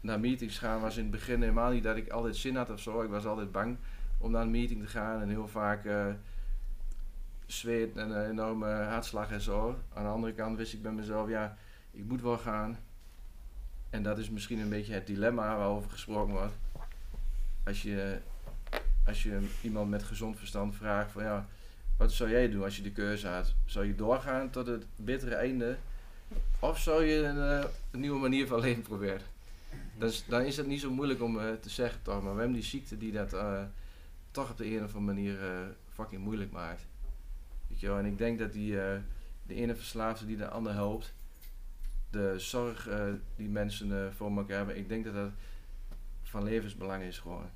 naar 0.00 0.20
meetings 0.20 0.58
gaan 0.58 0.80
was 0.80 0.96
in 0.96 1.02
het 1.02 1.10
begin 1.10 1.40
helemaal 1.40 1.70
niet 1.70 1.82
dat 1.82 1.96
ik 1.96 2.08
altijd 2.08 2.36
zin 2.36 2.56
had 2.56 2.70
of 2.70 2.80
zo. 2.80 3.02
Ik 3.02 3.10
was 3.10 3.26
altijd 3.26 3.52
bang 3.52 3.76
om 4.18 4.30
naar 4.30 4.42
een 4.42 4.50
meeting 4.50 4.80
te 4.80 4.88
gaan 4.88 5.20
en 5.20 5.28
heel 5.28 5.48
vaak 5.48 5.84
uh, 5.84 6.06
zweet 7.46 7.96
en 7.96 8.10
een 8.10 8.30
enorme 8.30 8.66
hartslag 8.66 9.30
en 9.30 9.40
zo. 9.40 9.78
Aan 9.94 10.02
de 10.02 10.10
andere 10.10 10.32
kant 10.32 10.56
wist 10.56 10.72
ik 10.72 10.82
bij 10.82 10.92
mezelf, 10.92 11.28
ja, 11.28 11.56
ik 11.90 12.04
moet 12.04 12.22
wel 12.22 12.38
gaan. 12.38 12.78
En 13.90 14.02
dat 14.02 14.18
is 14.18 14.30
misschien 14.30 14.58
een 14.58 14.68
beetje 14.68 14.94
het 14.94 15.06
dilemma 15.06 15.56
waarover 15.56 15.90
gesproken 15.90 16.32
wordt 16.32 16.54
als 17.68 17.82
je, 17.82 18.18
als 19.06 19.22
je 19.22 19.48
iemand 19.62 19.90
met 19.90 20.02
gezond 20.02 20.38
verstand 20.38 20.76
vraagt 20.76 21.10
van 21.10 21.22
ja, 21.22 21.46
wat 21.96 22.12
zou 22.12 22.30
jij 22.30 22.50
doen 22.50 22.62
als 22.62 22.76
je 22.76 22.82
de 22.82 22.92
keuze 22.92 23.28
had? 23.28 23.54
Zou 23.64 23.86
je 23.86 23.94
doorgaan 23.94 24.50
tot 24.50 24.66
het 24.66 24.84
bittere 24.96 25.34
einde? 25.34 25.76
Of 26.58 26.78
zou 26.78 27.04
je 27.04 27.22
een, 27.22 27.60
uh, 27.60 27.64
nieuwe 27.90 28.18
manier 28.18 28.46
van 28.46 28.60
leven 28.60 28.82
proberen? 28.82 29.26
Dan 30.28 30.42
is 30.42 30.56
het 30.56 30.66
niet 30.66 30.80
zo 30.80 30.90
moeilijk 30.90 31.22
om 31.22 31.36
uh, 31.36 31.42
te 31.60 31.70
zeggen 31.70 32.02
toch, 32.02 32.22
maar 32.22 32.32
we 32.32 32.38
hebben 32.38 32.56
die 32.56 32.68
ziekte 32.68 32.98
die 32.98 33.12
dat 33.12 33.32
toch 34.30 34.50
op 34.50 34.56
de 34.56 34.66
een 34.66 34.84
of 34.84 34.94
andere 34.94 35.14
manier 35.14 35.38
fucking 35.92 36.22
moeilijk 36.22 36.50
maakt. 36.50 36.86
Weet 37.68 37.80
je 37.80 37.86
wel? 37.86 37.98
En 37.98 38.04
ik 38.04 38.18
denk 38.18 38.38
dat 38.38 38.52
die, 38.52 38.72
de 39.42 39.54
ene 39.54 39.74
verslaafde 39.74 40.26
die 40.26 40.36
de 40.36 40.48
ander 40.48 40.72
helpt, 40.72 41.12
de 42.10 42.34
zorg 42.38 42.88
die 43.36 43.48
mensen 43.48 44.14
voor 44.14 44.36
elkaar 44.36 44.56
hebben, 44.56 44.76
ik 44.76 44.88
denk 44.88 45.04
dat 45.04 45.14
dat 45.14 45.30
van 46.28 46.44
levensbelang 46.44 47.02
is 47.02 47.18
gewoon. 47.18 47.50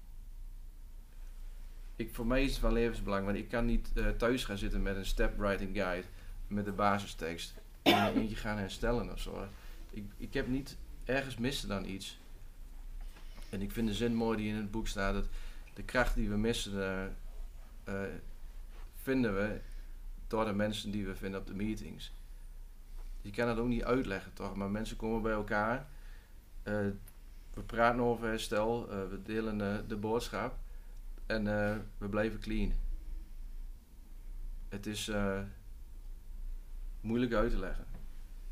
ik, 1.96 2.14
voor 2.14 2.26
mij 2.26 2.42
is 2.44 2.50
het 2.50 2.58
van 2.58 2.72
levensbelang, 2.72 3.24
want 3.24 3.36
ik 3.36 3.48
kan 3.48 3.66
niet 3.66 3.90
eh, 3.94 4.08
thuis 4.08 4.44
gaan 4.44 4.58
zitten 4.58 4.82
met 4.82 4.96
een 4.96 5.06
step 5.06 5.38
writing 5.38 5.76
guide 5.76 6.06
met 6.46 6.64
de 6.64 6.72
basistekst 6.72 7.54
en 7.82 8.14
eentje 8.14 8.36
gaan 8.36 8.58
herstellen 8.58 9.12
of 9.12 9.20
zo. 9.20 9.46
Ik, 9.90 10.04
ik 10.16 10.34
heb 10.34 10.46
niet 10.46 10.76
ergens 11.04 11.36
missen 11.36 11.68
dan 11.68 11.84
iets. 11.84 12.18
En 13.50 13.62
ik 13.62 13.72
vind 13.72 13.88
de 13.88 13.94
zin 13.94 14.14
mooi 14.14 14.36
die 14.36 14.48
in 14.48 14.56
het 14.56 14.70
boek 14.70 14.88
staat, 14.88 15.14
dat 15.14 15.28
de 15.72 15.82
kracht 15.82 16.14
die 16.14 16.28
we 16.28 16.36
missen, 16.36 16.72
uh, 17.88 17.94
uh, 17.94 18.08
vinden 18.94 19.34
we 19.34 19.60
door 20.26 20.44
de 20.44 20.52
mensen 20.52 20.90
die 20.90 21.06
we 21.06 21.16
vinden 21.16 21.40
op 21.40 21.46
de 21.46 21.54
meetings. 21.54 22.12
Je 23.20 23.30
kan 23.30 23.46
dat 23.46 23.58
ook 23.58 23.68
niet 23.68 23.84
uitleggen 23.84 24.32
toch, 24.32 24.54
maar 24.54 24.70
mensen 24.70 24.96
komen 24.96 25.22
bij 25.22 25.32
elkaar. 25.32 25.86
Uh, 26.64 26.86
we 27.54 27.62
praten 27.66 28.00
over 28.00 28.28
herstel, 28.28 28.88
we 28.88 29.22
delen 29.22 29.88
de 29.88 29.96
boodschap 29.96 30.58
en 31.26 31.44
we 31.98 32.08
blijven 32.08 32.40
clean. 32.40 32.72
Het 34.68 34.86
is 34.86 35.10
moeilijk 37.00 37.32
uit 37.32 37.50
te 37.50 37.58
leggen. 37.58 37.84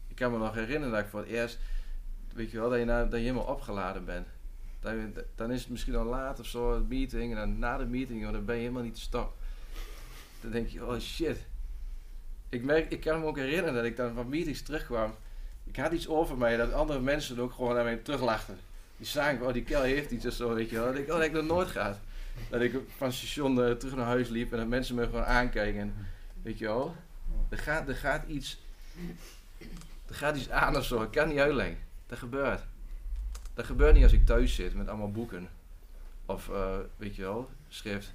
Ik 0.08 0.16
kan 0.16 0.32
me 0.32 0.38
nog 0.38 0.54
herinneren 0.54 0.90
dat 0.90 1.04
ik 1.04 1.10
voor 1.10 1.20
het 1.20 1.28
eerst, 1.28 1.58
weet 2.32 2.50
je 2.50 2.58
wel, 2.58 2.70
dat 2.70 2.78
je, 2.78 2.84
dat 2.84 3.10
je 3.10 3.16
helemaal 3.16 3.44
opgeladen 3.44 4.04
bent. 4.04 4.28
Dan, 4.80 5.14
dan 5.34 5.50
is 5.50 5.60
het 5.60 5.70
misschien 5.70 5.96
al 5.96 6.04
laat 6.04 6.40
of 6.40 6.46
zo, 6.46 6.72
een 6.72 6.88
meeting. 6.88 7.30
En 7.32 7.38
dan 7.38 7.58
na 7.58 7.76
de 7.76 7.86
meeting, 7.86 8.30
dan 8.30 8.44
ben 8.44 8.54
je 8.54 8.60
helemaal 8.60 8.82
niet 8.82 8.94
te 8.94 9.00
stop. 9.00 9.36
Dan 10.40 10.50
denk 10.50 10.68
je, 10.68 10.86
oh 10.86 10.98
shit. 10.98 11.36
Ik, 12.48 12.64
merk, 12.64 12.90
ik 12.90 13.00
kan 13.00 13.20
me 13.20 13.26
ook 13.26 13.36
herinneren 13.36 13.74
dat 13.74 13.84
ik 13.84 13.96
dan 13.96 14.14
van 14.14 14.28
meetings 14.28 14.62
terugkwam. 14.62 15.14
Ik 15.64 15.76
had 15.76 15.92
iets 15.92 16.08
over 16.08 16.36
mij 16.36 16.56
dat 16.56 16.72
andere 16.72 17.00
mensen 17.00 17.38
ook 17.38 17.52
gewoon 17.52 17.74
naar 17.74 17.84
mij 17.84 17.96
teruglachten. 17.96 18.58
Die 18.96 19.06
zagen, 19.06 19.46
oh 19.46 19.52
die 19.52 19.62
kel 19.62 19.82
heeft 19.82 20.10
iets 20.10 20.26
of 20.26 20.32
zo, 20.32 20.54
weet 20.54 20.70
je 20.70 20.76
wel. 20.76 20.86
Dat 20.86 20.96
ik, 20.96 21.08
oh 21.08 21.14
dat 21.14 21.22
ik 21.22 21.42
nooit 21.42 21.68
gaat. 21.68 21.98
Dat 22.50 22.60
ik 22.60 22.74
van 22.96 23.12
station 23.12 23.58
uh, 23.58 23.70
terug 23.70 23.96
naar 23.96 24.06
huis 24.06 24.28
liep 24.28 24.52
en 24.52 24.58
dat 24.58 24.66
mensen 24.66 24.94
me 24.94 25.04
gewoon 25.04 25.24
aankijken. 25.24 25.94
Weet 26.42 26.58
je 26.58 26.64
wel. 26.64 26.96
Er 27.48 27.58
gaat, 27.58 27.88
er 27.88 27.96
gaat 27.96 28.26
iets. 28.26 28.60
Er 30.08 30.14
gaat 30.14 30.36
iets 30.36 30.50
aan 30.50 30.76
of 30.76 30.84
zo. 30.84 31.02
Ik 31.02 31.10
kan 31.10 31.28
niet 31.28 31.38
uitleggen. 31.38 31.78
Dat 32.06 32.18
gebeurt. 32.18 32.62
Dat 33.60 33.68
gebeurt 33.68 33.94
niet 33.94 34.02
als 34.02 34.12
ik 34.12 34.26
thuis 34.26 34.54
zit 34.54 34.74
met 34.74 34.88
allemaal 34.88 35.10
boeken. 35.10 35.48
Of, 36.26 36.48
uh, 36.48 36.76
weet 36.96 37.16
je 37.16 37.22
wel, 37.22 37.50
schrift. 37.68 38.14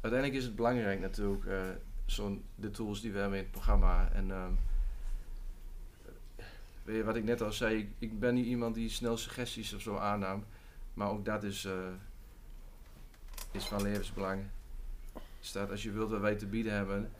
Uiteindelijk 0.00 0.40
is 0.40 0.44
het 0.44 0.56
belangrijk 0.56 1.00
natuurlijk, 1.00 1.44
uh, 1.44 1.60
zo'n, 2.04 2.44
de 2.54 2.70
tools 2.70 3.00
die 3.00 3.12
we 3.12 3.18
hebben 3.18 3.38
in 3.38 3.42
het 3.42 3.52
programma. 3.52 4.08
En 4.12 4.30
um, 4.30 4.58
weet 6.82 6.96
je, 6.96 7.04
wat 7.04 7.16
ik 7.16 7.24
net 7.24 7.40
al 7.40 7.52
zei, 7.52 7.78
ik, 7.78 7.88
ik, 7.98 8.18
ben 8.18 8.34
niet 8.34 8.46
iemand 8.46 8.74
die 8.74 8.88
snel 8.88 9.16
suggesties 9.16 9.74
of 9.74 9.80
zo 9.80 9.96
aannam. 9.96 10.44
Maar 10.94 11.08
ook 11.08 11.24
dat 11.24 11.42
is, 11.42 11.64
uh, 11.64 11.72
is 13.50 13.64
van 13.64 13.82
levensbelang. 13.82 14.42
Staat, 15.40 15.70
als 15.70 15.82
je 15.82 15.92
wilt 15.92 16.10
wat 16.10 16.20
wij 16.20 16.34
te 16.34 16.46
bieden 16.46 16.72
hebben 16.72 17.10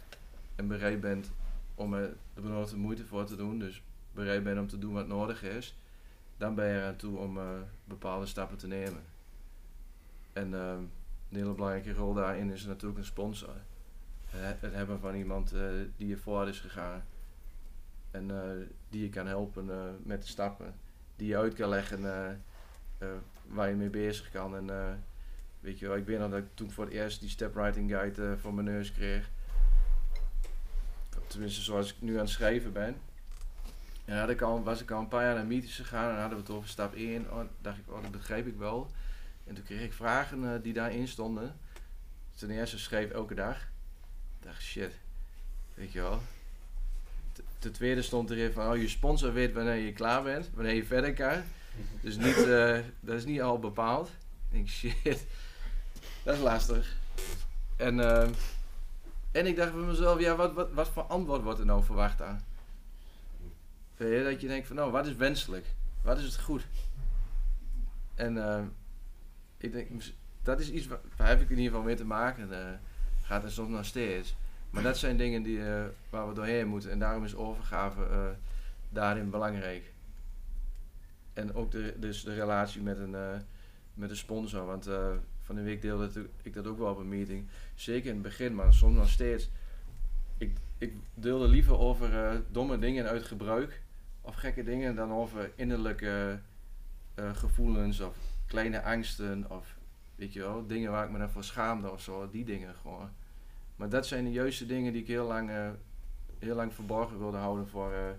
en 0.55 0.69
bereid 0.69 1.01
bent 1.01 1.31
om 1.75 1.95
er 1.95 2.17
de 2.35 2.41
benodigde 2.41 2.77
moeite 2.77 3.05
voor 3.05 3.25
te 3.25 3.37
doen, 3.37 3.59
dus 3.59 3.83
bereid 4.13 4.45
bent 4.45 4.59
om 4.59 4.69
te 4.69 4.79
doen 4.79 4.93
wat 4.93 5.07
nodig 5.07 5.43
is, 5.43 5.75
dan 6.37 6.55
ben 6.55 6.67
je 6.67 6.79
eraan 6.79 6.97
toe 6.97 7.19
om 7.19 7.37
uh, 7.37 7.45
bepaalde 7.85 8.27
stappen 8.27 8.57
te 8.57 8.67
nemen. 8.67 9.03
En 10.33 10.51
uh, 10.51 10.71
een 10.71 10.91
hele 11.29 11.53
belangrijke 11.53 11.93
rol 11.93 12.15
daarin 12.15 12.51
is 12.51 12.65
natuurlijk 12.65 12.99
een 12.99 13.05
sponsor. 13.05 13.57
Het 14.27 14.75
hebben 14.75 15.01
van 15.01 15.15
iemand 15.15 15.55
uh, 15.55 15.63
die 15.97 16.09
je 16.09 16.17
voor 16.17 16.49
is 16.49 16.61
gegaan 16.61 17.03
en 18.11 18.31
die 18.89 19.03
je 19.03 19.09
kan 19.09 19.27
helpen 19.27 19.71
met 20.03 20.23
de 20.23 20.29
stappen, 20.29 20.75
die 21.17 21.29
je 21.29 21.37
uit 21.37 21.55
kan 21.55 21.69
leggen 21.69 22.03
waar 23.47 23.69
je 23.69 23.75
mee 23.75 23.91
bezig 23.91 24.31
kan. 24.31 24.57
En 24.57 24.99
weet 25.61 25.79
je 25.79 25.89
wel, 25.89 25.97
ik 25.97 26.07
weet 26.07 26.19
nog 26.19 26.31
dat 26.31 26.39
ik 26.39 26.49
toen 26.55 26.71
voor 26.71 26.85
het 26.85 26.93
eerst 26.93 27.21
die 27.21 27.29
step 27.29 27.55
writing 27.55 27.91
guide 27.91 28.39
voor 28.39 28.55
mijn 28.55 28.67
neus 28.67 28.93
kreeg. 28.93 29.31
Tenminste, 31.27 31.63
zoals 31.63 31.95
ik 31.95 32.01
nu 32.01 32.13
aan 32.13 32.19
het 32.19 32.29
schrijven 32.29 32.73
ben 32.73 32.97
en 34.05 34.19
had 34.19 34.29
ik 34.29 34.41
al, 34.41 34.63
was 34.63 34.81
ik 34.81 34.91
al 34.91 35.01
een 35.01 35.09
paar 35.09 35.25
jaar 35.25 35.35
naar 35.35 35.47
meetings 35.47 35.77
gegaan 35.77 36.11
en 36.11 36.21
hadden 36.21 36.39
we 36.39 36.45
het 36.45 36.53
over 36.53 36.69
stap 36.69 36.95
1. 36.95 37.33
Oh, 37.33 37.41
dacht 37.61 37.79
ik, 37.79 37.93
oh, 37.93 38.03
dat 38.03 38.11
begreep 38.11 38.47
ik 38.47 38.57
wel. 38.57 38.91
En 39.45 39.55
toen 39.55 39.65
kreeg 39.65 39.83
ik 39.83 39.93
vragen 39.93 40.43
uh, 40.43 40.51
die 40.63 40.73
daarin 40.73 41.09
stonden. 41.09 41.57
Ten 42.35 42.51
eerste 42.51 42.79
schreef 42.79 43.11
elke 43.11 43.35
dag. 43.35 43.57
Ik 44.41 44.47
dacht, 44.47 44.63
shit, 44.63 44.93
weet 45.75 45.93
je 45.93 46.01
wel. 46.01 46.21
Ten 47.59 47.73
tweede 47.73 48.03
stond 48.03 48.31
erin 48.31 48.53
van, 48.53 48.73
oh, 48.73 48.77
je 48.77 48.89
sponsor 48.89 49.33
weet 49.33 49.53
wanneer 49.53 49.75
je 49.75 49.93
klaar 49.93 50.23
bent, 50.23 50.51
wanneer 50.55 50.75
je 50.75 50.85
verder 50.85 51.15
kan. 51.15 51.43
Dus 52.01 52.17
niet, 52.17 52.37
uh, 52.37 52.79
dat 53.01 53.17
is 53.17 53.25
niet 53.25 53.43
al 53.43 53.59
bepaald. 53.59 54.09
Ik 54.09 54.53
denk, 54.53 54.69
shit, 54.69 55.27
dat 56.23 56.35
is 56.35 56.41
lastig. 56.41 56.97
En, 57.77 57.99
uh, 57.99 58.29
en 59.31 59.47
ik 59.47 59.57
dacht 59.57 59.73
bij 59.73 59.83
mezelf, 59.83 60.21
ja, 60.21 60.37
wat, 60.37 60.53
wat, 60.53 60.73
wat 60.73 60.89
voor 60.89 61.03
antwoord 61.03 61.43
wordt 61.43 61.59
er 61.59 61.67
nou 61.67 61.85
verwacht 61.85 62.23
aan? 62.23 62.45
Dat 63.97 64.41
je 64.41 64.49
denkt 64.49 64.67
van, 64.67 64.77
nou, 64.77 64.91
wat 64.91 65.07
is 65.07 65.17
wenselijk? 65.17 65.67
Wat 66.03 66.19
is 66.19 66.25
het 66.25 66.41
goed? 66.41 66.67
En 68.15 68.37
uh, 68.37 68.63
ik 69.57 69.73
denk, 69.73 69.89
dat 70.43 70.61
is 70.61 70.71
iets 70.71 70.87
waar, 70.87 71.01
heb 71.17 71.41
ik 71.41 71.51
in 71.51 71.57
ieder 71.57 71.71
geval 71.71 71.87
mee 71.87 71.97
te 71.97 72.05
maken. 72.05 72.49
Uh, 72.51 72.59
gaat 73.23 73.45
er 73.45 73.51
soms 73.51 73.71
nog 73.71 73.85
steeds. 73.85 74.37
Maar 74.71 74.83
dat 74.83 74.99
zijn 74.99 75.17
dingen 75.17 75.43
die, 75.43 75.59
uh, 75.59 75.85
waar 76.11 76.29
we 76.29 76.35
doorheen 76.35 76.67
moeten. 76.67 76.91
En 76.91 76.99
daarom 76.99 77.25
is 77.25 77.35
overgave 77.35 78.37
daarin 78.89 79.31
belangrijk. 79.31 79.93
En 81.33 81.55
ook 81.55 81.71
de, 81.71 81.95
dus 81.99 82.25
de 82.25 82.35
relatie 82.35 82.83
met 82.83 82.99
een, 82.99 83.17
met 83.95 84.11
een 84.11 84.17
sponsor. 84.17 84.67
Want 84.67 84.89
van 85.43 85.55
de 85.55 85.63
week 85.63 85.83
deelde 85.83 86.27
ik 86.43 86.55
dat 86.55 86.67
ook 86.67 86.79
wel 86.79 86.91
op 86.91 86.99
een 86.99 87.09
meeting. 87.09 87.47
Zeker 87.75 88.09
in 88.09 88.15
het 88.15 88.23
begin, 88.23 88.55
maar 88.55 88.75
soms 88.75 88.97
nog 88.97 89.09
steeds. 89.09 89.51
Ik, 90.39 90.57
ik 90.79 90.93
deelde 91.15 91.49
liever 91.49 91.79
over 91.79 92.43
domme 92.51 92.79
dingen 92.79 93.07
uit 93.07 93.23
gebruik 93.23 93.83
of 94.21 94.35
gekke 94.35 94.63
dingen 94.63 94.95
dan 94.95 95.13
over 95.13 95.51
innerlijke 95.55 96.41
uh, 97.15 97.37
gevoelens 97.37 98.01
of 98.01 98.17
kleine 98.47 98.83
angsten 98.83 99.51
of 99.51 99.77
weet 100.15 100.33
je 100.33 100.41
wel, 100.41 100.67
dingen 100.67 100.91
waar 100.91 101.05
ik 101.05 101.11
me 101.11 101.19
dan 101.19 101.31
voor 101.31 101.45
schaamde 101.45 101.91
of 101.91 102.01
zo, 102.01 102.31
die 102.31 102.45
dingen 102.45 102.75
gewoon. 102.75 103.11
Maar 103.77 103.89
dat 103.89 104.07
zijn 104.07 104.25
de 104.25 104.33
juiste 104.33 104.67
dingen 104.67 104.93
die 104.93 105.03
ik 105.03 105.09
heel 105.09 105.27
lang, 105.27 105.51
heel 106.39 106.55
lang 106.55 106.75
verborgen 106.75 107.19
wilde 107.19 107.37
houden 107.37 107.69
voor, 107.69 108.17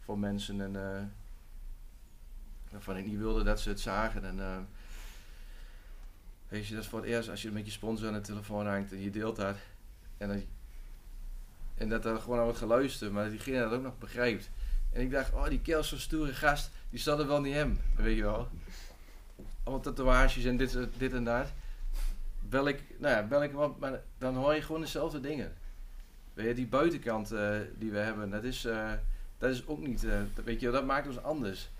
voor 0.00 0.18
mensen 0.18 0.60
en 0.60 1.12
waarvan 2.70 2.96
ik 2.96 3.06
niet 3.06 3.18
wilde 3.18 3.42
dat 3.42 3.60
ze 3.60 3.68
het 3.68 3.80
zagen. 3.80 4.24
En, 4.24 4.68
weet 6.48 6.66
je, 6.66 6.74
dat 6.74 6.82
is 6.82 6.88
voor 6.88 7.00
het 7.00 7.08
eerst 7.08 7.28
als 7.28 7.42
je 7.42 7.50
met 7.50 7.64
je 7.64 7.70
sponsor 7.72 8.08
aan 8.08 8.14
de 8.14 8.20
telefoon 8.20 8.66
hangt 8.66 8.92
en 8.92 9.00
je 9.00 9.10
deelt 9.10 9.36
dat. 9.36 9.56
En, 10.18 10.44
en 11.76 11.88
dat 11.88 12.04
er 12.04 12.20
gewoon 12.20 12.38
aan 12.38 12.44
wordt 12.44 12.58
geluisterd, 12.58 13.12
maar 13.12 13.30
diegene 13.30 13.58
dat 13.58 13.72
ook 13.72 13.82
nog 13.82 13.98
begrijpt. 13.98 14.50
En 14.92 15.00
ik 15.00 15.10
dacht, 15.10 15.32
oh 15.32 15.48
die 15.48 15.60
kerel 15.60 15.84
zo'n 15.84 15.98
stoere 15.98 16.34
gast, 16.34 16.70
die 16.90 17.00
zal 17.00 17.20
er 17.20 17.26
wel 17.26 17.40
niet 17.40 17.54
hem, 17.54 17.80
weet 17.96 18.16
je 18.16 18.22
wel. 18.22 18.48
Allemaal 19.62 19.82
tatoeages 19.82 20.44
en 20.44 20.56
dit, 20.56 20.78
dit 20.96 21.12
en 21.12 21.24
dat. 21.24 21.52
Bel 22.40 22.68
ik, 22.68 22.82
nou 22.98 23.14
ja, 23.14 23.22
bel 23.22 23.42
ik 23.42 23.52
maar 23.78 24.02
dan 24.18 24.36
hoor 24.36 24.54
je 24.54 24.62
gewoon 24.62 24.80
dezelfde 24.80 25.20
dingen. 25.20 25.52
Weet 26.34 26.46
je, 26.46 26.54
die 26.54 26.66
buitenkant 26.66 27.32
uh, 27.32 27.56
die 27.74 27.90
we 27.90 27.98
hebben, 27.98 28.30
dat 28.30 28.44
is, 28.44 28.64
uh, 28.64 28.92
dat 29.38 29.50
is 29.50 29.66
ook 29.66 29.86
niet, 29.86 30.04
uh, 30.04 30.20
weet 30.44 30.60
je, 30.60 30.70
dat 30.70 30.86
maakt 30.86 31.06
ons 31.06 31.22
anders. 31.22 31.70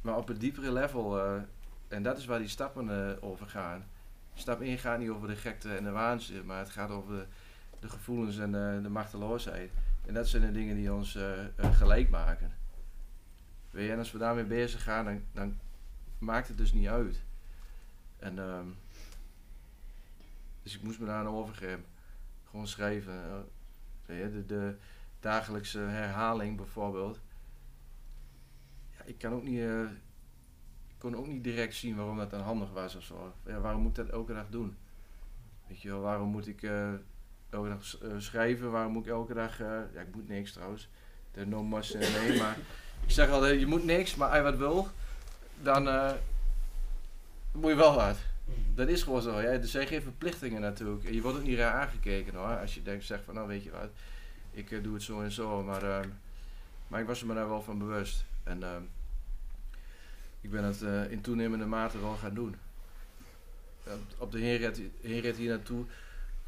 Maar 0.00 0.16
op 0.16 0.28
een 0.28 0.38
diepere 0.38 0.72
level, 0.72 1.20
en 1.88 2.02
dat 2.02 2.18
is 2.18 2.24
waar 2.24 2.38
die 2.38 2.48
stappen 2.48 3.22
over 3.22 3.46
gaan. 3.46 3.86
Stap 4.34 4.60
1 4.60 4.78
gaat 4.78 4.98
niet 4.98 5.08
over 5.08 5.28
de 5.28 5.36
gekte 5.36 5.74
en 5.74 5.84
de 5.84 5.90
waanzin, 5.90 6.46
maar 6.46 6.58
het 6.58 6.70
gaat 6.70 6.90
over 6.90 7.14
de, 7.14 7.24
de 7.82 7.88
gevoelens 7.88 8.38
en 8.38 8.52
de 8.82 8.88
machteloosheid. 8.88 9.70
En 10.06 10.14
dat 10.14 10.28
zijn 10.28 10.42
de 10.42 10.52
dingen 10.52 10.76
die 10.76 10.92
ons 10.92 11.16
uh, 11.16 11.46
gelijk 11.56 12.10
maken. 12.10 12.52
Weet 13.70 13.86
je, 13.86 13.92
en 13.92 13.98
als 13.98 14.12
we 14.12 14.18
daarmee 14.18 14.44
bezig 14.44 14.82
gaan, 14.82 15.04
dan, 15.04 15.22
dan 15.32 15.58
maakt 16.18 16.48
het 16.48 16.56
dus 16.56 16.72
niet 16.72 16.88
uit. 16.88 17.22
En, 18.18 18.38
um, 18.38 18.76
dus 20.62 20.74
ik 20.74 20.82
moest 20.82 20.98
me 20.98 21.06
daar 21.06 21.18
aan 21.18 21.34
overgeven. 21.34 21.84
Gewoon 22.50 22.66
schrijven. 22.66 23.46
Uh, 24.06 24.18
je, 24.18 24.30
de, 24.30 24.46
de, 24.46 24.76
dagelijkse 25.20 25.78
herhaling 25.78 26.56
bijvoorbeeld. 26.56 27.20
Ja, 28.96 29.04
ik 29.04 29.18
kan 29.18 29.32
ook 29.32 29.42
niet, 29.42 29.64
kon 30.98 31.16
ook 31.16 31.26
niet 31.26 31.44
direct 31.44 31.74
zien 31.74 31.96
waarom 31.96 32.16
dat 32.16 32.30
dan 32.30 32.40
handig 32.40 32.70
was 32.70 32.94
of 32.94 33.02
zo. 33.02 33.34
Ja, 33.46 33.60
waarom 33.60 33.82
moet 33.82 33.98
ik 33.98 34.04
dat 34.04 34.14
elke 34.14 34.32
dag 34.32 34.48
doen? 34.48 34.76
Weet 35.66 35.80
je 35.80 35.88
wel, 35.88 36.00
waarom 36.00 36.28
moet 36.28 36.46
ik 36.46 36.62
elke 37.52 37.68
dag 37.68 37.98
uh, 38.02 38.12
schrijven. 38.18 38.70
Waarom 38.70 38.92
moet 38.92 39.06
ik 39.06 39.12
elke 39.12 39.34
dag... 39.34 39.60
Uh, 39.60 39.66
ja, 39.94 40.00
ik 40.00 40.14
moet 40.14 40.28
niks 40.28 40.52
trouwens. 40.52 40.88
De 41.32 41.46
no 41.46 41.62
must 41.62 41.94
nee, 41.94 42.38
maar 42.42 42.56
ik 43.04 43.10
zeg 43.10 43.30
altijd, 43.30 43.60
je 43.60 43.66
moet 43.66 43.84
niks, 43.84 44.14
maar 44.14 44.28
als 44.28 44.36
je 44.36 44.42
wat 44.42 44.56
wil, 44.56 44.88
dan 45.62 45.86
uh, 45.86 46.12
moet 47.52 47.70
je 47.70 47.76
wel 47.76 47.94
wat. 47.94 48.16
Dat 48.74 48.88
is 48.88 49.02
gewoon 49.02 49.22
zo. 49.22 49.40
Ja. 49.40 49.48
Er 49.48 49.66
zijn 49.66 49.86
geen 49.86 50.02
verplichtingen 50.02 50.60
natuurlijk. 50.60 51.04
En 51.04 51.14
je 51.14 51.22
wordt 51.22 51.38
ook 51.38 51.44
niet 51.44 51.58
raar 51.58 51.80
aangekeken 51.80 52.34
hoor. 52.34 52.58
Als 52.58 52.74
je 52.74 52.82
denkt, 52.82 53.04
zegt 53.04 53.24
van 53.24 53.34
nou 53.34 53.48
weet 53.48 53.62
je 53.62 53.70
wat, 53.70 53.90
ik 54.50 54.82
doe 54.82 54.94
het 54.94 55.02
zo 55.02 55.20
en 55.20 55.32
zo. 55.32 55.62
Maar, 55.62 55.82
uh, 55.82 56.00
maar 56.88 57.00
ik 57.00 57.06
was 57.06 57.20
er 57.20 57.26
me 57.26 57.34
daar 57.34 57.48
wel 57.48 57.62
van 57.62 57.78
bewust. 57.78 58.24
En 58.42 58.60
uh, 58.60 58.76
ik 60.40 60.50
ben 60.50 60.64
het 60.64 61.10
in 61.10 61.20
toenemende 61.20 61.66
mate 61.66 62.00
wel 62.00 62.16
gaan 62.16 62.34
doen. 62.34 62.56
op 64.18 64.32
de 64.32 64.38
heenrit, 64.38 64.80
heenrit 65.00 65.36
hier 65.36 65.48
naartoe 65.48 65.84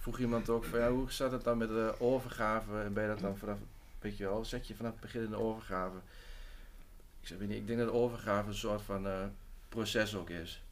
vroeg 0.05 0.19
iemand 0.19 0.49
ook 0.49 0.65
van 0.65 0.79
ja, 0.79 0.91
hoe 0.91 1.13
zat 1.13 1.33
het 1.33 1.45
dan 1.45 1.59
met 1.59 1.69
de 1.69 1.95
overgave 1.99 2.81
en 2.81 2.93
ben 2.93 3.03
je 3.03 3.09
dat 3.09 3.19
dan 3.19 3.37
vanaf, 3.37 3.59
weet 3.99 4.17
je 4.17 4.25
wel, 4.25 4.45
zet 4.45 4.67
je 4.67 4.75
vanaf 4.75 4.93
het 4.93 5.01
begin 5.01 5.23
in 5.23 5.31
de 5.31 5.37
overgave. 5.37 5.97
Ik 7.21 7.27
zeg, 7.29 7.39
weet 7.39 7.49
niet, 7.49 7.57
ik 7.57 7.67
denk 7.67 7.79
dat 7.79 7.89
de 7.89 7.95
overgave 7.95 8.49
een 8.49 8.55
soort 8.55 8.83
van 8.83 9.07
uh, 9.07 9.25
proces 9.69 10.15
ook 10.15 10.31
is. 10.31 10.63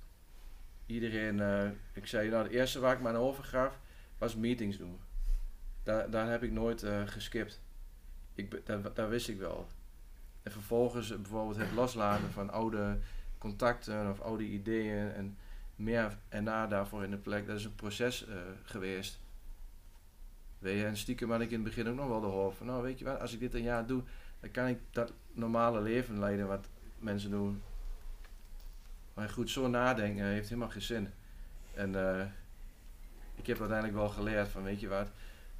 Iedereen, 0.86 1.38
uh, 1.38 1.68
ik 1.92 2.06
zei, 2.06 2.28
nou 2.28 2.42
het 2.42 2.52
eerste 2.52 2.80
waar 2.80 2.94
ik 2.94 3.00
me 3.00 3.08
aan 3.08 3.16
overgaf 3.16 3.78
was 4.18 4.36
meetings 4.36 4.76
doen. 4.76 4.98
Daar, 5.82 6.10
daar 6.10 6.30
heb 6.30 6.42
ik 6.42 6.50
nooit 6.50 6.82
uh, 6.82 7.06
geskipt. 7.06 7.60
Ik, 8.34 8.66
daar 8.94 9.08
wist 9.08 9.28
ik 9.28 9.38
wel. 9.38 9.66
En 10.42 10.52
vervolgens 10.52 11.08
bijvoorbeeld 11.08 11.56
het 11.56 11.72
loslaten 11.72 12.30
van 12.30 12.50
oude 12.50 12.98
contacten 13.38 14.10
of 14.10 14.20
oude 14.20 14.44
ideeën 14.44 15.12
en 15.12 15.36
meer 15.82 16.18
en 16.28 16.44
na 16.44 16.66
daarvoor 16.66 17.04
in 17.04 17.10
de 17.10 17.16
plek. 17.16 17.46
Dat 17.46 17.58
is 17.58 17.64
een 17.64 17.74
proces 17.74 18.26
uh, 18.28 18.34
geweest. 18.62 19.20
Weet 20.58 20.78
je, 20.78 20.86
en 20.86 20.96
stiekem 20.96 21.30
had 21.30 21.40
ik 21.40 21.50
in 21.50 21.54
het 21.54 21.64
begin 21.64 21.88
ook 21.88 21.96
nog 21.96 22.08
wel 22.08 22.20
de 22.20 22.26
hoofd 22.26 22.56
van, 22.56 22.66
nou 22.66 22.82
weet 22.82 22.98
je 22.98 23.04
wat, 23.04 23.20
als 23.20 23.32
ik 23.32 23.40
dit 23.40 23.54
een 23.54 23.62
jaar 23.62 23.86
doe, 23.86 24.02
dan 24.40 24.50
kan 24.50 24.66
ik 24.66 24.78
dat 24.90 25.12
normale 25.32 25.80
leven 25.80 26.18
leiden 26.18 26.46
wat 26.46 26.68
mensen 26.98 27.30
doen. 27.30 27.62
Maar 29.14 29.28
goed, 29.28 29.50
zo 29.50 29.68
nadenken 29.68 30.24
heeft 30.24 30.48
helemaal 30.48 30.70
geen 30.70 30.82
zin. 30.82 31.08
En 31.74 31.92
uh, 31.92 32.24
ik 33.34 33.46
heb 33.46 33.58
uiteindelijk 33.58 33.98
wel 33.98 34.08
geleerd 34.08 34.48
van, 34.48 34.62
weet 34.62 34.80
je 34.80 34.88
wat, 34.88 35.10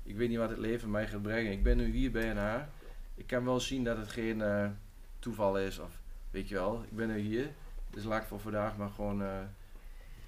ik 0.03 0.17
weet 0.17 0.29
niet 0.29 0.39
wat 0.39 0.51
het 0.51 0.59
leven 0.59 0.91
mij 0.91 1.09
gaat 1.09 1.23
brengen. 1.23 1.53
Ik 1.53 1.63
ben 1.63 1.77
nu 1.77 1.91
hier 1.91 2.11
bij 2.11 2.35
haar. 2.35 2.69
Ik 3.15 3.27
kan 3.27 3.45
wel 3.45 3.61
zien 3.61 3.85
dat 3.85 3.97
het 3.97 4.09
geen 4.09 4.39
uh, 4.39 4.69
toeval 5.19 5.59
is 5.59 5.79
of 5.79 6.01
weet 6.31 6.49
je 6.49 6.55
wel, 6.55 6.83
ik 6.83 6.97
ben 6.97 7.09
nu 7.09 7.19
hier. 7.19 7.51
Dus 7.91 8.05
laat 8.05 8.23
ik 8.23 8.29
voor 8.29 8.41
vandaag 8.41 8.77
maar 8.77 8.91
gewoon 8.91 9.23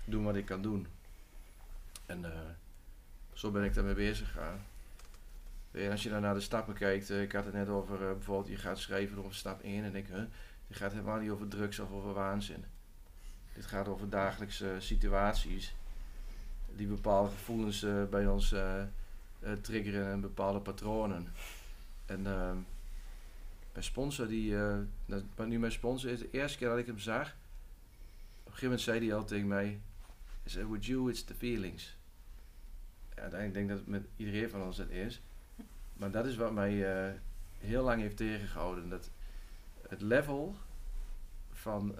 doen 0.05 0.25
wat 0.25 0.37
ik 0.37 0.47
kan 0.47 0.63
doen. 0.63 0.87
En 2.07 2.25
zo 3.33 3.51
ben 3.51 3.65
ik 3.65 3.75
daarmee 3.75 3.95
bezig 3.95 4.27
gegaan. 4.33 4.61
En 5.71 5.91
als 5.91 6.03
je 6.03 6.09
dan 6.09 6.23
naar 6.23 6.35
de 6.35 6.41
stappen 6.41 6.75
kijkt, 6.75 7.11
ik 7.11 7.33
had 7.33 7.45
het 7.45 7.55
net 7.55 7.69
over 7.69 7.99
bijvoorbeeld, 7.99 8.49
je 8.49 8.57
gaat 8.57 8.79
schrijven 8.79 9.19
over 9.19 9.35
stap 9.35 9.63
1 9.63 9.85
en 9.85 9.95
ik, 9.95 10.07
huh, 10.07 10.23
dit 10.69 10.77
gaat 10.77 10.93
helemaal 10.93 11.19
niet 11.19 11.31
over 11.31 11.49
drugs 11.49 11.79
of 11.79 11.91
over 11.91 12.13
waanzin. 12.13 12.65
Dit 13.55 13.67
gaat 13.67 13.89
over 13.89 14.09
dagelijkse 14.09 14.77
situaties 14.79 15.75
die 16.77 16.87
bepaalde 16.87 17.31
gevoelens 17.31 17.87
bij 18.11 18.27
ons 18.27 18.55
triggeren 19.61 20.13
en 20.13 20.21
bepaalde 20.21 20.61
patronen. 20.61 21.29
En 22.07 22.27
ehm, 22.27 22.57
mijn 23.73 23.85
sponsor, 23.85 24.29
die, 24.29 24.57
wat 25.35 25.47
nu 25.47 25.59
mijn 25.59 25.73
sponsor 25.73 26.11
is, 26.11 26.19
de 26.19 26.31
eerste 26.31 26.59
keer 26.59 26.69
dat 26.69 26.79
ik 26.79 26.87
hem 26.87 26.99
zag, 26.99 27.27
op 27.27 27.33
een 28.47 28.53
gegeven 28.53 28.65
moment 28.65 28.81
zei 28.81 29.07
hij 29.07 29.17
al 29.17 29.25
tegen 29.25 29.49
mij, 29.49 29.81
zei, 30.51 30.67
with 30.67 30.87
you 30.87 31.11
it's 31.11 31.25
the 31.25 31.35
feelings. 31.35 31.97
Uiteindelijk 33.15 33.53
denk 33.55 33.65
ik 33.65 33.69
dat 33.69 33.79
het 33.79 33.89
met 33.89 34.07
iedereen 34.17 34.51
van 34.51 34.63
ons 34.63 34.79
het 34.79 34.91
is. 34.91 35.23
Maar 35.93 36.11
dat 36.11 36.27
is 36.27 36.37
wat 36.37 36.53
mij 36.53 36.85
heel 37.59 37.85
lang 37.85 38.01
heeft 38.01 38.17
tegengehouden. 38.17 38.89
Dat 38.89 39.11
het 39.89 40.01
level 40.01 40.55
van 41.53 41.95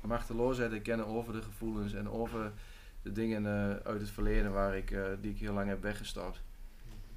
machteloosheid 0.00 0.82
kennen 0.82 1.06
over 1.06 1.32
de 1.32 1.42
gevoelens 1.42 1.92
en 1.92 2.08
over 2.08 2.52
de 3.02 3.12
dingen 3.12 3.42
uh, 3.42 3.76
uit 3.76 4.00
het 4.00 4.10
verleden 4.10 4.52
waar 4.52 4.76
ik, 4.76 4.90
uh, 4.90 5.06
die 5.20 5.30
ik 5.30 5.38
heel 5.38 5.52
lang 5.52 5.68
heb 5.68 5.82
weggestapt. 5.82 6.40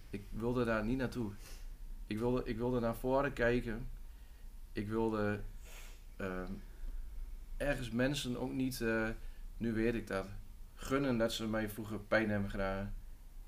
Ik 0.09 0.23
wilde 0.29 0.65
daar 0.65 0.85
niet 0.85 0.97
naartoe. 0.97 1.31
Ik 2.07 2.17
wilde, 2.17 2.41
ik 2.45 2.57
wilde 2.57 2.79
naar 2.79 2.95
voren 2.95 3.33
kijken. 3.33 3.87
Ik 4.71 4.87
wilde 4.87 5.39
uh, 6.17 6.41
ergens 7.57 7.89
mensen 7.89 8.37
ook 8.37 8.51
niet, 8.51 8.81
eh, 8.81 9.07
nu 9.59 9.73
weet 9.73 9.93
ik 9.93 10.07
dat, 10.07 10.25
gunnen 10.75 11.17
dat 11.17 11.33
ze 11.33 11.47
mij 11.47 11.69
vroeger 11.69 11.99
pijn 11.99 12.29
hebben 12.29 12.49
gedaan. 12.49 12.93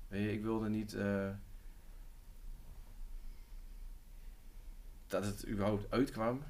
Weet 0.08 0.22
je, 0.22 0.32
ik 0.32 0.42
wilde 0.42 0.68
niet 0.68 0.96
dat 5.06 5.24
het 5.24 5.48
überhaupt 5.48 5.90
uitkwam 5.90 6.42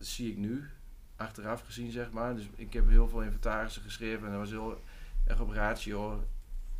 dat 0.00 0.08
zie 0.08 0.30
ik 0.30 0.36
nu, 0.36 0.68
achteraf 1.16 1.64
gezien 1.64 1.90
zeg 1.90 2.10
maar. 2.10 2.34
Dus 2.34 2.48
ik 2.54 2.72
heb 2.72 2.88
heel 2.88 3.08
veel 3.08 3.22
inventarissen 3.22 3.82
geschreven 3.82 4.26
en 4.26 4.30
dat 4.30 4.40
was 4.40 4.50
heel 4.50 4.82
erg 5.26 5.40
op 5.40 5.50
ratio 5.50 6.24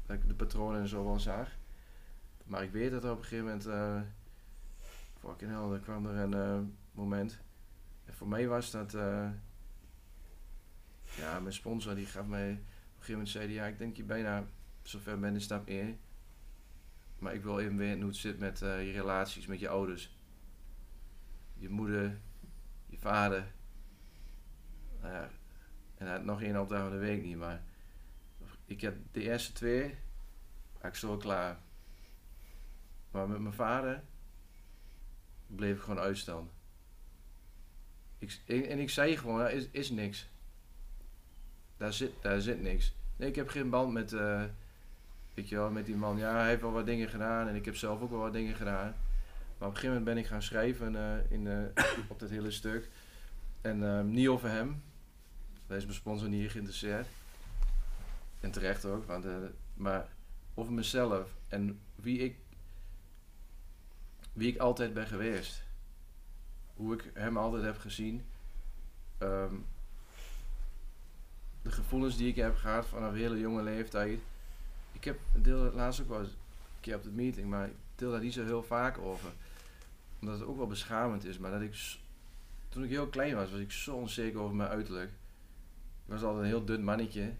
dat 0.06 0.16
ik 0.16 0.28
de 0.28 0.34
patronen 0.34 0.80
en 0.80 0.88
zo 0.88 1.04
wel 1.04 1.20
zag. 1.20 1.48
Maar 2.44 2.62
ik 2.62 2.72
weet 2.72 2.90
dat 2.90 3.04
er 3.04 3.10
op 3.10 3.18
een 3.18 3.24
gegeven 3.24 3.44
moment, 3.44 3.66
uh, 3.66 4.00
fucking 5.18 5.50
hell, 5.50 5.72
er 5.72 5.78
kwam 5.78 6.06
er 6.06 6.16
een 6.16 6.32
uh, 6.32 6.68
moment. 6.92 7.38
En 8.04 8.14
voor 8.14 8.28
mij 8.28 8.48
was 8.48 8.70
dat, 8.70 8.94
ja, 11.16 11.40
mijn 11.40 11.54
sponsor 11.54 11.94
die 11.94 12.06
gaf 12.06 12.26
mij, 12.26 12.50
op 12.50 12.56
een 12.56 12.62
gegeven 12.92 13.12
moment 13.12 13.28
zei 13.28 13.52
ja, 13.52 13.66
ik 13.66 13.78
denk 13.78 13.96
je 13.96 14.04
bijna 14.04 14.46
zover 14.82 15.18
bent 15.18 15.34
in 15.34 15.40
stap 15.40 15.68
1. 15.68 15.98
Maar 17.18 17.34
ik 17.34 17.42
wil 17.42 17.58
even 17.58 17.76
weten 17.76 18.00
hoe 18.00 18.08
het 18.08 18.16
zit 18.16 18.38
met 18.38 18.58
je 18.58 18.92
relaties 18.92 19.46
met 19.46 19.60
je 19.60 19.68
ouders. 19.68 20.16
Je 21.54 21.68
moeder, 21.68 22.20
je 22.86 22.98
vader. 22.98 23.52
Nou 25.00 25.12
ja, 25.12 25.30
en 25.94 26.06
hij 26.06 26.16
had 26.16 26.24
nog 26.24 26.42
één 26.42 26.60
opdracht 26.60 26.82
van 26.82 26.92
de 26.92 26.98
week 26.98 27.22
niet, 27.22 27.36
maar 27.36 27.62
ik 28.64 28.80
heb 28.80 28.96
de 29.12 29.22
eerste 29.22 29.52
twee, 29.52 29.98
ik 30.82 30.94
zo 30.94 31.16
klaar. 31.16 31.58
Maar 33.10 33.28
met 33.28 33.40
mijn 33.40 33.54
vader 33.54 34.02
bleef 35.46 35.76
ik 35.76 35.82
gewoon 35.82 35.98
uitstellen. 35.98 36.50
Ik, 38.18 38.40
en 38.46 38.78
ik 38.78 38.90
zei 38.90 39.16
gewoon, 39.16 39.40
er 39.40 39.50
is, 39.50 39.68
is 39.70 39.90
niks. 39.90 40.28
Daar 41.80 41.92
zit, 41.92 42.12
daar 42.20 42.40
zit 42.40 42.62
niks. 42.62 42.92
Nee, 43.16 43.28
ik 43.28 43.36
heb 43.36 43.48
geen 43.48 43.70
band 43.70 43.92
met, 43.92 44.12
uh, 44.12 44.44
weet 45.34 45.48
je 45.48 45.56
wel, 45.56 45.70
met 45.70 45.86
die 45.86 45.96
man. 45.96 46.18
Ja, 46.18 46.34
hij 46.34 46.48
heeft 46.48 46.60
wel 46.60 46.72
wat 46.72 46.86
dingen 46.86 47.08
gedaan 47.08 47.48
en 47.48 47.54
ik 47.54 47.64
heb 47.64 47.76
zelf 47.76 48.00
ook 48.00 48.10
wel 48.10 48.20
wat 48.20 48.32
dingen 48.32 48.54
gedaan. 48.54 48.94
Maar 49.58 49.68
op 49.68 49.74
een 49.74 49.80
gegeven 49.80 49.88
moment 49.88 50.04
ben 50.04 50.16
ik 50.16 50.26
gaan 50.26 50.42
schrijven 50.42 50.94
uh, 50.94 51.30
in, 51.30 51.46
uh, 51.46 51.84
op 52.08 52.18
dat 52.18 52.30
hele 52.30 52.50
stuk. 52.50 52.88
En 53.60 53.82
uh, 53.82 54.00
niet 54.00 54.28
over 54.28 54.48
hem. 54.48 54.82
Daar 55.66 55.76
is 55.76 55.84
mijn 55.84 55.96
sponsor 55.96 56.28
niet 56.28 56.50
geïnteresseerd. 56.50 57.06
En 58.40 58.50
terecht 58.50 58.84
ook. 58.84 59.06
Want, 59.06 59.26
maar 59.74 60.08
over 60.54 60.72
mezelf. 60.72 61.34
En 61.48 61.80
wie 61.94 62.18
ik, 62.18 62.36
wie 64.32 64.52
ik 64.52 64.58
altijd 64.58 64.94
ben 64.94 65.06
geweest. 65.06 65.62
Hoe 66.74 66.94
ik 66.94 67.10
hem 67.14 67.36
altijd 67.36 67.62
heb 67.62 67.78
gezien. 67.78 68.24
Um, 69.18 69.66
de 71.62 71.70
gevoelens 71.70 72.16
die 72.16 72.28
ik 72.28 72.36
heb 72.36 72.56
gehad 72.56 72.86
vanaf 72.86 73.12
een 73.12 73.18
hele 73.18 73.38
jonge 73.38 73.62
leeftijd. 73.62 74.20
Ik 74.92 75.04
heb 75.04 75.18
deel 75.34 75.72
laatst 75.72 76.00
ook 76.00 76.08
wel 76.08 76.20
eens 76.20 76.28
een 76.28 76.80
keer 76.80 76.96
op 76.96 77.02
de 77.02 77.10
meeting, 77.10 77.48
maar 77.48 77.66
ik 77.66 77.74
deel 77.94 78.10
daar 78.10 78.20
niet 78.20 78.32
zo 78.32 78.44
heel 78.44 78.62
vaak 78.62 78.98
over 78.98 79.30
omdat 80.20 80.38
het 80.38 80.48
ook 80.48 80.56
wel 80.56 80.66
beschamend 80.66 81.24
is, 81.24 81.38
maar 81.38 81.50
dat 81.50 81.60
ik, 81.60 81.96
toen 82.68 82.84
ik 82.84 82.90
heel 82.90 83.08
klein 83.08 83.34
was, 83.34 83.50
was 83.50 83.60
ik 83.60 83.72
zo 83.72 83.96
onzeker 83.96 84.40
over 84.40 84.56
mijn 84.56 84.68
uiterlijk. 84.68 85.10
Ik 86.04 86.12
was 86.12 86.22
altijd 86.22 86.42
een 86.42 86.48
heel 86.48 86.64
dun 86.64 86.84
mannetje. 86.84 87.32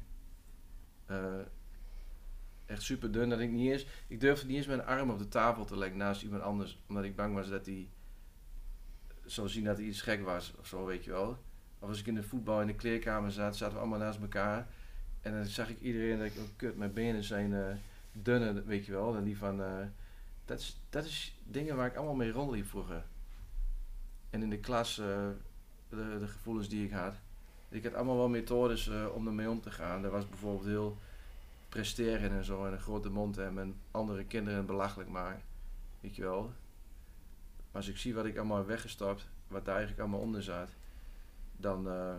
Uh, 1.11 1.41
echt 2.67 2.83
super 2.83 3.13
dun, 3.13 3.29
dat 3.29 3.41
ik 3.41 3.51
niet 3.51 3.71
eens, 3.71 3.87
ik 4.07 4.21
durfde 4.21 4.47
niet 4.47 4.57
eens 4.57 4.67
mijn 4.67 4.85
arm 4.85 5.11
op 5.11 5.19
de 5.19 5.29
tafel 5.29 5.65
te 5.65 5.77
leggen 5.77 5.99
naast 5.99 6.23
iemand 6.23 6.43
anders, 6.43 6.79
omdat 6.87 7.05
ik 7.05 7.17
bang 7.17 7.35
was 7.35 7.49
dat 7.49 7.67
hij 7.67 7.89
zou 9.25 9.49
zien 9.49 9.65
dat 9.65 9.77
hij 9.77 9.87
iets 9.87 10.03
gek 10.03 10.25
was 10.25 10.53
of 10.59 10.67
zo, 10.67 10.85
weet 10.85 11.05
je 11.05 11.11
wel. 11.11 11.39
Als 11.81 12.01
ik 12.01 12.07
in 12.07 12.15
de 12.15 12.23
voetbal 12.23 12.61
in 12.61 12.67
de 12.67 12.75
kleerkamer 12.75 13.33
zat, 13.33 13.57
zaten 13.57 13.75
we 13.75 13.81
allemaal 13.81 13.99
naast 13.99 14.21
elkaar. 14.21 14.67
En 15.21 15.33
dan 15.33 15.45
zag 15.45 15.69
ik 15.69 15.81
iedereen 15.81 16.19
dat 16.19 16.27
ik, 16.27 16.37
oh 16.37 16.49
kut, 16.57 16.77
mijn 16.77 16.93
benen 16.93 17.25
zijn 17.25 17.51
uh, 17.51 17.67
dunner, 18.13 18.65
weet 18.67 18.87
je 18.87 18.93
wel, 18.93 19.13
dan 19.13 19.25
die 19.25 19.39
van... 19.39 19.61
Uh, 19.61 19.67
dat 20.45 20.59
is, 20.59 20.81
dat 20.89 21.05
is 21.05 21.39
dingen 21.45 21.77
waar 21.77 21.87
ik 21.87 21.97
allemaal 21.97 22.15
mee 22.15 22.33
rondliep 22.33 22.67
vroeger. 22.67 23.05
En 24.31 24.43
in 24.43 24.51
de 24.51 24.59
klas, 24.59 24.99
uh, 24.99 25.07
de, 25.89 26.19
de, 26.19 26.27
gevoelens 26.27 26.69
die 26.69 26.85
ik 26.85 26.91
had. 26.91 27.15
Ik 27.69 27.85
had 27.85 27.95
allemaal 27.95 28.17
wel 28.17 28.29
methodes 28.29 28.91
om 29.15 29.27
ermee 29.27 29.51
om 29.51 29.61
te 29.61 29.71
gaan. 29.71 30.05
Er 30.05 30.11
was 30.11 30.29
bijvoorbeeld 30.29 30.67
heel 30.67 30.99
presteren 31.69 32.31
en 32.31 32.45
zo 32.45 32.67
en 32.67 32.73
een 32.73 32.79
grote 32.79 33.11
mond 33.11 33.37
hebben 33.37 33.63
en 33.63 33.77
andere 33.91 34.25
kinderen 34.25 34.67
belachelijk 34.67 35.11
maken. 35.11 35.43
Weet 36.01 36.17
je 36.17 36.23
wel. 36.23 36.43
Maar 37.57 37.81
als 37.81 37.89
ik 37.89 37.97
zie 37.97 38.15
wat 38.15 38.25
ik 38.25 38.37
allemaal 38.37 38.57
heb 38.57 38.67
weggestapt, 38.67 39.27
wat 39.49 39.65
daar 39.65 39.75
eigenlijk 39.75 40.03
allemaal 40.03 40.27
onder 40.27 40.43
zat, 40.43 40.71
dan 41.61 41.87
uh, 41.87 42.15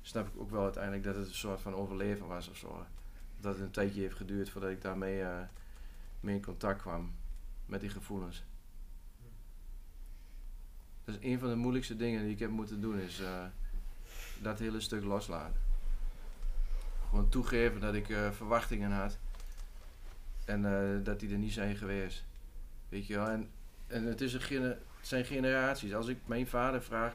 snap 0.00 0.26
ik 0.26 0.40
ook 0.40 0.50
wel 0.50 0.62
uiteindelijk 0.62 1.04
dat 1.04 1.14
het 1.14 1.28
een 1.28 1.34
soort 1.34 1.60
van 1.60 1.74
overleven 1.74 2.26
was 2.26 2.48
of 2.48 2.56
zo. 2.56 2.86
Dat 3.40 3.54
het 3.54 3.64
een 3.64 3.70
tijdje 3.70 4.00
heeft 4.00 4.16
geduurd 4.16 4.50
voordat 4.50 4.70
ik 4.70 4.82
daarmee 4.82 5.24
mee 6.20 6.34
in 6.34 6.42
contact 6.42 6.80
kwam 6.80 7.14
met 7.66 7.80
die 7.80 7.90
gevoelens. 7.90 8.44
Dus 11.04 11.16
een 11.20 11.38
van 11.38 11.48
de 11.48 11.56
moeilijkste 11.56 11.96
dingen 11.96 12.22
die 12.22 12.32
ik 12.32 12.38
heb 12.38 12.50
moeten 12.50 12.80
doen 12.80 12.98
is 12.98 13.20
uh, 13.20 13.44
dat 14.42 14.58
hele 14.58 14.80
stuk 14.80 15.04
loslaten. 15.04 15.60
Gewoon 17.08 17.28
toegeven 17.28 17.80
dat 17.80 17.94
ik 17.94 18.06
verwachtingen 18.32 18.90
had 18.90 19.18
en 20.44 20.62
dat 21.04 21.20
die 21.20 21.32
er 21.32 21.38
niet 21.38 21.52
zijn 21.52 21.76
geweest. 21.76 22.24
Weet 22.88 23.06
je 23.06 23.14
wel, 23.14 23.28
en, 23.28 23.50
en 23.86 24.04
het, 24.04 24.20
is 24.20 24.32
een 24.32 24.62
het 24.62 24.78
zijn 25.00 25.24
generaties. 25.24 25.94
Als 25.94 26.06
ik 26.06 26.18
mijn 26.26 26.46
vader 26.46 26.82
vraag, 26.82 27.14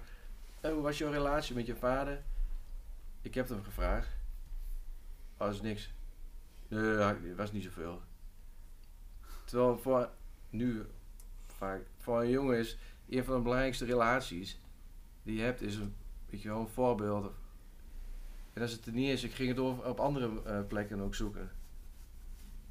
hoe 0.72 0.82
was 0.82 0.98
jouw 0.98 1.12
relatie 1.12 1.56
met 1.56 1.66
je 1.66 1.76
vader? 1.76 2.24
ik 3.24 3.34
heb 3.34 3.50
hem 3.50 3.64
gevraagd. 3.64 4.10
Oh, 5.38 5.62
niks. 5.62 5.94
Nee, 6.68 6.98
het 6.98 7.36
was 7.36 7.52
niet 7.52 7.64
zoveel. 7.64 8.02
Terwijl 9.46 9.78
voor 9.78 10.10
nu 10.50 10.86
vaak 11.46 11.82
voor 11.98 12.22
een 12.22 12.30
jongen 12.30 12.58
is 12.58 12.78
een 13.10 13.24
van 13.24 13.36
de 13.36 13.42
belangrijkste 13.42 13.86
relaties 13.86 14.60
die 15.24 15.36
je 15.36 15.42
hebt 15.42 15.62
is 15.62 15.76
een, 15.76 15.96
weet 16.30 16.42
je 16.42 16.50
wel, 16.50 16.60
een 16.60 16.68
voorbeeld. 16.68 17.32
En 18.54 18.62
als 18.62 18.72
het 18.72 18.86
er 18.86 18.94
niet 18.94 19.10
is, 19.10 19.24
ik 19.24 19.34
ging 19.34 19.50
het 19.50 19.60
over, 19.60 19.86
op 19.86 20.00
andere 20.00 20.42
uh, 20.46 20.68
plekken 20.68 21.02
ook 21.02 21.16
zoeken. 21.16 21.52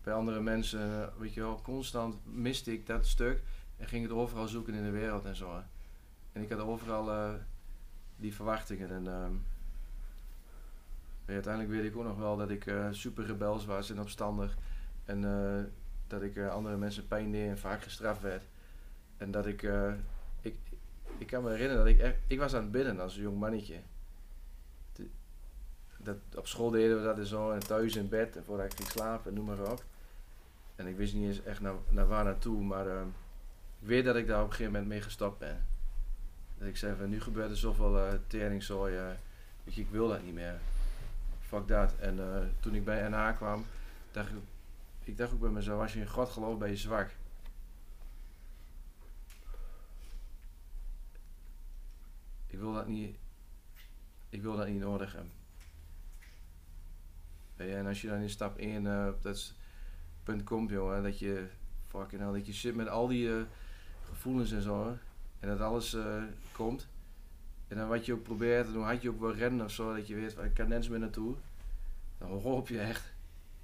Bij 0.02 0.14
andere 0.14 0.40
mensen, 0.40 0.88
uh, 0.88 1.07
weet 1.18 1.35
je 1.35 1.40
wel, 1.40 1.62
constant 1.62 2.26
miste 2.26 2.72
ik 2.72 2.87
dat 2.87 3.07
stuk 3.07 3.42
en 3.76 3.87
ging 3.87 4.02
het 4.02 4.12
overal 4.12 4.48
zoeken 4.48 4.74
in 4.74 4.85
de 4.85 4.90
wereld 4.90 5.24
en 5.24 5.37
zo. 5.37 5.62
En 6.33 6.42
ik 6.42 6.50
had 6.50 6.61
overal 6.61 7.37
die 8.22 8.35
verwachtingen 8.35 8.90
en 8.90 9.06
ehm, 9.06 9.32
uiteindelijk 11.26 11.74
weet 11.74 11.85
ik 11.85 11.96
ook 11.96 12.04
nog 12.04 12.18
wel 12.18 12.37
dat 12.37 12.50
ik 12.50 12.72
super 12.90 13.26
rebels 13.26 13.64
was 13.64 13.90
en 13.90 14.00
opstandig 14.00 14.56
en 15.04 15.20
dat 16.06 16.22
ik 16.22 16.38
andere 16.38 16.76
mensen 16.76 17.08
pijn 17.08 17.32
deed 17.32 17.48
en 17.48 17.58
vaak 17.58 17.82
gestraft 17.82 18.20
werd. 18.20 18.42
En 19.16 19.30
dat 19.30 19.46
ik, 19.46 19.62
ik, 20.40 20.54
ik 21.18 21.26
kan 21.26 21.42
me 21.42 21.50
herinneren 21.50 21.85
dat 21.85 22.06
ik 22.06 22.16
ik 22.26 22.38
was 22.38 22.54
aan 22.54 22.62
het 22.62 22.70
bidden 22.70 23.00
als 23.00 23.16
een 23.16 23.22
jong 23.22 23.38
mannetje. 23.38 23.76
dat, 25.96 26.16
op 26.37 26.46
school 26.46 26.70
deden 26.70 26.96
we 26.96 27.04
dat 27.04 27.18
en 27.18 27.26
zo, 27.26 27.50
en 27.50 27.66
thuis 27.66 27.96
in 27.96 28.08
bed, 28.08 28.37
en 28.37 28.44
voordat 28.44 28.66
ik 28.66 28.76
ging 28.76 28.88
slapen, 28.88 29.35
noem 29.35 29.44
maar 29.44 29.70
op. 29.72 29.85
En 30.76 30.87
ik 30.87 30.96
wist 30.96 31.14
niet 31.14 31.28
eens 31.28 31.42
echt 31.42 31.61
naar, 31.61 31.74
naar 31.88 32.06
waar 32.06 32.24
naartoe, 32.24 32.62
maar 32.62 32.87
uh, 32.87 33.00
ik 33.80 33.88
weet 33.88 34.04
dat 34.04 34.16
ik 34.16 34.26
daar 34.26 34.38
op 34.40 34.44
een 34.44 34.50
gegeven 34.50 34.72
moment 34.72 34.90
mee 34.90 35.00
gestopt 35.00 35.38
ben. 35.38 35.66
Dat 36.62 36.70
ik 36.70 36.77
zei 36.77 36.96
van, 36.96 37.09
nu 37.09 37.20
gebeurt 37.20 37.51
er 37.51 37.57
zoveel 37.57 38.12
uh, 38.31 38.61
zo, 38.61 38.87
uh, 38.87 39.07
weet 39.64 39.75
je, 39.75 39.81
ik 39.81 39.90
wil 39.90 40.09
dat 40.09 40.22
niet 40.22 40.35
meer. 40.35 40.61
Fuck 41.40 41.68
dat. 41.68 41.94
En 41.98 42.16
uh, 42.16 42.38
toen 42.61 42.75
ik 42.75 42.85
bij 42.85 43.09
NH 43.09 43.37
kwam, 43.37 43.64
dacht 44.11 44.31
ik, 44.31 44.37
ik 45.05 45.16
dacht 45.16 45.33
ook 45.33 45.40
bij 45.40 45.51
mezelf, 45.51 45.81
als 45.81 45.92
je 45.92 46.01
in 46.01 46.09
God 46.09 46.31
gelooft, 46.31 46.59
ben 46.59 46.68
je 46.68 46.77
zwak. 46.77 47.11
Ik 52.46 52.59
wil 52.59 52.72
dat 52.72 52.88
niet, 52.88 53.16
ik 54.29 54.42
wil 54.42 54.57
dat 54.57 54.68
niet 54.68 54.81
nodig 54.81 55.12
hebben. 55.12 55.33
En 57.57 57.87
als 57.87 58.01
je 58.01 58.09
dan 58.09 58.20
in 58.20 58.31
stap 58.31 58.59
1 58.59 58.85
uh, 58.85 59.07
op 59.09 59.22
dat 59.22 59.53
punt 60.22 60.44
komt, 60.44 60.70
jongen, 60.70 61.03
dat 61.03 61.18
je 61.18 61.46
fucking 61.87 62.20
hell, 62.20 62.33
dat 62.33 62.46
je 62.46 62.53
zit 62.53 62.75
met 62.75 62.88
al 62.88 63.09
die 63.09 63.27
uh, 63.27 63.42
gevoelens 64.09 64.53
en 64.53 64.62
zo, 64.62 64.96
en 65.42 65.48
dat 65.48 65.61
alles 65.61 65.94
uh, 65.94 66.22
komt. 66.52 66.88
En 67.68 67.76
dan 67.76 67.88
wat 67.88 68.07
je 68.07 68.12
ook 68.12 68.22
probeert, 68.22 68.66
en 68.66 68.74
hoe 68.74 68.85
had 68.85 69.02
je 69.02 69.11
ook 69.11 69.20
wel 69.20 69.35
rennen 69.35 69.64
of 69.64 69.72
zo, 69.72 69.94
dat 69.94 70.07
je 70.07 70.14
weet, 70.14 70.38
ik 70.38 70.55
kan 70.55 70.68
nergens 70.68 70.88
meer 70.88 70.98
naartoe. 70.98 71.37
Dan 72.18 72.28
hoop 72.28 72.68
je 72.68 72.81
echt, 72.81 73.14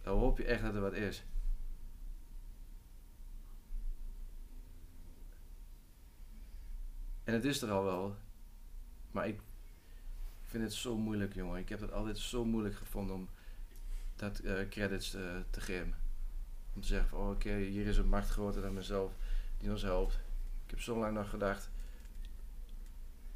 dan 0.03 0.19
hoop 0.19 0.39
je 0.39 0.45
echt 0.45 0.63
dat 0.63 0.75
er 0.75 0.81
wat 0.81 0.93
is. 0.93 1.25
En 7.25 7.35
het 7.35 7.45
is 7.45 7.63
er 7.63 7.71
al 7.71 7.85
wel. 7.85 8.17
Maar 9.11 9.29
ik 9.29 9.41
vind 10.45 10.63
het 10.65 10.73
zo 10.73 10.97
moeilijk, 10.97 11.35
jongen. 11.35 11.59
Ik 11.59 11.69
heb 11.69 11.81
het 11.81 11.93
altijd 11.93 12.19
zo 12.19 12.45
moeilijk 12.45 12.75
gevonden 12.75 13.15
om 13.15 13.29
dat 14.17 14.41
uh, 14.45 14.69
credits 14.69 15.15
uh, 15.15 15.37
te 15.51 15.61
geven. 15.61 15.95
Om 16.75 16.81
te 16.81 16.87
zeggen 16.87 17.09
van, 17.09 17.19
oh, 17.19 17.31
oké, 17.31 17.57
hier 17.57 17.87
is 17.87 17.97
een 17.97 18.09
macht 18.09 18.31
groter 18.31 18.63
dan 18.63 18.75
mezelf 18.75 19.13
die 19.59 19.71
ons 19.71 19.83
helpt. 19.83 20.19
Ik 20.69 20.75
heb 20.75 20.83
zo 20.83 20.99
lang 20.99 21.15
nog 21.15 21.31
gedacht, 21.31 21.71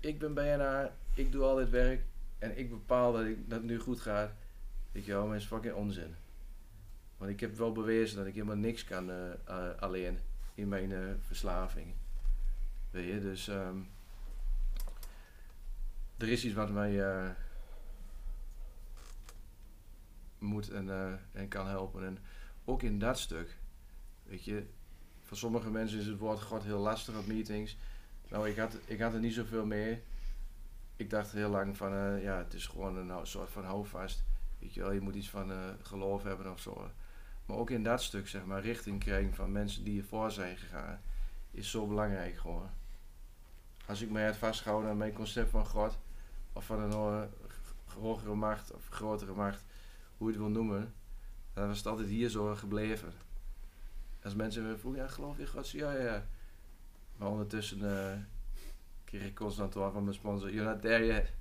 ik 0.00 0.18
ben 0.18 0.34
BNA, 0.34 0.96
ik 1.14 1.32
doe 1.32 1.42
al 1.42 1.56
dit 1.56 1.70
werk 1.70 2.04
en 2.38 2.58
ik 2.58 2.70
bepaal 2.70 3.12
dat, 3.12 3.24
ik, 3.24 3.50
dat 3.50 3.58
het 3.58 3.68
nu 3.68 3.78
goed 3.78 4.00
gaat. 4.00 4.32
Je 4.92 5.02
wel, 5.02 5.26
maar 5.26 5.36
is 5.36 5.44
fucking 5.44 5.74
onzin. 5.74 6.14
Want 7.16 7.30
ik 7.30 7.40
heb 7.40 7.56
wel 7.56 7.72
bewezen 7.72 8.16
dat 8.16 8.26
ik 8.26 8.34
helemaal 8.34 8.56
niks 8.56 8.84
kan 8.84 9.10
uh, 9.10 9.30
alleen 9.78 10.18
in 10.54 10.68
mijn 10.68 11.20
verslaving. 11.20 11.94
Weet 12.90 13.06
je, 13.06 13.20
dus... 13.20 13.48
Um, 13.48 13.88
er 16.16 16.28
is 16.28 16.44
iets 16.44 16.54
wat 16.54 16.70
mij 16.70 17.34
moet 20.38 20.70
en, 20.70 21.18
en 21.32 21.48
kan 21.48 21.66
helpen. 21.66 22.04
En 22.04 22.18
ook 22.64 22.82
in 22.82 22.98
dat 22.98 23.18
stuk, 23.18 23.58
weet 24.22 24.44
je, 24.44 24.66
voor 25.32 25.40
sommige 25.40 25.70
mensen 25.70 25.98
is 25.98 26.06
het 26.06 26.18
woord 26.18 26.42
God 26.42 26.62
heel 26.62 26.78
lastig 26.78 27.18
op 27.18 27.26
meetings. 27.26 27.76
Nou, 28.28 28.48
ik 28.48 28.56
had, 28.56 28.78
ik 28.84 29.00
had 29.00 29.14
er 29.14 29.20
niet 29.20 29.34
zoveel 29.34 29.66
mee. 29.66 30.02
Ik 30.96 31.10
dacht 31.10 31.32
heel 31.32 31.48
lang 31.48 31.76
van, 31.76 31.92
uh, 31.92 32.22
ja, 32.22 32.38
het 32.38 32.54
is 32.54 32.66
gewoon 32.66 32.96
een 32.96 33.26
soort 33.26 33.50
van 33.50 33.64
houvast. 33.64 34.24
Weet 34.58 34.74
je 34.74 34.80
wel, 34.80 34.92
je 34.92 35.00
moet 35.00 35.14
iets 35.14 35.30
van 35.30 35.52
geloof 35.82 36.22
hebben 36.22 36.52
of 36.52 36.60
zo. 36.60 36.90
Maar 37.46 37.56
ook 37.56 37.70
in 37.70 37.82
dat 37.82 38.02
stuk, 38.02 38.28
zeg 38.28 38.44
maar, 38.44 38.62
richting 38.62 39.00
krijgen 39.00 39.34
van 39.34 39.52
mensen 39.52 39.84
die 39.84 40.00
ervoor 40.00 40.30
zijn 40.30 40.56
gegaan, 40.56 41.00
is 41.50 41.70
zo 41.70 41.86
belangrijk 41.86 42.36
gewoon. 42.36 42.70
Als 43.86 44.00
ik 44.02 44.10
mij 44.10 44.24
had 44.24 44.36
vastgehouden 44.36 44.90
aan 44.90 44.96
mijn 44.96 45.12
concept 45.12 45.50
van 45.50 45.66
God, 45.66 45.98
of 46.52 46.64
van 46.64 46.80
een 46.80 47.28
hogere 47.84 48.34
macht 48.34 48.72
of 48.72 48.88
grotere 48.88 49.34
macht, 49.34 49.64
hoe 50.16 50.26
je 50.26 50.32
het 50.32 50.42
wil 50.42 50.52
noemen, 50.52 50.94
dan 51.52 51.68
was 51.68 51.76
het 51.76 51.86
altijd 51.86 52.08
hier 52.08 52.28
zo 52.28 52.54
gebleven. 52.54 53.12
Als 54.24 54.34
mensen 54.34 54.68
me 54.68 54.76
vroegen, 54.76 55.02
ja, 55.02 55.08
geloof 55.08 55.38
je 55.38 55.46
God? 55.46 55.70
Ja, 55.70 55.92
ja, 55.92 56.02
ja. 56.02 56.26
Maar 57.16 57.28
ondertussen 57.28 57.78
uh, 57.78 58.12
kreeg 59.04 59.22
ik 59.22 59.34
constant 59.34 59.72
door 59.72 59.92
van 59.92 60.02
mijn 60.02 60.14
sponsor, 60.14 60.52
you're 60.52 60.70
not 60.70 60.82
there 60.82 61.06
yet. 61.06 61.32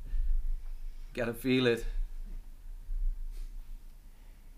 Gotta 1.13 1.33
feel 1.33 1.65
it. 1.65 1.85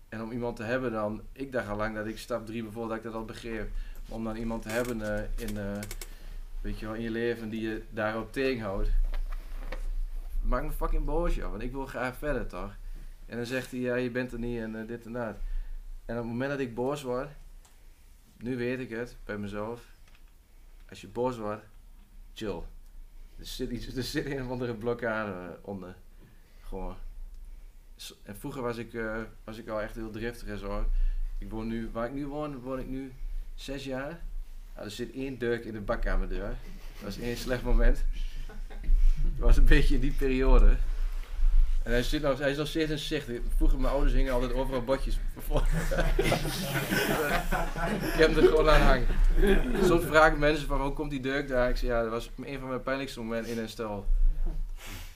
En 0.08 0.22
om 0.22 0.32
iemand 0.32 0.56
te 0.56 0.62
hebben 0.62 0.92
dan, 0.92 1.22
ik 1.32 1.52
dacht 1.52 1.68
al 1.68 1.76
lang 1.76 1.94
dat 1.94 2.06
ik 2.06 2.18
stap 2.18 2.46
3 2.46 2.62
bijvoorbeeld, 2.62 2.88
dat 2.88 2.98
ik 2.98 3.12
dat 3.12 3.20
al 3.20 3.24
begreep. 3.24 3.70
Om 4.08 4.24
dan 4.24 4.36
iemand 4.36 4.62
te 4.62 4.68
hebben 4.68 4.98
uh, 4.98 5.48
in, 5.48 5.56
uh, 5.56 5.78
weet 6.60 6.78
je 6.78 6.86
wel, 6.86 6.94
in 6.94 7.02
je 7.02 7.10
leven 7.10 7.48
die 7.48 7.60
je 7.60 7.82
daarop 7.90 8.32
tegenhoudt 8.32 8.90
maakt 10.44 10.66
me 10.66 10.72
fucking 10.72 11.04
boos, 11.04 11.34
joh. 11.34 11.50
Want 11.50 11.62
ik 11.62 11.72
wil 11.72 11.86
graag 11.86 12.16
verder, 12.16 12.46
toch? 12.46 12.76
En 13.26 13.36
dan 13.36 13.46
zegt 13.46 13.70
hij, 13.70 13.80
ja, 13.80 13.94
je 13.94 14.10
bent 14.10 14.32
er 14.32 14.38
niet 14.38 14.60
en 14.60 14.86
dit 14.86 15.06
en 15.06 15.12
dat. 15.12 15.36
En 16.04 16.16
op 16.16 16.22
het 16.22 16.30
moment 16.30 16.50
dat 16.50 16.60
ik 16.60 16.74
boos 16.74 17.02
word, 17.02 17.28
nu 18.44 18.56
weet 18.56 18.78
ik 18.78 18.90
het 18.90 19.16
bij 19.24 19.38
mezelf. 19.38 19.94
Als 20.88 21.00
je 21.00 21.08
boos 21.08 21.36
wordt, 21.36 21.64
chill. 22.34 22.62
Er 23.38 23.46
zit, 23.46 23.70
iets, 23.70 23.96
er 23.96 24.02
zit 24.02 24.26
een 24.26 24.42
of 24.42 24.50
andere 24.50 24.74
blokkade 24.74 25.58
onder. 25.62 25.96
Gewoon. 26.60 26.96
En 28.22 28.36
vroeger 28.36 28.62
was 28.62 28.76
ik, 28.76 28.92
uh, 28.92 29.22
was 29.44 29.58
ik 29.58 29.68
al 29.68 29.80
echt 29.80 29.94
heel 29.94 30.10
driftig 30.10 30.48
en. 30.48 30.86
Ik 31.38 31.50
woon 31.50 31.66
nu, 31.66 31.90
waar 31.92 32.06
ik 32.06 32.12
nu 32.12 32.26
woon, 32.26 32.60
woon 32.60 32.78
ik 32.78 32.88
nu 32.88 33.12
zes 33.54 33.84
jaar. 33.84 34.22
Er 34.74 34.90
zit 34.90 35.12
één 35.12 35.38
deuk 35.38 35.64
in 35.64 35.72
de 35.72 35.80
bakkamerdeur. 35.80 36.56
Dat 37.00 37.08
is 37.08 37.20
één 37.20 37.36
slecht 37.36 37.62
moment. 37.62 38.04
Het 39.22 39.38
was 39.38 39.56
een 39.56 39.64
beetje 39.64 39.94
in 39.94 40.00
die 40.00 40.12
periode. 40.12 40.76
En 41.84 41.90
hij, 41.90 42.02
zit 42.02 42.22
nog, 42.22 42.38
hij 42.38 42.50
is 42.50 42.56
nog 42.56 42.68
steeds 42.68 42.90
in 42.90 42.98
zicht. 42.98 43.28
Vroeger 43.56 43.78
mijn 43.78 43.92
ouders 43.92 44.14
hingen 44.14 44.32
altijd 44.32 44.52
overal 44.52 44.84
botjes 44.84 45.14
ik 48.04 48.20
heb 48.20 48.34
hem 48.34 48.36
er 48.36 48.48
gewoon 48.48 48.68
aan 48.68 48.80
hangen. 48.80 49.06
Soms 49.84 50.04
vragen 50.04 50.38
mensen 50.38 50.66
van, 50.66 50.80
hoe 50.80 50.92
komt 50.92 51.10
die 51.10 51.20
deuk 51.20 51.48
daar? 51.48 51.68
Ik 51.68 51.76
zeg, 51.76 51.90
ja, 51.90 52.02
dat 52.02 52.10
was 52.10 52.30
een 52.44 52.58
van 52.58 52.68
mijn 52.68 52.82
pijnlijkste 52.82 53.20
momenten 53.20 53.52
in 53.52 53.58
een 53.58 53.68
stel. 53.68 54.06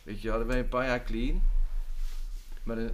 Weet 0.03 0.23
je 0.23 0.29
wel, 0.29 0.39
dan 0.39 0.47
ben 0.47 0.57
je 0.57 0.63
een 0.63 0.69
paar 0.69 0.87
jaar 0.87 1.05
clean. 1.05 1.43
Maar 2.63 2.79
er, 2.79 2.93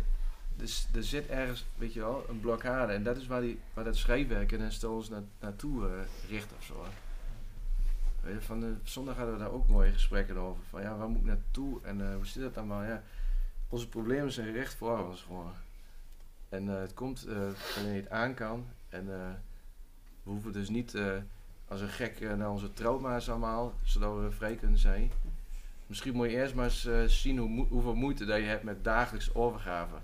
zit 0.99 1.27
ergens, 1.27 1.65
weet 1.77 1.93
je 1.93 2.01
wel, 2.01 2.25
een 2.29 2.41
blokkade. 2.41 2.93
En 2.93 3.03
dat 3.03 3.17
is 3.17 3.27
waar, 3.27 3.41
die, 3.41 3.61
waar 3.75 3.85
dat 3.85 3.97
schrijfwerk 3.97 4.53
een 4.53 4.73
stel 4.73 4.95
ons 4.95 5.09
na, 5.09 5.23
naartoe 5.41 5.87
uh, 5.87 5.91
richt 6.31 6.53
of 6.59 6.65
zo. 6.65 6.85
Van 8.39 8.61
de, 8.61 8.75
zondag 8.83 9.17
hadden 9.17 9.35
we 9.35 9.41
daar 9.41 9.53
ook 9.53 9.69
mooie 9.69 9.93
gesprekken 9.93 10.37
over. 10.37 10.63
Van 10.71 10.83
ja, 10.83 10.97
waar 10.97 11.09
moet 11.09 11.21
ik 11.21 11.27
naartoe 11.27 11.79
en 11.83 12.01
uh, 12.01 12.15
hoe 12.15 12.27
zit 12.27 12.43
dat 12.43 12.57
allemaal? 12.57 12.83
Ja, 12.83 13.03
onze 13.75 13.89
problemen 13.89 14.33
zijn 14.33 14.53
recht 14.53 14.75
voor 14.75 15.09
ons 15.09 15.23
gewoon. 15.23 15.53
En 16.49 16.65
uh, 16.65 16.81
het 16.81 16.95
komt 16.95 17.27
uh, 17.29 17.35
wanneer 17.75 17.95
je 17.95 18.01
het 18.01 18.11
aan 18.11 18.35
kan. 18.35 18.67
En 18.89 19.07
we 19.07 20.31
hoeven 20.31 20.53
dus 20.53 20.69
niet 20.69 20.97
als 21.69 21.81
een 21.81 21.89
gek 21.89 22.21
naar 22.21 22.51
onze 22.51 22.73
trauma's 22.73 23.29
allemaal, 23.29 23.75
zodat 23.83 24.17
we 24.17 24.31
vrij 24.31 24.55
kunnen 24.55 24.79
zijn. 24.79 25.11
Misschien 25.87 26.15
moet 26.15 26.31
je 26.31 26.37
eerst 26.37 26.55
maar 26.55 26.65
eens 26.65 27.21
zien 27.23 27.39
hoe, 27.39 27.67
hoeveel 27.67 27.95
moeite 27.95 28.25
dat 28.25 28.37
je 28.37 28.45
hebt 28.45 28.63
met 28.63 28.85
dagelijks 28.85 29.35
overgave. 29.35 29.95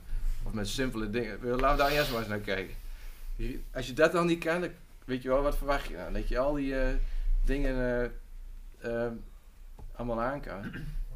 Of 0.42 0.52
met 0.52 0.68
simpele 0.68 1.10
dingen. 1.10 1.38
Laten 1.42 1.70
we 1.70 1.82
daar 1.82 1.90
eerst 1.90 2.10
maar 2.10 2.18
eens 2.18 2.28
naar 2.28 2.38
kijken. 2.38 2.74
Als 3.72 3.86
je 3.86 3.92
dat 3.92 4.12
dan 4.12 4.26
niet 4.26 4.44
kan, 4.44 4.64
weet 5.04 5.22
je 5.22 5.28
wel, 5.28 5.42
wat 5.42 5.56
verwacht 5.56 5.88
je 5.88 5.96
dan? 5.96 6.12
Dat 6.12 6.28
je 6.28 6.38
al 6.38 6.54
die 6.54 6.74
dingen 7.44 8.12
allemaal 9.92 10.20
aan 10.20 10.40
kan. 10.40 10.72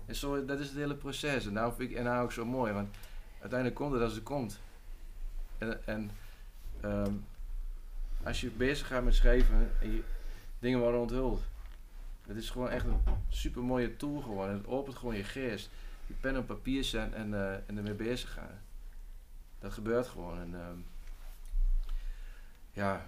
En 0.06 0.14
zo, 0.14 0.44
dat 0.44 0.60
is 0.60 0.66
het 0.66 0.76
hele 0.76 0.94
proces. 0.94 1.46
En 1.46 1.54
daarom 1.54 1.74
vind 1.74 1.90
ik 1.90 2.02
NA 2.02 2.20
ook 2.20 2.32
zo 2.32 2.44
mooi, 2.44 2.72
want 2.72 2.96
uiteindelijk 3.40 3.80
komt 3.80 3.92
het 3.92 4.02
als 4.02 4.14
het 4.14 4.22
komt. 4.22 4.60
En, 5.58 5.86
en 5.86 6.10
um, 6.84 7.24
als 8.22 8.40
je 8.40 8.50
bezig 8.50 8.86
gaat 8.86 9.04
met 9.04 9.14
schrijven 9.14 9.70
en 9.80 9.92
je, 9.92 10.02
dingen 10.58 10.78
worden 10.78 11.00
onthuld. 11.00 11.42
Het 12.26 12.36
is 12.36 12.50
gewoon 12.50 12.68
echt 12.68 12.84
een 12.84 13.00
super 13.28 13.62
mooie 13.62 13.96
tool 13.96 14.20
gewoon. 14.20 14.48
Het 14.48 14.66
opent 14.66 14.96
gewoon 14.96 15.16
je 15.16 15.24
geest. 15.24 15.70
je 16.06 16.14
pen 16.14 16.36
op 16.36 16.46
papier 16.46 16.84
zetten 16.84 17.18
en, 17.18 17.28
uh, 17.28 17.52
en 17.52 17.76
ermee 17.76 17.94
bezig 17.94 18.32
gaan. 18.32 18.60
Dat 19.58 19.72
gebeurt 19.72 20.06
gewoon. 20.06 20.40
En, 20.40 20.54
ehm, 20.54 20.76
ja, 22.72 23.06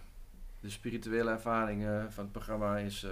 de 0.61 0.71
spirituele 0.71 1.31
ervaring 1.31 1.83
van 2.09 2.25
het 2.25 2.33
programma 2.33 2.79
is. 2.79 3.07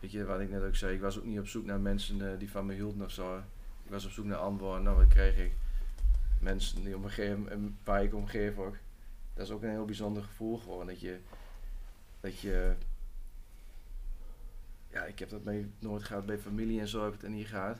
Weet 0.00 0.10
je 0.10 0.24
wat 0.24 0.40
ik 0.40 0.50
net 0.50 0.62
ook 0.62 0.76
zei, 0.76 0.94
ik 0.94 1.00
was 1.00 1.18
ook 1.18 1.24
niet 1.24 1.38
op 1.38 1.46
zoek 1.46 1.64
naar 1.64 1.80
mensen 1.80 2.38
die 2.38 2.50
van 2.50 2.66
me 2.66 2.74
hielden 2.74 3.04
of 3.04 3.10
zo. 3.10 3.38
Ik 3.84 3.90
was 3.90 4.04
op 4.04 4.10
zoek 4.10 4.24
naar 4.24 4.38
antwoorden. 4.38 4.82
Nou, 4.82 4.96
wat 4.96 5.08
kreeg 5.08 5.38
ik? 5.38 5.52
Mensen 6.40 6.84
die 6.84 6.96
omgeven, 6.96 7.50
en 7.50 7.78
waar 7.84 8.02
ik 8.02 8.14
omgeef 8.14 8.58
ook. 8.58 8.76
Dat 9.34 9.46
is 9.46 9.52
ook 9.52 9.62
een 9.62 9.70
heel 9.70 9.84
bijzonder 9.84 10.22
gevoel 10.22 10.58
gewoon. 10.58 10.86
Dat 10.86 11.00
je, 11.00 11.18
dat 12.20 12.40
je 12.40 12.74
ja, 14.90 15.04
ik 15.04 15.18
heb 15.18 15.28
dat 15.28 15.44
mee 15.44 15.70
nooit 15.78 16.04
gehad 16.04 16.26
bij 16.26 16.38
familie 16.38 16.80
en 16.80 16.88
zo 16.88 17.04
heb 17.04 17.20
het 17.20 17.30
niet 17.30 17.46
gehad. 17.46 17.78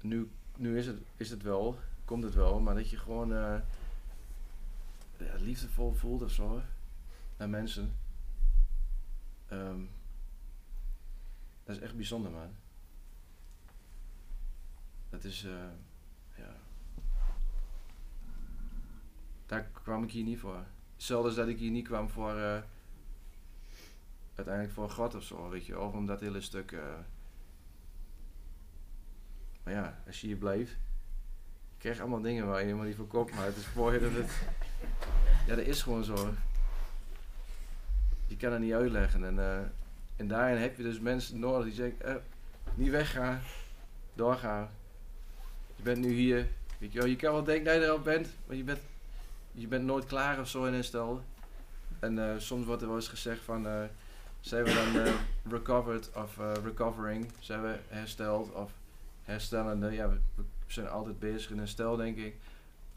Nu, 0.00 0.30
nu 0.56 0.78
is, 0.78 0.86
het, 0.86 0.98
is 1.16 1.30
het 1.30 1.42
wel, 1.42 1.78
komt 2.04 2.24
het 2.24 2.34
wel, 2.34 2.60
maar 2.60 2.74
dat 2.74 2.90
je 2.90 2.96
gewoon 2.96 3.28
ja, 3.28 3.64
liefdevol 5.38 5.92
voelt 5.92 6.22
of 6.22 6.30
zo 6.30 6.62
naar 7.36 7.48
mensen. 7.48 7.96
Um, 9.52 9.88
dat 11.70 11.78
is 11.78 11.84
echt 11.84 11.96
bijzonder, 11.96 12.30
man. 12.30 12.54
Dat 15.10 15.24
is, 15.24 15.44
uh, 15.44 15.52
ja. 16.36 16.56
Daar 19.46 19.62
kwam 19.62 20.02
ik 20.02 20.10
hier 20.10 20.24
niet 20.24 20.38
voor. 20.38 20.64
Hetzelfde 20.94 21.26
als 21.26 21.36
dat 21.36 21.48
ik 21.48 21.58
hier 21.58 21.70
niet 21.70 21.86
kwam 21.86 22.08
voor. 22.08 22.34
Uh, 22.34 22.58
uiteindelijk 24.34 24.74
voor 24.74 24.90
God 24.90 25.14
of 25.14 25.22
zo, 25.22 25.48
weet 25.48 25.66
je, 25.66 25.80
of 25.80 25.94
om 25.94 26.06
dat 26.06 26.20
hele 26.20 26.40
stuk. 26.40 26.72
Uh, 26.72 26.98
maar 29.62 29.74
ja, 29.74 30.02
als 30.06 30.20
je 30.20 30.26
hier 30.26 30.36
blijft, 30.36 30.70
je 30.70 31.78
krijgt 31.78 32.00
allemaal 32.00 32.20
dingen 32.20 32.46
waar 32.46 32.58
je 32.58 32.64
helemaal 32.64 32.86
niet 32.86 32.96
voor 32.96 33.06
koopt, 33.06 33.34
maar 33.34 33.46
het 33.46 33.56
is 33.56 33.72
mooi 33.72 33.98
dat 33.98 34.12
het. 34.12 34.30
Ja, 35.46 35.56
dat 35.56 35.66
is 35.66 35.82
gewoon 35.82 36.04
zo. 36.04 36.34
Je 38.26 38.36
kan 38.36 38.52
het 38.52 38.60
niet 38.60 38.72
uitleggen. 38.72 39.24
En, 39.24 39.38
en 40.20 40.28
daarin 40.28 40.60
heb 40.60 40.76
je 40.76 40.82
dus 40.82 41.00
mensen 41.00 41.38
nodig 41.38 41.64
die 41.64 41.74
zeggen: 41.74 42.08
uh, 42.08 42.14
niet 42.74 42.90
weggaan, 42.90 43.40
doorgaan. 44.14 44.68
Je 45.76 45.82
bent 45.82 45.98
nu 45.98 46.12
hier. 46.12 46.46
Weet 46.78 46.92
je, 46.92 46.98
wel, 46.98 47.08
je 47.08 47.16
kan 47.16 47.32
wel 47.32 47.44
denken 47.44 47.64
dat 47.64 47.74
je 47.74 47.80
er 47.80 47.90
al 47.90 48.00
bent, 48.00 48.28
maar 48.46 48.56
je 48.56 48.64
bent, 48.64 48.78
je 49.52 49.66
bent 49.66 49.84
nooit 49.84 50.06
klaar 50.06 50.40
of 50.40 50.48
zo 50.48 50.64
in 50.64 50.72
een 50.72 50.84
stel. 50.84 51.22
En 51.98 52.16
uh, 52.16 52.32
soms 52.36 52.66
wordt 52.66 52.82
er 52.82 52.88
wel 52.88 52.96
eens 52.96 53.08
gezegd 53.08 53.42
van 53.42 53.88
zijn 54.40 54.64
we 54.64 54.74
dan 54.74 55.06
uh, 55.06 55.12
recovered 55.48 56.10
of 56.14 56.38
recovering? 56.64 57.32
Zijn 57.38 57.62
we 57.62 57.78
hersteld 57.88 58.52
of 58.52 58.72
herstellende? 59.22 59.92
Ja, 59.92 60.08
we, 60.08 60.42
zijn 60.66 60.88
altijd 60.88 61.18
bezig 61.18 61.50
in 61.50 61.58
herstel, 61.58 61.96
denk 61.96 62.16
ik. 62.16 62.34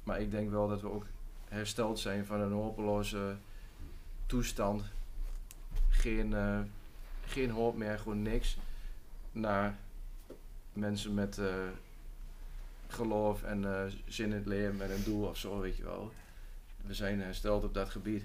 Maar 0.04 0.22
ik 0.22 0.32
denk 0.32 0.50
wel 0.50 0.68
dat 0.68 0.82
we 0.82 0.92
ook 0.92 1.06
hersteld 1.48 2.00
zijn 2.00 2.26
van 2.26 2.42
een 2.42 2.52
hopeloze 2.52 3.36
toestand. 4.26 4.84
Geen, 5.90 6.36
geen 7.26 7.50
hoop 7.50 7.76
meer, 7.78 8.00
gewoon 8.00 8.22
niks. 8.22 8.58
Naar 9.32 9.78
mensen 10.74 11.14
met 11.14 11.40
geloof 12.88 13.44
en 13.44 13.92
zin 14.08 14.26
in 14.26 14.36
het 14.36 14.46
leven 14.46 14.78
met 14.78 14.90
een 14.90 15.04
doel 15.04 15.28
of 15.28 15.38
zo, 15.38 15.60
weet 15.60 15.78
je 15.78 15.84
wel. 15.84 16.12
We 16.82 16.94
zijn 16.94 17.22
hersteld 17.22 17.64
op 17.64 17.74
dat 17.74 17.90
gebied. 17.90 18.24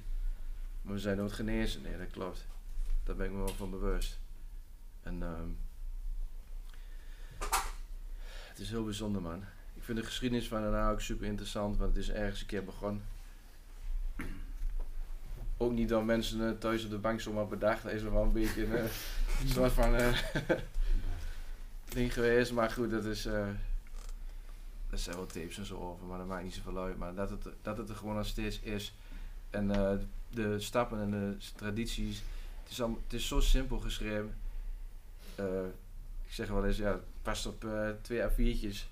Maar 0.82 0.94
we 0.94 1.00
zijn 1.00 1.16
nooit 1.16 1.32
genezen, 1.32 1.82
nee, 1.82 1.98
dat 1.98 2.10
klopt. 2.10 2.46
Daar 3.04 3.16
ben 3.16 3.26
ik 3.26 3.32
me 3.32 3.38
wel 3.38 3.54
van 3.54 3.70
bewust. 3.70 4.18
En 5.02 5.22
um, 5.22 5.58
het 8.48 8.58
is 8.58 8.70
heel 8.70 8.84
bijzonder, 8.84 9.22
man. 9.22 9.44
Ik 9.74 9.82
vind 9.82 9.98
de 9.98 10.04
geschiedenis 10.04 10.48
van 10.48 10.62
daarna 10.62 10.90
ook 10.90 11.00
super 11.00 11.26
interessant, 11.26 11.76
want 11.76 11.94
het 11.94 12.04
is 12.04 12.10
ergens 12.10 12.40
een 12.40 12.46
keer 12.46 12.64
begonnen. 12.64 13.02
Ook 15.60 15.72
niet 15.72 15.88
door 15.88 16.04
mensen 16.04 16.40
uh, 16.40 16.50
thuis 16.50 16.84
op 16.84 16.90
de 16.90 16.98
bank 16.98 17.20
zomaar 17.20 17.48
bedacht. 17.48 17.82
Dat 17.82 17.92
is 17.92 18.02
wel 18.02 18.22
een 18.22 18.32
beetje 18.32 18.64
een 18.66 18.84
uh, 18.84 19.50
soort 19.52 19.72
van 19.72 19.94
uh, 19.94 20.18
ding 21.94 22.12
geweest. 22.12 22.52
Maar 22.52 22.70
goed, 22.70 22.90
dat 22.90 23.04
is. 23.04 23.26
Uh, 23.26 23.46
er 24.90 24.98
zijn 24.98 25.16
wel 25.16 25.26
tapes 25.26 25.58
en 25.58 25.66
zo 25.66 25.76
over, 25.76 26.06
maar 26.06 26.18
dat 26.18 26.26
maakt 26.26 26.44
niet 26.44 26.54
zoveel 26.54 26.78
uit. 26.78 26.98
Maar 26.98 27.14
dat 27.14 27.30
het, 27.30 27.48
dat 27.62 27.76
het 27.76 27.88
er 27.88 27.96
gewoon 27.96 28.16
nog 28.16 28.26
steeds 28.26 28.60
is. 28.60 28.94
En 29.50 29.68
de 30.30 30.60
stappen 30.60 31.00
en 31.00 31.10
de 31.10 31.36
tradities 31.56 32.22
het 32.62 32.70
is, 32.70 32.82
al, 32.82 32.98
het 33.04 33.12
is 33.12 33.28
zo 33.28 33.40
simpel 33.40 33.78
geschreven. 33.78 34.34
Ik 36.26 36.32
zeg 36.32 36.48
wel 36.48 36.66
eens, 36.66 36.76
ja, 36.76 37.00
past 37.22 37.46
op 37.46 37.66
twee 38.02 38.22
A4'tjes. 38.22 38.88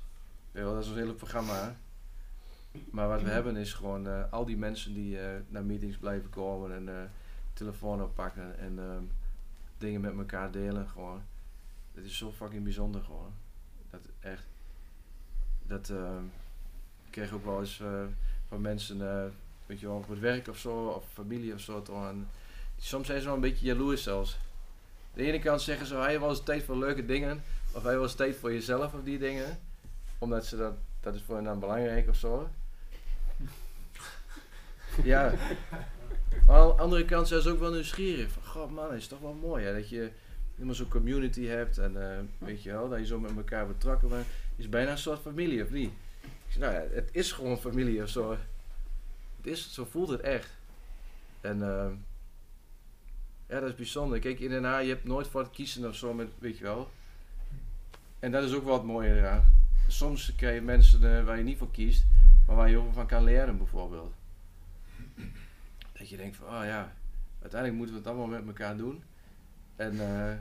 dat 0.52 0.84
is 0.84 0.88
een 0.88 0.96
hele 0.96 1.12
programma. 1.12 1.76
Maar 2.90 3.08
wat 3.08 3.22
we 3.22 3.30
hebben 3.30 3.56
is 3.56 3.72
gewoon 3.72 4.06
uh, 4.06 4.22
al 4.30 4.44
die 4.44 4.56
mensen 4.56 4.94
die 4.94 5.18
naar 5.48 5.64
meetings 5.64 5.96
blijven 5.96 6.30
komen 6.30 6.88
en 6.88 7.10
telefoon 7.52 8.02
oppakken 8.02 8.58
en 8.58 8.78
ehm, 8.78 9.02
dingen 9.78 10.00
met 10.00 10.16
elkaar 10.16 10.50
delen. 10.50 10.88
Gewoon. 10.88 11.22
Het 11.94 12.04
is 12.04 12.16
zo 12.16 12.32
fucking 12.32 12.62
bijzonder 12.62 13.02
gewoon. 13.02 13.32
Dat 13.90 14.00
echt. 14.20 14.44
Dat 15.66 15.90
ehm, 15.90 16.24
ik 17.04 17.10
kreeg 17.10 17.32
ook 17.32 17.44
wel 17.44 17.60
eens 17.60 17.82
van 18.48 18.60
mensen, 18.60 18.98
weet 19.66 19.80
je 19.80 19.86
wel, 19.86 19.96
op 19.96 20.08
het 20.08 20.18
werk 20.18 20.48
of 20.48 20.58
zo, 20.58 20.86
of 20.86 21.04
familie 21.12 21.54
of 21.54 21.60
zo. 21.60 21.82
Toch, 21.82 22.12
soms 22.76 23.06
zijn 23.06 23.20
ze 23.20 23.26
wel 23.26 23.34
een 23.34 23.40
beetje 23.40 23.66
jaloers 23.66 24.02
zelfs. 24.02 24.38
De 25.14 25.24
ene 25.24 25.38
kant 25.38 25.60
zeggen 25.60 25.86
ze, 25.86 25.94
hij 25.94 26.18
was 26.18 26.42
tijd 26.42 26.62
voor 26.62 26.76
leuke 26.76 27.06
dingen. 27.06 27.42
Of 27.72 27.82
hij 27.82 27.98
was 27.98 28.14
tijd 28.14 28.36
voor 28.36 28.52
jezelf 28.52 28.94
of 28.94 29.02
die 29.02 29.18
dingen. 29.18 29.58
Omdat 30.18 30.46
ze 30.46 30.56
dat, 30.56 30.74
dat 31.00 31.14
is 31.14 31.22
voor 31.22 31.34
hen 31.34 31.44
dan 31.44 31.60
belangrijk 31.60 32.08
of 32.08 32.16
zo. 32.16 32.48
ja. 35.14 35.32
Maar 36.46 36.56
aan 36.56 36.66
de 36.68 36.82
andere 36.82 37.04
kant 37.04 37.28
zijn 37.28 37.42
ze 37.42 37.50
ook 37.50 37.58
wel 37.58 37.72
nieuwsgierig. 37.72 38.30
Van, 38.30 38.42
god 38.42 38.70
man, 38.70 38.94
is 38.94 39.06
toch 39.06 39.20
wel 39.20 39.32
mooi 39.32 39.64
hè, 39.64 39.74
dat 39.74 39.88
je 39.88 40.10
helemaal 40.54 40.74
zo'n 40.74 40.88
community 40.88 41.44
hebt. 41.44 41.78
En 41.78 41.92
uh, 41.92 42.46
weet 42.46 42.62
je 42.62 42.70
wel, 42.70 42.88
dat 42.88 42.98
je 42.98 43.06
zo 43.06 43.20
met 43.20 43.36
elkaar 43.36 43.66
betrokken 43.66 44.08
bent. 44.08 44.26
Is 44.56 44.68
bijna 44.68 44.90
een 44.90 44.98
soort 44.98 45.20
familie, 45.20 45.62
of 45.62 45.70
niet? 45.70 45.92
nou 46.58 46.72
ja, 46.72 46.84
het 46.90 47.08
is 47.12 47.32
gewoon 47.32 47.58
familie 47.58 48.02
of 48.02 48.08
zo. 48.08 48.30
Het 49.36 49.46
is, 49.46 49.72
zo 49.72 49.84
voelt 49.84 50.08
het 50.08 50.20
echt. 50.20 50.50
En... 51.40 51.58
Uh, 51.58 51.86
ja, 53.48 53.60
dat 53.60 53.68
is 53.68 53.74
bijzonder. 53.74 54.18
Kijk, 54.18 54.40
in 54.40 54.50
Den 54.50 54.64
Haag, 54.64 54.82
je 54.82 54.88
hebt 54.88 55.04
nooit 55.04 55.26
voor 55.26 55.40
het 55.40 55.50
kiezen 55.50 55.88
of 55.88 55.96
zo, 55.96 56.14
met, 56.14 56.28
weet 56.38 56.58
je 56.58 56.64
wel. 56.64 56.90
En 58.18 58.30
dat 58.30 58.42
is 58.42 58.54
ook 58.54 58.64
wat 58.64 58.84
mooier. 58.84 59.42
Soms 59.88 60.34
krijg 60.36 60.54
je 60.54 60.60
mensen 60.60 61.02
uh, 61.02 61.24
waar 61.24 61.38
je 61.38 61.44
niet 61.44 61.58
voor 61.58 61.70
kiest, 61.70 62.04
maar 62.46 62.56
waar 62.56 62.70
je 62.70 62.76
ook 62.76 62.92
van 62.92 63.06
kan 63.06 63.24
leren 63.24 63.58
bijvoorbeeld. 63.58 64.14
Dat 65.98 66.08
je 66.08 66.16
denkt 66.16 66.36
van, 66.36 66.46
oh 66.46 66.64
ja, 66.64 66.92
uiteindelijk 67.40 67.74
moeten 67.74 67.94
we 67.94 68.00
het 68.00 68.08
allemaal 68.08 68.38
met 68.38 68.46
elkaar 68.46 68.76
doen. 68.76 69.02
En 69.76 69.94
uh, 69.94 70.32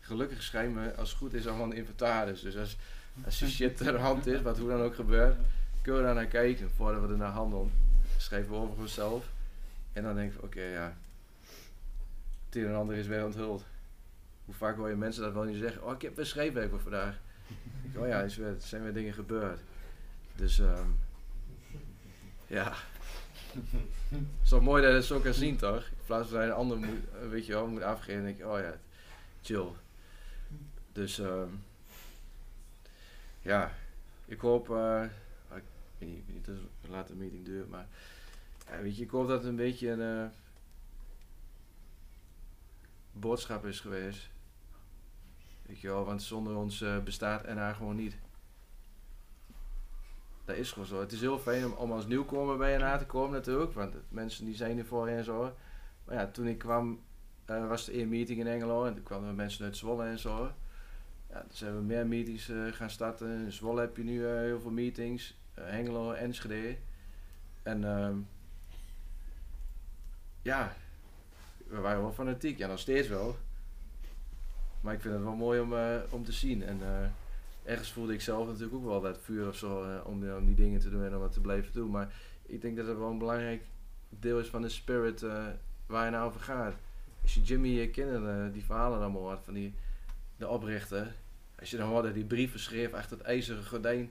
gelukkig 0.00 0.42
schrijven 0.42 0.82
we, 0.82 0.94
als 0.94 1.08
het 1.08 1.18
goed 1.18 1.34
is, 1.34 1.46
allemaal 1.46 1.66
een 1.66 1.76
inventaris. 1.76 2.40
Dus 2.40 2.56
als, 2.56 2.76
als 3.24 3.38
je 3.38 3.48
shit 3.48 3.76
ter 3.76 4.00
hand 4.00 4.26
is, 4.26 4.42
wat 4.42 4.58
hoe 4.58 4.68
dan 4.68 4.80
ook 4.80 4.94
gebeurt, 4.94 5.36
kunnen 5.82 6.00
we 6.00 6.06
daar 6.06 6.16
naar 6.16 6.26
kijken 6.26 6.70
voordat 6.70 7.02
we 7.02 7.08
er 7.08 7.16
naar 7.16 7.30
handelen. 7.30 7.72
Schrijven 8.16 8.50
we 8.50 8.56
over 8.56 8.78
onszelf. 8.78 9.30
En 9.92 10.02
dan 10.02 10.14
denk 10.14 10.32
ik, 10.32 10.42
oké, 10.42 10.62
ja, 10.62 10.96
het 12.46 12.56
een 12.56 12.66
en 12.66 12.74
ander 12.74 12.96
is 12.96 13.06
weer 13.06 13.24
onthuld. 13.24 13.64
Hoe 14.44 14.54
vaak 14.54 14.76
hoor 14.76 14.88
je 14.88 14.96
mensen 14.96 15.22
dat 15.22 15.32
wel 15.32 15.42
niet 15.42 15.58
zeggen? 15.58 15.84
Oh, 15.84 15.92
ik 15.92 16.02
heb 16.02 16.18
een 16.18 16.26
schrijfwerk 16.26 16.70
voor 16.70 16.80
vandaag. 16.80 17.18
oh 17.96 18.06
ja, 18.06 18.22
er 18.22 18.54
zijn 18.58 18.82
weer 18.82 18.92
dingen 18.92 19.12
gebeurd. 19.12 19.60
Dus 20.36 20.58
um, 20.58 20.98
ja. 22.46 22.74
Het 23.52 24.20
is 24.42 24.48
toch 24.48 24.62
mooi 24.62 24.82
dat 24.82 24.90
je 24.90 24.96
het 24.96 25.06
zo 25.06 25.20
kan 25.20 25.34
zien, 25.34 25.56
toch? 25.56 25.86
In 25.86 26.04
plaats 26.06 26.28
van 26.28 26.38
dat 26.38 26.46
een 26.46 26.54
ander 26.54 26.78
moet, 26.78 27.08
eh, 27.22 27.28
weet 27.28 27.46
je 27.46 27.52
wel, 27.52 27.66
moet 27.66 27.82
afgeven. 27.82 28.22
denk 28.22 28.38
ik, 28.38 28.46
oh 28.46 28.58
ja, 28.58 28.78
chill. 29.42 29.66
Dus 30.92 31.18
um, 31.18 31.64
ja, 33.42 33.74
ik 34.24 34.40
hoop, 34.40 34.68
uh, 34.68 35.04
ik 35.54 35.62
weet 35.98 36.08
niet, 36.08 36.26
weet 36.26 36.34
niet 36.34 36.46
hoe 36.46 36.90
laat 36.90 37.08
de 37.08 37.14
meeting 37.14 37.44
duurt, 37.44 37.68
maar 37.68 37.86
ja, 38.66 38.82
weet 38.82 38.96
je, 38.96 39.02
ik 39.02 39.10
hoop 39.10 39.28
dat 39.28 39.38
het 39.38 39.48
een 39.48 39.56
beetje 39.56 39.90
een, 39.90 40.24
uh, 40.24 40.26
boodschap 43.12 43.66
is 43.66 43.80
geweest. 43.80 44.28
Weet 45.62 45.80
je 45.80 45.88
wel, 45.88 46.04
want 46.04 46.22
zonder 46.22 46.56
ons 46.56 46.84
bestaat 47.04 47.54
NA 47.54 47.72
gewoon 47.72 47.96
niet. 47.96 48.16
Dat 50.44 50.56
is 50.56 50.72
gewoon 50.72 50.88
zo. 50.88 51.00
Het 51.00 51.12
is 51.12 51.20
heel 51.20 51.38
fijn 51.38 51.76
om, 51.76 51.92
als 51.92 52.06
nieuwkomer 52.06 52.56
bij 52.56 52.76
NA 52.76 52.96
te 52.96 53.06
komen 53.06 53.32
natuurlijk, 53.32 53.72
want 53.72 53.94
mensen 54.08 54.44
die 54.44 54.54
zijn 54.54 54.78
er 54.78 54.84
voor 54.84 55.08
en 55.08 55.24
zo. 55.24 55.54
Maar 56.04 56.14
ja, 56.14 56.26
toen 56.26 56.46
ik 56.46 56.58
kwam, 56.58 57.00
uh, 57.50 57.68
was 57.68 57.88
er 57.88 57.94
één 57.94 58.08
meeting 58.08 58.38
in 58.38 58.46
Engelo 58.46 58.84
en 58.84 58.94
toen 58.94 59.02
kwamen 59.02 59.34
mensen 59.34 59.64
uit 59.64 59.76
Zwolle 59.76 60.04
en 60.04 60.18
zo. 60.18 60.52
Ja, 61.30 61.40
toen 61.40 61.56
zijn 61.56 61.74
we 61.74 61.82
meer 61.82 62.06
meetings 62.06 62.48
uh, 62.48 62.72
gaan 62.72 62.90
starten. 62.90 63.44
In 63.44 63.52
Zwolle 63.52 63.80
heb 63.80 63.96
je 63.96 64.04
nu 64.04 64.26
heel 64.26 64.60
veel 64.60 64.70
meetings, 64.70 65.40
Hengelo, 65.54 66.12
Enschede. 66.12 66.76
En 67.62 67.82
uh, 67.82 68.10
ja, 70.42 70.76
we 71.66 71.80
waren 71.80 72.02
wel 72.02 72.12
fanatiek. 72.12 72.58
Ja, 72.58 72.66
nog 72.66 72.78
steeds 72.78 73.08
wel. 73.08 73.36
Maar 74.80 74.94
ik 74.94 75.00
vind 75.00 75.14
het 75.14 75.22
wel 75.22 75.34
mooi 75.34 75.60
om, 75.60 75.74
om 76.10 76.24
te 76.24 76.32
zien. 76.32 76.62
En 76.62 76.80
ergens 77.64 77.92
voelde 77.92 78.12
ik 78.12 78.20
zelf 78.20 78.46
natuurlijk 78.46 78.74
ook 78.74 78.84
wel 78.84 79.00
dat 79.00 79.18
vuur 79.22 79.48
of 79.48 79.56
zo 79.56 79.82
eh, 79.82 80.06
om, 80.06 80.44
die 80.44 80.54
dingen 80.54 80.80
te 80.80 80.90
doen 80.90 81.04
en 81.04 81.16
om 81.16 81.22
het 81.22 81.32
te 81.32 81.40
blijven 81.40 81.72
doen. 81.72 81.90
Maar 81.90 82.14
ik 82.42 82.60
denk 82.60 82.76
dat 82.76 82.86
het 82.86 82.98
wel 82.98 83.10
een 83.10 83.18
belangrijk 83.18 83.62
deel 84.08 84.38
is 84.38 84.48
van 84.48 84.62
de 84.62 84.68
spirit 84.68 85.22
eh, 85.22 85.46
waar 85.86 86.04
je 86.04 86.10
nou 86.10 86.26
over 86.26 86.40
gaat. 86.40 86.74
Als 87.22 87.34
je 87.34 87.42
Jimmy 87.42 87.88
kinderen 87.88 88.52
die 88.52 88.64
verhalen 88.64 88.98
allemaal 88.98 89.22
hoort 89.22 89.44
van 89.44 89.54
die, 89.54 89.74
de 90.36 90.48
oprichter. 90.48 91.14
Als 91.58 91.70
je 91.70 91.76
dan 91.76 91.88
hoorde 91.88 92.12
die 92.12 92.24
brieven 92.24 92.60
schreef 92.60 92.92
achter 92.92 93.16
het 93.16 93.26
ijzeren 93.26 93.64
gordijn. 93.64 94.10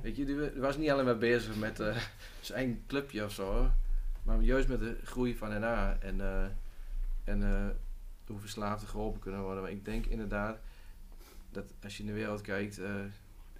Weet 0.00 0.16
je, 0.16 0.24
die 0.24 0.36
was 0.56 0.76
niet 0.76 0.90
alleen 0.90 1.04
maar 1.04 1.18
bezig 1.18 1.56
met 1.56 1.80
uh, 1.80 1.96
zijn 2.40 2.82
clubje 2.86 3.24
of 3.24 3.32
zo. 3.32 3.70
Maar 4.22 4.40
juist 4.40 4.68
met 4.68 4.80
de 4.80 4.96
groei 5.04 5.36
van 5.36 5.60
NA. 5.60 5.96
En, 6.00 6.16
uh, 6.16 6.44
en 7.24 7.40
uh, 7.40 7.66
hoe 8.26 8.38
verslaafden 8.38 8.88
geholpen 8.88 9.20
kunnen 9.20 9.42
worden. 9.42 9.62
Maar 9.62 9.72
ik 9.72 9.84
denk 9.84 10.06
inderdaad 10.06 10.58
dat 11.50 11.72
als 11.82 11.96
je 11.96 12.02
in 12.02 12.08
de 12.08 12.14
wereld 12.14 12.40
kijkt. 12.40 12.80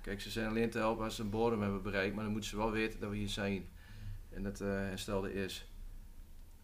kijk, 0.00 0.20
ze 0.20 0.30
zijn 0.30 0.48
alleen 0.48 0.70
te 0.70 0.78
helpen 0.78 1.04
als 1.04 1.16
ze 1.16 1.22
een 1.22 1.30
bodem 1.30 1.62
hebben 1.62 1.82
bereikt. 1.82 2.14
Maar 2.14 2.24
dan 2.24 2.32
moeten 2.32 2.50
ze 2.50 2.56
wel 2.56 2.70
weten 2.70 3.00
dat 3.00 3.10
we 3.10 3.16
hier 3.16 3.28
zijn. 3.28 3.68
En 4.30 4.42
dat 4.42 4.58
herstelde 4.58 5.34
is. 5.34 5.68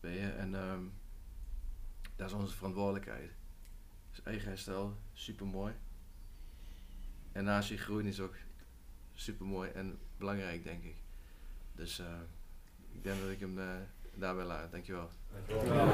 Weet 0.00 0.18
je, 0.18 0.28
en 0.28 0.54
um, 0.54 0.92
dat 2.16 2.28
is 2.28 2.34
onze 2.34 2.54
verantwoordelijkheid. 2.54 3.30
Dus 4.10 4.22
eigen 4.22 4.48
herstel, 4.48 4.96
super 5.12 5.46
mooi. 5.46 5.74
En 7.32 7.44
naast 7.44 7.68
je 7.68 7.78
groei 7.78 8.08
is 8.08 8.20
ook 8.20 8.34
super 9.14 9.46
mooi 9.46 9.70
en 9.70 9.98
belangrijk, 10.16 10.64
denk 10.64 10.84
ik. 10.84 10.96
Dus 11.72 12.00
uh, 12.00 12.06
ik 12.92 13.02
denk 13.02 13.20
dat 13.20 13.30
ik 13.30 13.40
hem 13.40 13.58
uh, 13.58 13.64
daarbij 14.14 14.44
laat. 14.44 14.72
Dankjewel. 14.72 15.10
Dankjewel. 15.46 15.92